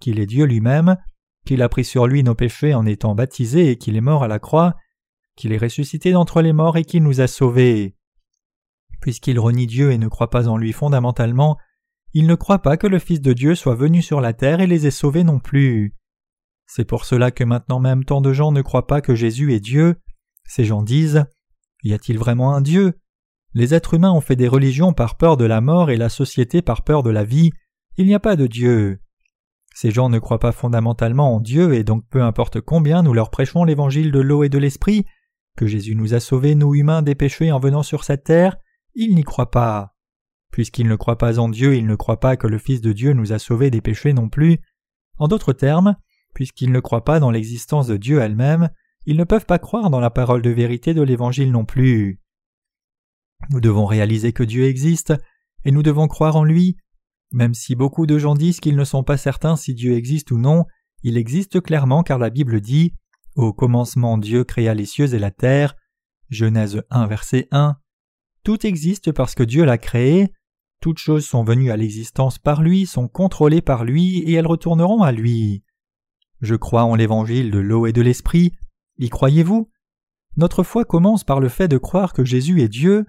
qu'il 0.00 0.20
est 0.20 0.26
Dieu 0.26 0.44
lui-même, 0.44 0.96
qu'il 1.44 1.62
a 1.62 1.68
pris 1.68 1.84
sur 1.84 2.06
lui 2.06 2.22
nos 2.22 2.34
péchés 2.34 2.74
en 2.74 2.86
étant 2.86 3.14
baptisé 3.14 3.70
et 3.70 3.76
qu'il 3.76 3.96
est 3.96 4.00
mort 4.00 4.22
à 4.22 4.28
la 4.28 4.38
croix, 4.38 4.76
qu'il 5.36 5.52
est 5.52 5.58
ressuscité 5.58 6.12
d'entre 6.12 6.42
les 6.42 6.52
morts 6.52 6.76
et 6.76 6.84
qu'il 6.84 7.02
nous 7.02 7.20
a 7.20 7.26
sauvés. 7.26 7.96
Puisqu'ils 9.02 9.40
renient 9.40 9.66
Dieu 9.66 9.90
et 9.90 9.98
ne 9.98 10.08
croient 10.08 10.30
pas 10.30 10.48
en 10.48 10.56
lui 10.56 10.72
fondamentalement, 10.72 11.58
ils 12.14 12.26
ne 12.26 12.36
croient 12.36 12.62
pas 12.62 12.76
que 12.76 12.86
le 12.86 13.00
Fils 13.00 13.20
de 13.20 13.32
Dieu 13.32 13.54
soit 13.54 13.74
venu 13.74 14.00
sur 14.00 14.20
la 14.20 14.32
terre 14.32 14.60
et 14.60 14.66
les 14.66 14.86
ait 14.86 14.92
sauvés 14.92 15.24
non 15.24 15.40
plus. 15.40 15.94
C'est 16.66 16.84
pour 16.84 17.04
cela 17.04 17.32
que 17.32 17.42
maintenant 17.42 17.80
même 17.80 18.04
tant 18.04 18.20
de 18.20 18.32
gens 18.32 18.52
ne 18.52 18.62
croient 18.62 18.86
pas 18.86 19.00
que 19.00 19.16
Jésus 19.16 19.52
est 19.54 19.60
Dieu. 19.60 19.96
Ces 20.44 20.64
gens 20.64 20.82
disent 20.82 21.24
Y 21.82 21.94
a-t-il 21.94 22.16
vraiment 22.16 22.54
un 22.54 22.60
Dieu? 22.60 22.94
Les 23.54 23.74
êtres 23.74 23.94
humains 23.94 24.12
ont 24.12 24.20
fait 24.20 24.36
des 24.36 24.48
religions 24.48 24.92
par 24.92 25.16
peur 25.16 25.36
de 25.36 25.44
la 25.44 25.60
mort 25.60 25.90
et 25.90 25.96
la 25.96 26.08
société 26.08 26.62
par 26.62 26.82
peur 26.82 27.02
de 27.02 27.10
la 27.10 27.24
vie. 27.24 27.50
Il 27.96 28.06
n'y 28.06 28.14
a 28.14 28.20
pas 28.20 28.36
de 28.36 28.46
Dieu. 28.46 29.00
Ces 29.74 29.90
gens 29.90 30.10
ne 30.10 30.20
croient 30.20 30.38
pas 30.38 30.52
fondamentalement 30.52 31.34
en 31.34 31.40
Dieu 31.40 31.74
et 31.74 31.82
donc 31.82 32.04
peu 32.08 32.22
importe 32.22 32.60
combien 32.60 33.02
nous 33.02 33.14
leur 33.14 33.30
prêchons 33.30 33.64
l'évangile 33.64 34.12
de 34.12 34.20
l'eau 34.20 34.44
et 34.44 34.48
de 34.48 34.58
l'esprit, 34.58 35.06
que 35.56 35.66
Jésus 35.66 35.96
nous 35.96 36.14
a 36.14 36.20
sauvés, 36.20 36.54
nous 36.54 36.74
humains, 36.74 37.02
des 37.02 37.16
péchés 37.16 37.50
en 37.50 37.58
venant 37.58 37.82
sur 37.82 38.04
cette 38.04 38.24
terre, 38.24 38.56
ils 38.94 39.14
n'y 39.14 39.24
croient 39.24 39.50
pas. 39.50 39.94
Puisqu'ils 40.50 40.88
ne 40.88 40.96
croient 40.96 41.18
pas 41.18 41.38
en 41.38 41.48
Dieu, 41.48 41.76
ils 41.76 41.86
ne 41.86 41.96
croient 41.96 42.20
pas 42.20 42.36
que 42.36 42.46
le 42.46 42.58
Fils 42.58 42.80
de 42.80 42.92
Dieu 42.92 43.12
nous 43.14 43.32
a 43.32 43.38
sauvés 43.38 43.70
des 43.70 43.80
péchés 43.80 44.12
non 44.12 44.28
plus. 44.28 44.58
En 45.18 45.28
d'autres 45.28 45.52
termes, 45.52 45.96
puisqu'ils 46.34 46.72
ne 46.72 46.80
croient 46.80 47.04
pas 47.04 47.20
dans 47.20 47.30
l'existence 47.30 47.86
de 47.86 47.96
Dieu 47.96 48.20
elle-même, 48.20 48.68
ils 49.06 49.16
ne 49.16 49.24
peuvent 49.24 49.46
pas 49.46 49.58
croire 49.58 49.90
dans 49.90 50.00
la 50.00 50.10
parole 50.10 50.42
de 50.42 50.50
vérité 50.50 50.94
de 50.94 51.02
l'Évangile 51.02 51.50
non 51.50 51.64
plus. 51.64 52.20
Nous 53.50 53.60
devons 53.60 53.86
réaliser 53.86 54.32
que 54.32 54.42
Dieu 54.42 54.64
existe, 54.64 55.14
et 55.64 55.72
nous 55.72 55.82
devons 55.82 56.08
croire 56.08 56.36
en 56.36 56.44
lui. 56.44 56.76
Même 57.32 57.54
si 57.54 57.74
beaucoup 57.74 58.06
de 58.06 58.18
gens 58.18 58.34
disent 58.34 58.60
qu'ils 58.60 58.76
ne 58.76 58.84
sont 58.84 59.04
pas 59.04 59.16
certains 59.16 59.56
si 59.56 59.74
Dieu 59.74 59.94
existe 59.94 60.30
ou 60.30 60.38
non, 60.38 60.66
il 61.02 61.16
existe 61.16 61.60
clairement 61.60 62.02
car 62.02 62.18
la 62.18 62.30
Bible 62.30 62.60
dit 62.60 62.94
Au 63.34 63.52
commencement 63.52 64.18
Dieu 64.18 64.44
créa 64.44 64.74
les 64.74 64.86
cieux 64.86 65.14
et 65.14 65.18
la 65.18 65.30
terre. 65.30 65.74
Genèse 66.30 66.82
1 66.90 67.06
verset 67.06 67.48
1. 67.50 67.76
Tout 68.44 68.66
existe 68.66 69.12
parce 69.12 69.34
que 69.34 69.42
Dieu 69.42 69.64
l'a 69.64 69.78
créé. 69.78 70.32
Toutes 70.80 70.98
choses 70.98 71.24
sont 71.24 71.44
venues 71.44 71.70
à 71.70 71.76
l'existence 71.76 72.38
par 72.38 72.60
lui, 72.60 72.86
sont 72.86 73.06
contrôlées 73.06 73.62
par 73.62 73.84
lui 73.84 74.18
et 74.18 74.32
elles 74.32 74.46
retourneront 74.46 75.02
à 75.02 75.12
lui. 75.12 75.62
Je 76.40 76.56
crois 76.56 76.82
en 76.82 76.96
l'évangile 76.96 77.52
de 77.52 77.60
l'eau 77.60 77.86
et 77.86 77.92
de 77.92 78.02
l'esprit. 78.02 78.52
Y 78.98 79.08
croyez-vous? 79.08 79.70
Notre 80.36 80.64
foi 80.64 80.84
commence 80.84 81.22
par 81.22 81.38
le 81.38 81.48
fait 81.48 81.68
de 81.68 81.78
croire 81.78 82.12
que 82.12 82.24
Jésus 82.24 82.62
est 82.62 82.68
Dieu. 82.68 83.06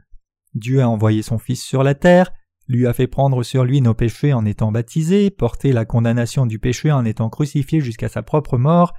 Dieu 0.53 0.81
a 0.81 0.89
envoyé 0.89 1.23
son 1.23 1.39
Fils 1.39 1.63
sur 1.63 1.83
la 1.83 1.95
terre, 1.95 2.31
lui 2.67 2.85
a 2.85 2.93
fait 2.93 3.07
prendre 3.07 3.41
sur 3.41 3.63
lui 3.63 3.81
nos 3.81 3.95
péchés 3.95 4.33
en 4.33 4.45
étant 4.45 4.71
baptisé, 4.71 5.31
porté 5.31 5.71
la 5.71 5.85
condamnation 5.85 6.45
du 6.45 6.59
péché 6.59 6.91
en 6.91 7.05
étant 7.05 7.29
crucifié 7.29 7.81
jusqu'à 7.81 8.07
sa 8.07 8.21
propre 8.21 8.57
mort, 8.57 8.93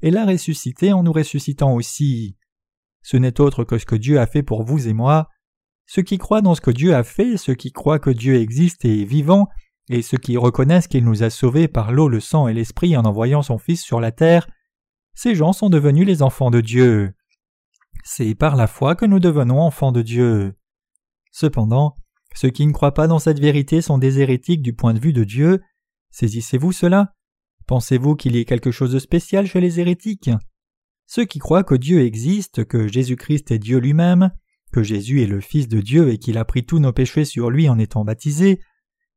et 0.00 0.10
l'a 0.10 0.24
ressuscité 0.24 0.92
en 0.92 1.02
nous 1.02 1.12
ressuscitant 1.12 1.74
aussi. 1.74 2.36
Ce 3.02 3.16
n'est 3.16 3.40
autre 3.40 3.64
que 3.64 3.76
ce 3.76 3.84
que 3.84 3.96
Dieu 3.96 4.18
a 4.18 4.26
fait 4.26 4.42
pour 4.42 4.64
vous 4.64 4.88
et 4.88 4.94
moi. 4.94 5.28
Ceux 5.86 6.02
qui 6.02 6.18
croient 6.18 6.42
dans 6.42 6.54
ce 6.54 6.60
que 6.60 6.70
Dieu 6.70 6.94
a 6.94 7.04
fait, 7.04 7.36
ceux 7.36 7.54
qui 7.54 7.72
croient 7.72 7.98
que 7.98 8.10
Dieu 8.10 8.36
existe 8.36 8.84
et 8.84 9.02
est 9.02 9.04
vivant, 9.04 9.48
et 9.90 10.02
ceux 10.02 10.16
qui 10.16 10.36
reconnaissent 10.36 10.88
qu'il 10.88 11.04
nous 11.04 11.22
a 11.22 11.30
sauvés 11.30 11.68
par 11.68 11.92
l'eau, 11.92 12.08
le 12.08 12.20
sang 12.20 12.48
et 12.48 12.54
l'esprit 12.54 12.96
en 12.96 13.04
envoyant 13.04 13.42
son 13.42 13.58
Fils 13.58 13.82
sur 13.82 14.00
la 14.00 14.12
terre, 14.12 14.48
ces 15.14 15.34
gens 15.34 15.52
sont 15.52 15.68
devenus 15.68 16.06
les 16.06 16.22
enfants 16.22 16.50
de 16.50 16.60
Dieu. 16.60 17.12
C'est 18.02 18.34
par 18.34 18.56
la 18.56 18.66
foi 18.66 18.96
que 18.96 19.06
nous 19.06 19.20
devenons 19.20 19.60
enfants 19.60 19.92
de 19.92 20.02
Dieu. 20.02 20.54
Cependant, 21.30 21.96
ceux 22.34 22.50
qui 22.50 22.66
ne 22.66 22.72
croient 22.72 22.94
pas 22.94 23.06
dans 23.06 23.18
cette 23.18 23.38
vérité 23.38 23.80
sont 23.80 23.98
des 23.98 24.20
hérétiques 24.20 24.62
du 24.62 24.74
point 24.74 24.94
de 24.94 24.98
vue 24.98 25.12
de 25.12 25.24
Dieu. 25.24 25.62
Saisissez-vous 26.10 26.72
cela? 26.72 27.14
Pensez-vous 27.66 28.16
qu'il 28.16 28.36
y 28.36 28.40
ait 28.40 28.44
quelque 28.44 28.70
chose 28.70 28.92
de 28.92 28.98
spécial 28.98 29.46
chez 29.46 29.60
les 29.60 29.80
hérétiques? 29.80 30.30
Ceux 31.06 31.24
qui 31.24 31.38
croient 31.38 31.64
que 31.64 31.74
Dieu 31.74 32.04
existe, 32.04 32.64
que 32.64 32.88
Jésus-Christ 32.88 33.50
est 33.50 33.58
Dieu 33.58 33.78
lui-même, 33.78 34.32
que 34.74 34.82
Jésus 34.82 35.22
est 35.22 35.26
le 35.26 35.40
Fils 35.40 35.68
de 35.68 35.80
Dieu 35.80 36.10
et 36.10 36.18
qu'il 36.18 36.36
a 36.36 36.44
pris 36.44 36.66
tous 36.66 36.80
nos 36.80 36.92
péchés 36.92 37.24
sur 37.24 37.48
lui 37.48 37.68
en 37.68 37.78
étant 37.78 38.04
baptisé, 38.04 38.58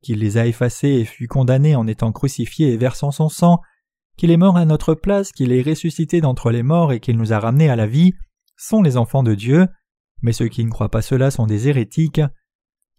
qu'il 0.03 0.19
les 0.19 0.37
a 0.37 0.45
effacés 0.45 0.89
et 0.89 1.03
fut 1.03 1.25
condamné 1.25 1.75
en 1.75 1.87
étant 1.87 2.11
crucifié 2.11 2.71
et 2.71 2.77
versant 2.77 3.09
son 3.09 3.27
sang, 3.27 3.59
qu'il 4.17 4.29
est 4.29 4.37
mort 4.37 4.55
à 4.55 4.65
notre 4.65 4.93
place, 4.93 5.31
qu'il 5.31 5.51
est 5.51 5.63
ressuscité 5.63 6.21
d'entre 6.21 6.51
les 6.51 6.61
morts 6.61 6.93
et 6.93 6.99
qu'il 6.99 7.17
nous 7.17 7.33
a 7.33 7.39
ramenés 7.39 7.71
à 7.71 7.75
la 7.75 7.87
vie, 7.87 8.13
sont 8.55 8.83
les 8.83 8.97
enfants 8.97 9.23
de 9.23 9.33
Dieu, 9.33 9.65
mais 10.21 10.31
ceux 10.31 10.47
qui 10.47 10.63
ne 10.63 10.69
croient 10.69 10.91
pas 10.91 11.01
cela 11.01 11.31
sont 11.31 11.47
des 11.47 11.67
hérétiques. 11.67 12.21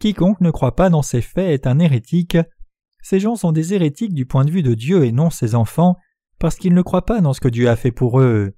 Quiconque 0.00 0.40
ne 0.40 0.50
croit 0.50 0.74
pas 0.74 0.90
dans 0.90 1.02
ces 1.02 1.22
faits 1.22 1.50
est 1.50 1.68
un 1.68 1.78
hérétique. 1.78 2.38
Ces 3.02 3.20
gens 3.20 3.36
sont 3.36 3.52
des 3.52 3.72
hérétiques 3.72 4.14
du 4.14 4.26
point 4.26 4.44
de 4.44 4.50
vue 4.50 4.64
de 4.64 4.74
Dieu 4.74 5.04
et 5.04 5.12
non 5.12 5.30
ses 5.30 5.54
enfants, 5.54 5.94
parce 6.40 6.56
qu'ils 6.56 6.74
ne 6.74 6.82
croient 6.82 7.06
pas 7.06 7.20
dans 7.20 7.34
ce 7.34 7.40
que 7.40 7.48
Dieu 7.48 7.68
a 7.68 7.76
fait 7.76 7.92
pour 7.92 8.18
eux. 8.20 8.56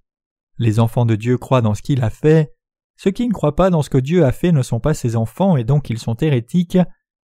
Les 0.57 0.81
enfants 0.81 1.05
de 1.05 1.17
Dieu 1.17 1.37
croient 1.37 1.61
dans 1.61 1.75
ce 1.75 1.83
qu'il 1.83 2.03
a 2.03 2.09
fait. 2.09 2.55
Ceux 3.03 3.13
qui 3.13 3.27
ne 3.27 3.33
croient 3.33 3.57
pas 3.57 3.71
dans 3.71 3.81
ce 3.81 3.89
que 3.89 3.97
Dieu 3.97 4.27
a 4.27 4.31
fait 4.31 4.53
ne 4.53 4.61
sont 4.61 4.79
pas 4.79 4.93
ses 4.93 5.17
enfants 5.17 5.57
et 5.57 5.65
donc 5.65 5.89
ils 5.89 5.99
sont 5.99 6.17
hérétiques. 6.17 6.77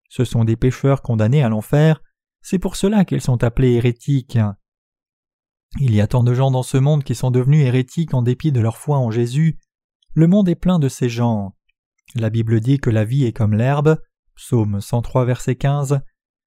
Ce 0.08 0.24
sont 0.24 0.42
des 0.42 0.56
pécheurs 0.56 1.02
condamnés 1.02 1.42
à 1.42 1.50
l'enfer. 1.50 2.00
C'est 2.40 2.58
pour 2.58 2.76
cela 2.76 3.04
qu'ils 3.04 3.20
sont 3.20 3.44
appelés 3.44 3.72
hérétiques. 3.72 4.38
Il 5.78 5.94
y 5.94 6.00
a 6.00 6.06
tant 6.06 6.22
de 6.22 6.32
gens 6.32 6.50
dans 6.50 6.62
ce 6.62 6.78
monde 6.78 7.04
qui 7.04 7.14
sont 7.14 7.30
devenus 7.30 7.66
hérétiques 7.66 8.14
en 8.14 8.22
dépit 8.22 8.52
de 8.52 8.60
leur 8.60 8.78
foi 8.78 8.96
en 8.96 9.10
Jésus. 9.10 9.58
Le 10.14 10.26
monde 10.26 10.48
est 10.48 10.54
plein 10.54 10.78
de 10.78 10.88
ces 10.88 11.10
gens. 11.10 11.54
La 12.14 12.30
Bible 12.30 12.60
dit 12.60 12.78
que 12.78 12.88
la 12.88 13.04
vie 13.04 13.26
est 13.26 13.34
comme 13.34 13.52
l'herbe. 13.52 13.98
Psaume 14.34 14.80
103, 14.80 15.26
verset 15.26 15.56
15. 15.56 16.00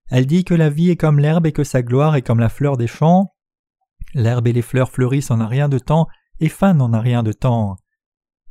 Elle 0.10 0.26
dit 0.26 0.44
que 0.44 0.56
la 0.56 0.72
vie 0.72 0.90
est 0.90 0.98
comme 0.98 1.20
l'herbe 1.20 1.46
et 1.46 1.52
que 1.52 1.64
sa 1.64 1.84
gloire 1.84 2.16
est 2.16 2.24
comme 2.24 2.40
la 2.40 2.50
fleur 2.50 2.78
des 2.78 2.88
champs. 2.88 3.36
L'herbe 4.16 4.48
et 4.48 4.54
les 4.54 4.64
fleurs 4.64 4.90
fleurissent 4.90 5.30
en 5.30 5.40
un 5.40 5.48
rien 5.48 5.70
de 5.70 5.78
temps 5.78 6.08
et 6.40 6.50
fanent 6.50 6.82
en 6.82 6.94
un 6.96 7.00
rien 7.00 7.22
de 7.22 7.32
temps. 7.32 7.78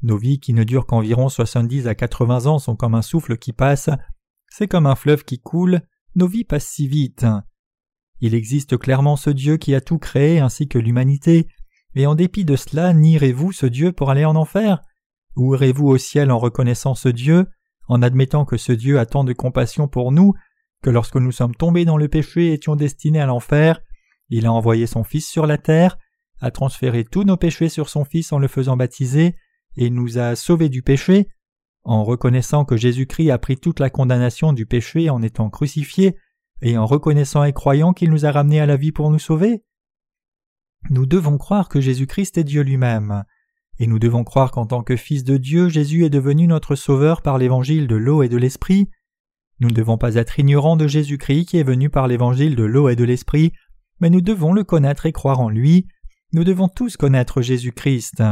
Nos 0.02 0.16
vies 0.16 0.38
qui 0.38 0.52
ne 0.52 0.64
durent 0.64 0.86
qu'environ 0.86 1.28
soixante-dix 1.28 1.86
à 1.88 1.94
quatre-vingts 1.94 2.46
ans 2.46 2.58
sont 2.58 2.76
comme 2.76 2.94
un 2.94 3.02
souffle 3.02 3.36
qui 3.36 3.52
passe. 3.52 3.90
C'est 4.48 4.68
comme 4.68 4.86
un 4.86 4.94
fleuve 4.94 5.24
qui 5.24 5.40
coule. 5.40 5.80
Nos 6.14 6.28
vies 6.28 6.44
passent 6.44 6.68
si 6.68 6.86
vite. 6.86 7.26
Il 8.20 8.34
existe 8.34 8.76
clairement 8.76 9.16
ce 9.16 9.30
Dieu 9.30 9.56
qui 9.56 9.74
a 9.74 9.80
tout 9.80 9.98
créé 9.98 10.40
ainsi 10.40 10.68
que 10.68 10.78
l'humanité, 10.78 11.48
et 11.94 12.06
en 12.06 12.14
dépit 12.14 12.44
de 12.44 12.56
cela, 12.56 12.92
nierez-vous 12.92 13.52
ce 13.52 13.66
Dieu 13.66 13.92
pour 13.92 14.10
aller 14.10 14.24
en 14.24 14.36
enfer? 14.36 14.80
Ou 15.36 15.54
irez-vous 15.54 15.86
au 15.86 15.98
ciel 15.98 16.30
en 16.30 16.38
reconnaissant 16.38 16.94
ce 16.94 17.08
Dieu, 17.08 17.46
en 17.88 18.02
admettant 18.02 18.44
que 18.44 18.56
ce 18.56 18.72
Dieu 18.72 18.98
a 18.98 19.06
tant 19.06 19.24
de 19.24 19.32
compassion 19.32 19.88
pour 19.88 20.12
nous, 20.12 20.34
que 20.82 20.90
lorsque 20.90 21.16
nous 21.16 21.32
sommes 21.32 21.54
tombés 21.54 21.84
dans 21.84 21.96
le 21.96 22.08
péché 22.08 22.48
et 22.48 22.52
étions 22.54 22.76
destinés 22.76 23.20
à 23.20 23.26
l'enfer, 23.26 23.80
il 24.28 24.46
a 24.46 24.52
envoyé 24.52 24.86
son 24.86 25.04
Fils 25.04 25.28
sur 25.28 25.46
la 25.46 25.58
terre, 25.58 25.98
a 26.40 26.50
transféré 26.50 27.04
tous 27.04 27.24
nos 27.24 27.36
péchés 27.36 27.68
sur 27.68 27.88
son 27.88 28.04
Fils 28.04 28.32
en 28.32 28.38
le 28.38 28.48
faisant 28.48 28.76
baptiser, 28.76 29.34
et 29.76 29.90
nous 29.90 30.18
a 30.18 30.36
sauvés 30.36 30.68
du 30.68 30.82
péché, 30.82 31.28
en 31.84 32.04
reconnaissant 32.04 32.64
que 32.64 32.76
Jésus-Christ 32.76 33.30
a 33.30 33.38
pris 33.38 33.56
toute 33.56 33.80
la 33.80 33.90
condamnation 33.90 34.52
du 34.52 34.66
péché 34.66 35.10
en 35.10 35.22
étant 35.22 35.50
crucifié, 35.50 36.16
et 36.60 36.76
en 36.76 36.86
reconnaissant 36.86 37.44
et 37.44 37.52
croyant 37.52 37.92
qu'il 37.92 38.10
nous 38.10 38.26
a 38.26 38.32
ramenés 38.32 38.60
à 38.60 38.66
la 38.66 38.76
vie 38.76 38.92
pour 38.92 39.10
nous 39.10 39.18
sauver 39.18 39.62
Nous 40.90 41.06
devons 41.06 41.38
croire 41.38 41.68
que 41.68 41.80
Jésus-Christ 41.80 42.38
est 42.38 42.44
Dieu 42.44 42.62
lui-même, 42.62 43.24
et 43.78 43.86
nous 43.86 43.98
devons 43.98 44.24
croire 44.24 44.50
qu'en 44.50 44.66
tant 44.66 44.82
que 44.82 44.96
Fils 44.96 45.24
de 45.24 45.36
Dieu, 45.36 45.68
Jésus 45.68 46.04
est 46.04 46.10
devenu 46.10 46.46
notre 46.46 46.74
Sauveur 46.74 47.22
par 47.22 47.38
l'évangile 47.38 47.86
de 47.86 47.96
l'eau 47.96 48.22
et 48.22 48.28
de 48.28 48.36
l'Esprit. 48.36 48.90
Nous 49.60 49.68
ne 49.68 49.74
devons 49.74 49.98
pas 49.98 50.16
être 50.16 50.38
ignorants 50.38 50.76
de 50.76 50.86
Jésus-Christ 50.86 51.46
qui 51.46 51.58
est 51.58 51.64
venu 51.64 51.90
par 51.90 52.08
l'évangile 52.08 52.56
de 52.56 52.64
l'eau 52.64 52.88
et 52.88 52.96
de 52.96 53.04
l'Esprit, 53.04 53.52
mais 54.00 54.10
nous 54.10 54.20
devons 54.20 54.52
le 54.52 54.64
connaître 54.64 55.06
et 55.06 55.12
croire 55.12 55.40
en 55.40 55.48
lui. 55.48 55.86
Nous 56.32 56.44
devons 56.44 56.68
tous 56.68 56.96
connaître 56.96 57.40
Jésus-Christ. 57.40 58.22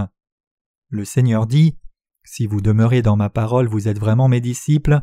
Le 0.88 1.04
Seigneur 1.04 1.46
dit 1.46 1.76
Si 2.24 2.46
vous 2.46 2.60
demeurez 2.60 3.02
dans 3.02 3.16
ma 3.16 3.30
parole, 3.30 3.66
vous 3.66 3.88
êtes 3.88 3.98
vraiment 3.98 4.28
mes 4.28 4.40
disciples. 4.40 5.02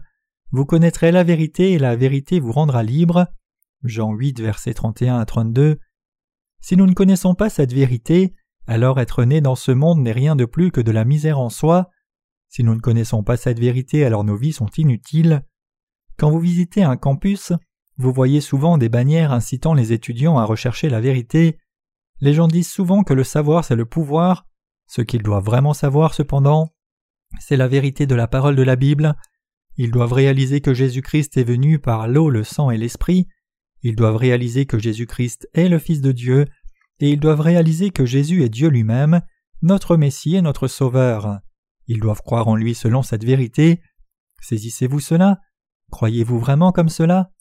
Vous 0.52 0.66
connaîtrez 0.66 1.12
la 1.12 1.24
vérité 1.24 1.74
et 1.74 1.80
la 1.80 1.96
vérité 1.96 2.40
vous 2.40 2.52
rendra 2.52 2.84
libre. 2.84 3.28
Jean 3.84 4.14
8, 4.14 4.40
versets 4.40 4.74
31 4.74 5.18
à 5.18 5.26
32. 5.26 5.80
Si 6.62 6.78
nous 6.78 6.86
ne 6.86 6.94
connaissons 6.94 7.36
pas 7.36 7.50
cette 7.50 7.74
vérité, 7.74 8.34
alors 8.66 9.00
être 9.00 9.26
né 9.26 9.42
dans 9.42 9.56
ce 9.56 9.72
monde 9.72 10.02
n'est 10.02 10.14
rien 10.14 10.36
de 10.38 10.46
plus 10.46 10.72
que 10.72 10.80
de 10.80 10.92
la 10.92 11.04
misère 11.04 11.40
en 11.40 11.50
soi. 11.50 11.90
Si 12.48 12.64
nous 12.64 12.76
ne 12.76 12.80
connaissons 12.80 13.24
pas 13.24 13.36
cette 13.36 13.60
vérité, 13.60 14.06
alors 14.06 14.24
nos 14.24 14.38
vies 14.38 14.54
sont 14.54 14.70
inutiles. 14.78 15.44
Quand 16.18 16.32
vous 16.32 16.40
visitez 16.40 16.84
un 16.84 16.96
campus, 16.96 17.52
vous 17.98 18.14
voyez 18.14 18.40
souvent 18.40 18.78
des 18.78 18.90
bannières 18.90 19.34
incitant 19.34 19.74
les 19.74 19.92
étudiants 19.92 20.38
à 20.38 20.46
rechercher 20.46 20.88
la 20.88 21.02
vérité. 21.02 21.58
Les 22.22 22.34
gens 22.34 22.48
disent 22.48 22.72
souvent 22.72 23.04
que 23.04 23.14
le 23.14 23.24
savoir 23.24 23.66
c'est 23.66 23.76
le 23.76 23.86
pouvoir. 23.86 24.46
Ce 24.88 25.02
qu'ils 25.02 25.24
doivent 25.24 25.46
vraiment 25.46 25.74
savoir 25.74 26.14
cependant, 26.14 26.74
c'est 27.40 27.58
la 27.58 27.68
vérité 27.68 28.06
de 28.06 28.16
la 28.16 28.28
parole 28.28 28.56
de 28.56 28.64
la 28.64 28.76
Bible, 28.76 29.16
ils 29.76 29.92
doivent 29.92 30.14
réaliser 30.14 30.62
que 30.62 30.74
Jésus-Christ 30.74 31.38
est 31.38 31.44
venu 31.44 31.80
par 31.80 32.08
l'eau, 32.08 32.30
le 32.30 32.44
sang 32.44 32.70
et 32.70 32.78
l'esprit. 32.78 33.28
Ils 33.82 33.96
doivent 33.96 34.18
réaliser 34.18 34.66
que 34.66 34.78
Jésus-Christ 34.78 35.50
est 35.54 35.68
le 35.68 35.80
Fils 35.80 36.02
de 36.02 36.12
Dieu. 36.12 36.46
Et 37.00 37.10
ils 37.10 37.20
doivent 37.20 37.42
réaliser 37.42 37.90
que 37.90 38.06
Jésus 38.06 38.44
est 38.44 38.50
Dieu 38.50 38.70
lui-même, 38.70 39.22
notre 39.62 39.98
Messie 39.98 40.36
et 40.36 40.42
notre 40.42 40.68
Sauveur. 40.68 41.40
Ils 41.88 42.00
doivent 42.00 42.22
croire 42.22 42.48
en 42.48 42.56
lui 42.56 42.76
selon 42.76 43.02
cette 43.02 43.26
vérité. 43.26 43.82
Saisissez-vous 44.42 45.00
cela? 45.00 45.40
Croyez-vous 45.92 46.40
vraiment 46.40 46.72
comme 46.72 46.90
cela? 46.90 47.32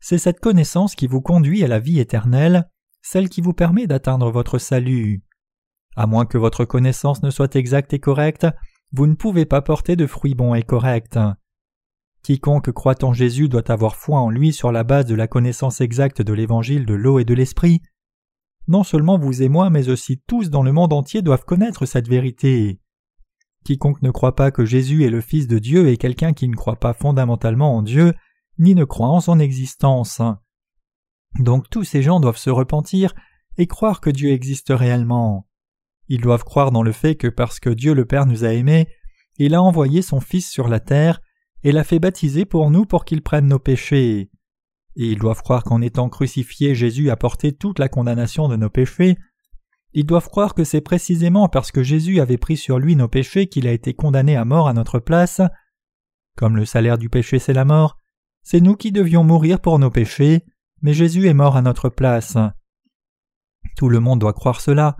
C'est 0.00 0.18
cette 0.18 0.40
connaissance 0.40 0.94
qui 0.94 1.08
vous 1.08 1.20
conduit 1.20 1.64
à 1.64 1.68
la 1.68 1.80
vie 1.80 1.98
éternelle, 1.98 2.68
celle 3.02 3.28
qui 3.28 3.40
vous 3.40 3.54
permet 3.54 3.86
d'atteindre 3.86 4.30
votre 4.30 4.58
salut. 4.58 5.24
À 5.96 6.06
moins 6.06 6.26
que 6.26 6.38
votre 6.38 6.64
connaissance 6.64 7.22
ne 7.22 7.30
soit 7.30 7.54
exacte 7.56 7.92
et 7.92 7.98
correcte, 7.98 8.46
vous 8.92 9.06
ne 9.06 9.14
pouvez 9.14 9.44
pas 9.44 9.62
porter 9.62 9.96
de 9.96 10.06
fruits 10.06 10.34
bons 10.34 10.54
et 10.54 10.62
corrects. 10.62 11.18
Quiconque 12.22 12.70
croit 12.72 13.02
en 13.04 13.12
Jésus 13.12 13.48
doit 13.48 13.70
avoir 13.70 13.96
foi 13.96 14.20
en 14.20 14.30
lui 14.30 14.52
sur 14.52 14.70
la 14.70 14.84
base 14.84 15.06
de 15.06 15.14
la 15.14 15.26
connaissance 15.26 15.80
exacte 15.80 16.22
de 16.22 16.32
l'évangile 16.32 16.86
de 16.86 16.94
l'eau 16.94 17.18
et 17.18 17.24
de 17.24 17.34
l'esprit. 17.34 17.82
Non 18.68 18.84
seulement 18.84 19.18
vous 19.18 19.42
et 19.42 19.48
moi, 19.48 19.70
mais 19.70 19.88
aussi 19.88 20.22
tous 20.26 20.48
dans 20.48 20.62
le 20.62 20.72
monde 20.72 20.92
entier 20.92 21.20
doivent 21.20 21.44
connaître 21.44 21.84
cette 21.84 22.08
vérité. 22.08 22.78
Quiconque 23.64 24.02
ne 24.02 24.10
croit 24.10 24.36
pas 24.36 24.50
que 24.50 24.64
Jésus 24.64 25.04
est 25.04 25.10
le 25.10 25.20
Fils 25.20 25.48
de 25.48 25.58
Dieu 25.58 25.88
est 25.88 25.96
quelqu'un 25.96 26.32
qui 26.32 26.48
ne 26.48 26.54
croit 26.54 26.76
pas 26.76 26.94
fondamentalement 26.94 27.76
en 27.76 27.82
Dieu, 27.82 28.14
ni 28.58 28.74
ne 28.74 28.84
croit 28.84 29.08
en 29.08 29.20
son 29.20 29.40
existence. 29.40 30.20
Donc 31.38 31.70
tous 31.70 31.84
ces 31.84 32.02
gens 32.02 32.20
doivent 32.20 32.36
se 32.36 32.50
repentir 32.50 33.14
et 33.56 33.66
croire 33.66 34.00
que 34.00 34.10
Dieu 34.10 34.30
existe 34.30 34.70
réellement. 34.70 35.46
Ils 36.08 36.20
doivent 36.20 36.44
croire 36.44 36.72
dans 36.72 36.82
le 36.82 36.92
fait 36.92 37.14
que 37.14 37.28
parce 37.28 37.60
que 37.60 37.70
Dieu 37.70 37.94
le 37.94 38.04
Père 38.04 38.26
nous 38.26 38.44
a 38.44 38.52
aimés, 38.52 38.88
il 39.38 39.54
a 39.54 39.62
envoyé 39.62 40.02
son 40.02 40.20
Fils 40.20 40.50
sur 40.50 40.68
la 40.68 40.80
terre, 40.80 41.20
et 41.64 41.72
l'a 41.72 41.84
fait 41.84 41.98
baptiser 41.98 42.44
pour 42.44 42.70
nous 42.70 42.86
pour 42.86 43.04
qu'il 43.04 43.22
prenne 43.22 43.46
nos 43.46 43.58
péchés. 43.58 44.30
Et 44.96 45.06
ils 45.06 45.18
doivent 45.18 45.42
croire 45.42 45.64
qu'en 45.64 45.80
étant 45.80 46.08
crucifié, 46.08 46.74
Jésus 46.74 47.10
a 47.10 47.16
porté 47.16 47.52
toute 47.52 47.78
la 47.78 47.88
condamnation 47.88 48.48
de 48.48 48.56
nos 48.56 48.70
péchés, 48.70 49.16
Ils 49.94 50.06
doivent 50.06 50.28
croire 50.28 50.54
que 50.54 50.64
c'est 50.64 50.80
précisément 50.80 51.50
parce 51.50 51.70
que 51.70 51.82
Jésus 51.82 52.20
avait 52.20 52.38
pris 52.38 52.56
sur 52.56 52.78
lui 52.78 52.96
nos 52.96 53.08
péchés 53.08 53.46
qu'il 53.46 53.66
a 53.66 53.72
été 53.72 53.92
condamné 53.92 54.36
à 54.36 54.46
mort 54.46 54.66
à 54.66 54.72
notre 54.72 54.98
place. 54.98 55.42
Comme 56.34 56.56
le 56.56 56.64
salaire 56.64 56.96
du 56.96 57.10
péché 57.10 57.38
c'est 57.38 57.52
la 57.52 57.66
mort, 57.66 57.98
c'est 58.42 58.62
nous 58.62 58.74
qui 58.74 58.90
devions 58.90 59.22
mourir 59.22 59.60
pour 59.60 59.78
nos 59.78 59.90
péchés, 59.90 60.46
mais 60.80 60.94
Jésus 60.94 61.26
est 61.26 61.34
mort 61.34 61.56
à 61.56 61.62
notre 61.62 61.90
place. 61.90 62.38
Tout 63.76 63.90
le 63.90 64.00
monde 64.00 64.18
doit 64.18 64.32
croire 64.32 64.62
cela. 64.62 64.96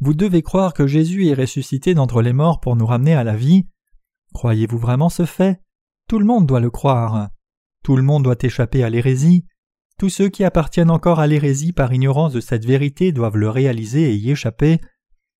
Vous 0.00 0.14
devez 0.14 0.42
croire 0.42 0.72
que 0.74 0.86
Jésus 0.86 1.28
est 1.28 1.34
ressuscité 1.34 1.94
d'entre 1.94 2.22
les 2.22 2.32
morts 2.32 2.60
pour 2.60 2.76
nous 2.76 2.86
ramener 2.86 3.14
à 3.14 3.24
la 3.24 3.36
vie. 3.36 3.66
Croyez-vous 4.32 4.78
vraiment 4.78 5.08
ce 5.08 5.26
fait? 5.26 5.60
Tout 6.08 6.18
le 6.18 6.24
monde 6.24 6.46
doit 6.46 6.60
le 6.60 6.70
croire. 6.70 7.28
Tout 7.84 7.96
le 7.96 8.02
monde 8.02 8.24
doit 8.24 8.36
échapper 8.40 8.82
à 8.82 8.90
l'hérésie. 8.90 9.44
Tous 9.98 10.08
ceux 10.08 10.28
qui 10.28 10.44
appartiennent 10.44 10.90
encore 10.90 11.20
à 11.20 11.26
l'hérésie 11.26 11.72
par 11.72 11.92
ignorance 11.92 12.32
de 12.32 12.40
cette 12.40 12.64
vérité 12.64 13.12
doivent 13.12 13.36
le 13.36 13.50
réaliser 13.50 14.10
et 14.10 14.16
y 14.16 14.30
échapper, 14.30 14.80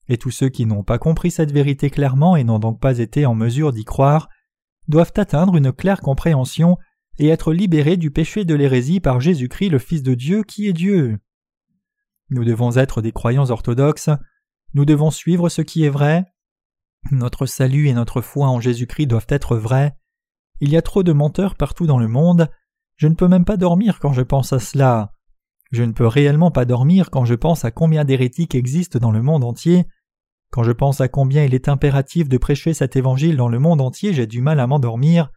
et 0.08 0.18
tous 0.18 0.30
ceux 0.30 0.48
qui 0.48 0.66
n'ont 0.66 0.82
pas 0.82 0.98
compris 0.98 1.30
cette 1.30 1.52
vérité 1.52 1.88
clairement 1.88 2.36
et 2.36 2.44
n'ont 2.44 2.58
donc 2.58 2.80
pas 2.80 2.98
été 2.98 3.24
en 3.26 3.34
mesure 3.34 3.72
d'y 3.72 3.84
croire 3.84 4.28
doivent 4.88 5.12
atteindre 5.16 5.56
une 5.56 5.72
claire 5.72 6.00
compréhension 6.00 6.76
et 7.18 7.28
être 7.28 7.52
libérés 7.52 7.96
du 7.96 8.10
péché 8.10 8.44
de 8.44 8.54
l'hérésie 8.54 9.00
par 9.00 9.20
Jésus-Christ 9.20 9.70
le 9.70 9.78
Fils 9.78 10.02
de 10.02 10.14
Dieu 10.14 10.42
qui 10.42 10.68
est 10.68 10.72
Dieu. 10.72 11.18
Nous 12.28 12.44
devons 12.44 12.76
être 12.76 13.00
des 13.00 13.12
croyants 13.12 13.50
orthodoxes, 13.50 14.10
nous 14.74 14.84
devons 14.84 15.10
suivre 15.10 15.48
ce 15.48 15.62
qui 15.62 15.84
est 15.84 15.90
vrai, 15.90 16.24
notre 17.10 17.46
salut 17.46 17.88
et 17.88 17.94
notre 17.94 18.20
foi 18.20 18.48
en 18.48 18.60
Jésus-Christ 18.60 19.06
doivent 19.06 19.26
être 19.28 19.56
vrais, 19.56 19.96
il 20.60 20.70
y 20.70 20.76
a 20.76 20.82
trop 20.82 21.02
de 21.02 21.12
menteurs 21.12 21.54
partout 21.54 21.86
dans 21.86 21.98
le 21.98 22.08
monde, 22.08 22.48
je 22.96 23.08
ne 23.08 23.14
peux 23.14 23.28
même 23.28 23.46
pas 23.46 23.56
dormir 23.56 23.98
quand 23.98 24.12
je 24.12 24.20
pense 24.20 24.52
à 24.52 24.58
cela. 24.58 25.14
Je 25.70 25.82
ne 25.84 25.92
peux 25.92 26.06
réellement 26.06 26.50
pas 26.50 26.66
dormir 26.66 27.10
quand 27.10 27.24
je 27.24 27.34
pense 27.34 27.64
à 27.64 27.70
combien 27.70 28.04
d'hérétiques 28.04 28.54
existent 28.54 28.98
dans 28.98 29.12
le 29.12 29.22
monde 29.22 29.44
entier. 29.44 29.86
Quand 30.50 30.64
je 30.64 30.72
pense 30.72 31.00
à 31.00 31.08
combien 31.08 31.44
il 31.44 31.54
est 31.54 31.68
impératif 31.68 32.28
de 32.28 32.36
prêcher 32.36 32.74
cet 32.74 32.96
évangile 32.96 33.36
dans 33.36 33.48
le 33.48 33.58
monde 33.58 33.80
entier, 33.80 34.12
j'ai 34.12 34.26
du 34.26 34.42
mal 34.42 34.60
à 34.60 34.66
m'endormir. 34.66 35.30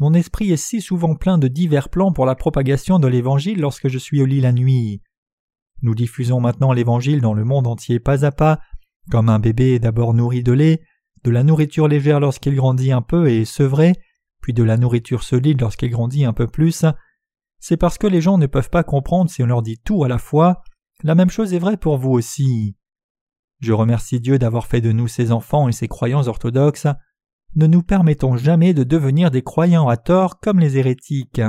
Mon 0.00 0.14
esprit 0.14 0.50
est 0.50 0.56
si 0.56 0.80
souvent 0.80 1.14
plein 1.14 1.38
de 1.38 1.48
divers 1.48 1.88
plans 1.88 2.12
pour 2.12 2.26
la 2.26 2.34
propagation 2.34 2.98
de 2.98 3.06
l'Évangile 3.06 3.60
lorsque 3.60 3.88
je 3.88 3.98
suis 3.98 4.22
au 4.22 4.26
lit 4.26 4.40
la 4.40 4.52
nuit. 4.52 5.02
Nous 5.82 5.94
diffusons 5.94 6.40
maintenant 6.40 6.72
l'Évangile 6.72 7.20
dans 7.20 7.34
le 7.34 7.44
monde 7.44 7.66
entier 7.66 8.00
pas 8.00 8.24
à 8.24 8.32
pas, 8.32 8.60
comme 9.10 9.28
un 9.28 9.38
bébé 9.38 9.74
est 9.74 9.78
d'abord 9.78 10.14
nourri 10.14 10.42
de 10.42 10.52
lait, 10.52 10.82
de 11.24 11.30
la 11.30 11.42
nourriture 11.42 11.88
légère 11.88 12.20
lorsqu'il 12.20 12.54
grandit 12.54 12.92
un 12.92 13.02
peu 13.02 13.28
et 13.30 13.44
sevré, 13.44 13.94
puis 14.40 14.52
de 14.52 14.62
la 14.62 14.76
nourriture 14.76 15.22
solide 15.22 15.60
lorsqu'il 15.60 15.90
grandit 15.90 16.24
un 16.24 16.32
peu 16.32 16.46
plus. 16.46 16.84
C'est 17.60 17.76
parce 17.76 17.98
que 17.98 18.06
les 18.06 18.20
gens 18.20 18.38
ne 18.38 18.46
peuvent 18.46 18.70
pas 18.70 18.84
comprendre 18.84 19.30
si 19.30 19.42
on 19.42 19.46
leur 19.46 19.62
dit 19.62 19.78
tout 19.78 20.04
à 20.04 20.08
la 20.08 20.18
fois. 20.18 20.62
La 21.02 21.14
même 21.14 21.30
chose 21.30 21.54
est 21.54 21.58
vraie 21.58 21.76
pour 21.76 21.98
vous 21.98 22.10
aussi. 22.10 22.76
Je 23.60 23.72
remercie 23.72 24.20
Dieu 24.20 24.38
d'avoir 24.38 24.66
fait 24.66 24.80
de 24.80 24.92
nous 24.92 25.08
ses 25.08 25.32
enfants 25.32 25.68
et 25.68 25.72
ses 25.72 25.88
croyants 25.88 26.26
orthodoxes. 26.28 26.86
Ne 27.56 27.66
nous 27.66 27.82
permettons 27.82 28.36
jamais 28.36 28.74
de 28.74 28.84
devenir 28.84 29.30
des 29.30 29.42
croyants 29.42 29.88
à 29.88 29.96
tort 29.96 30.38
comme 30.38 30.60
les 30.60 30.76
hérétiques. 30.76 31.40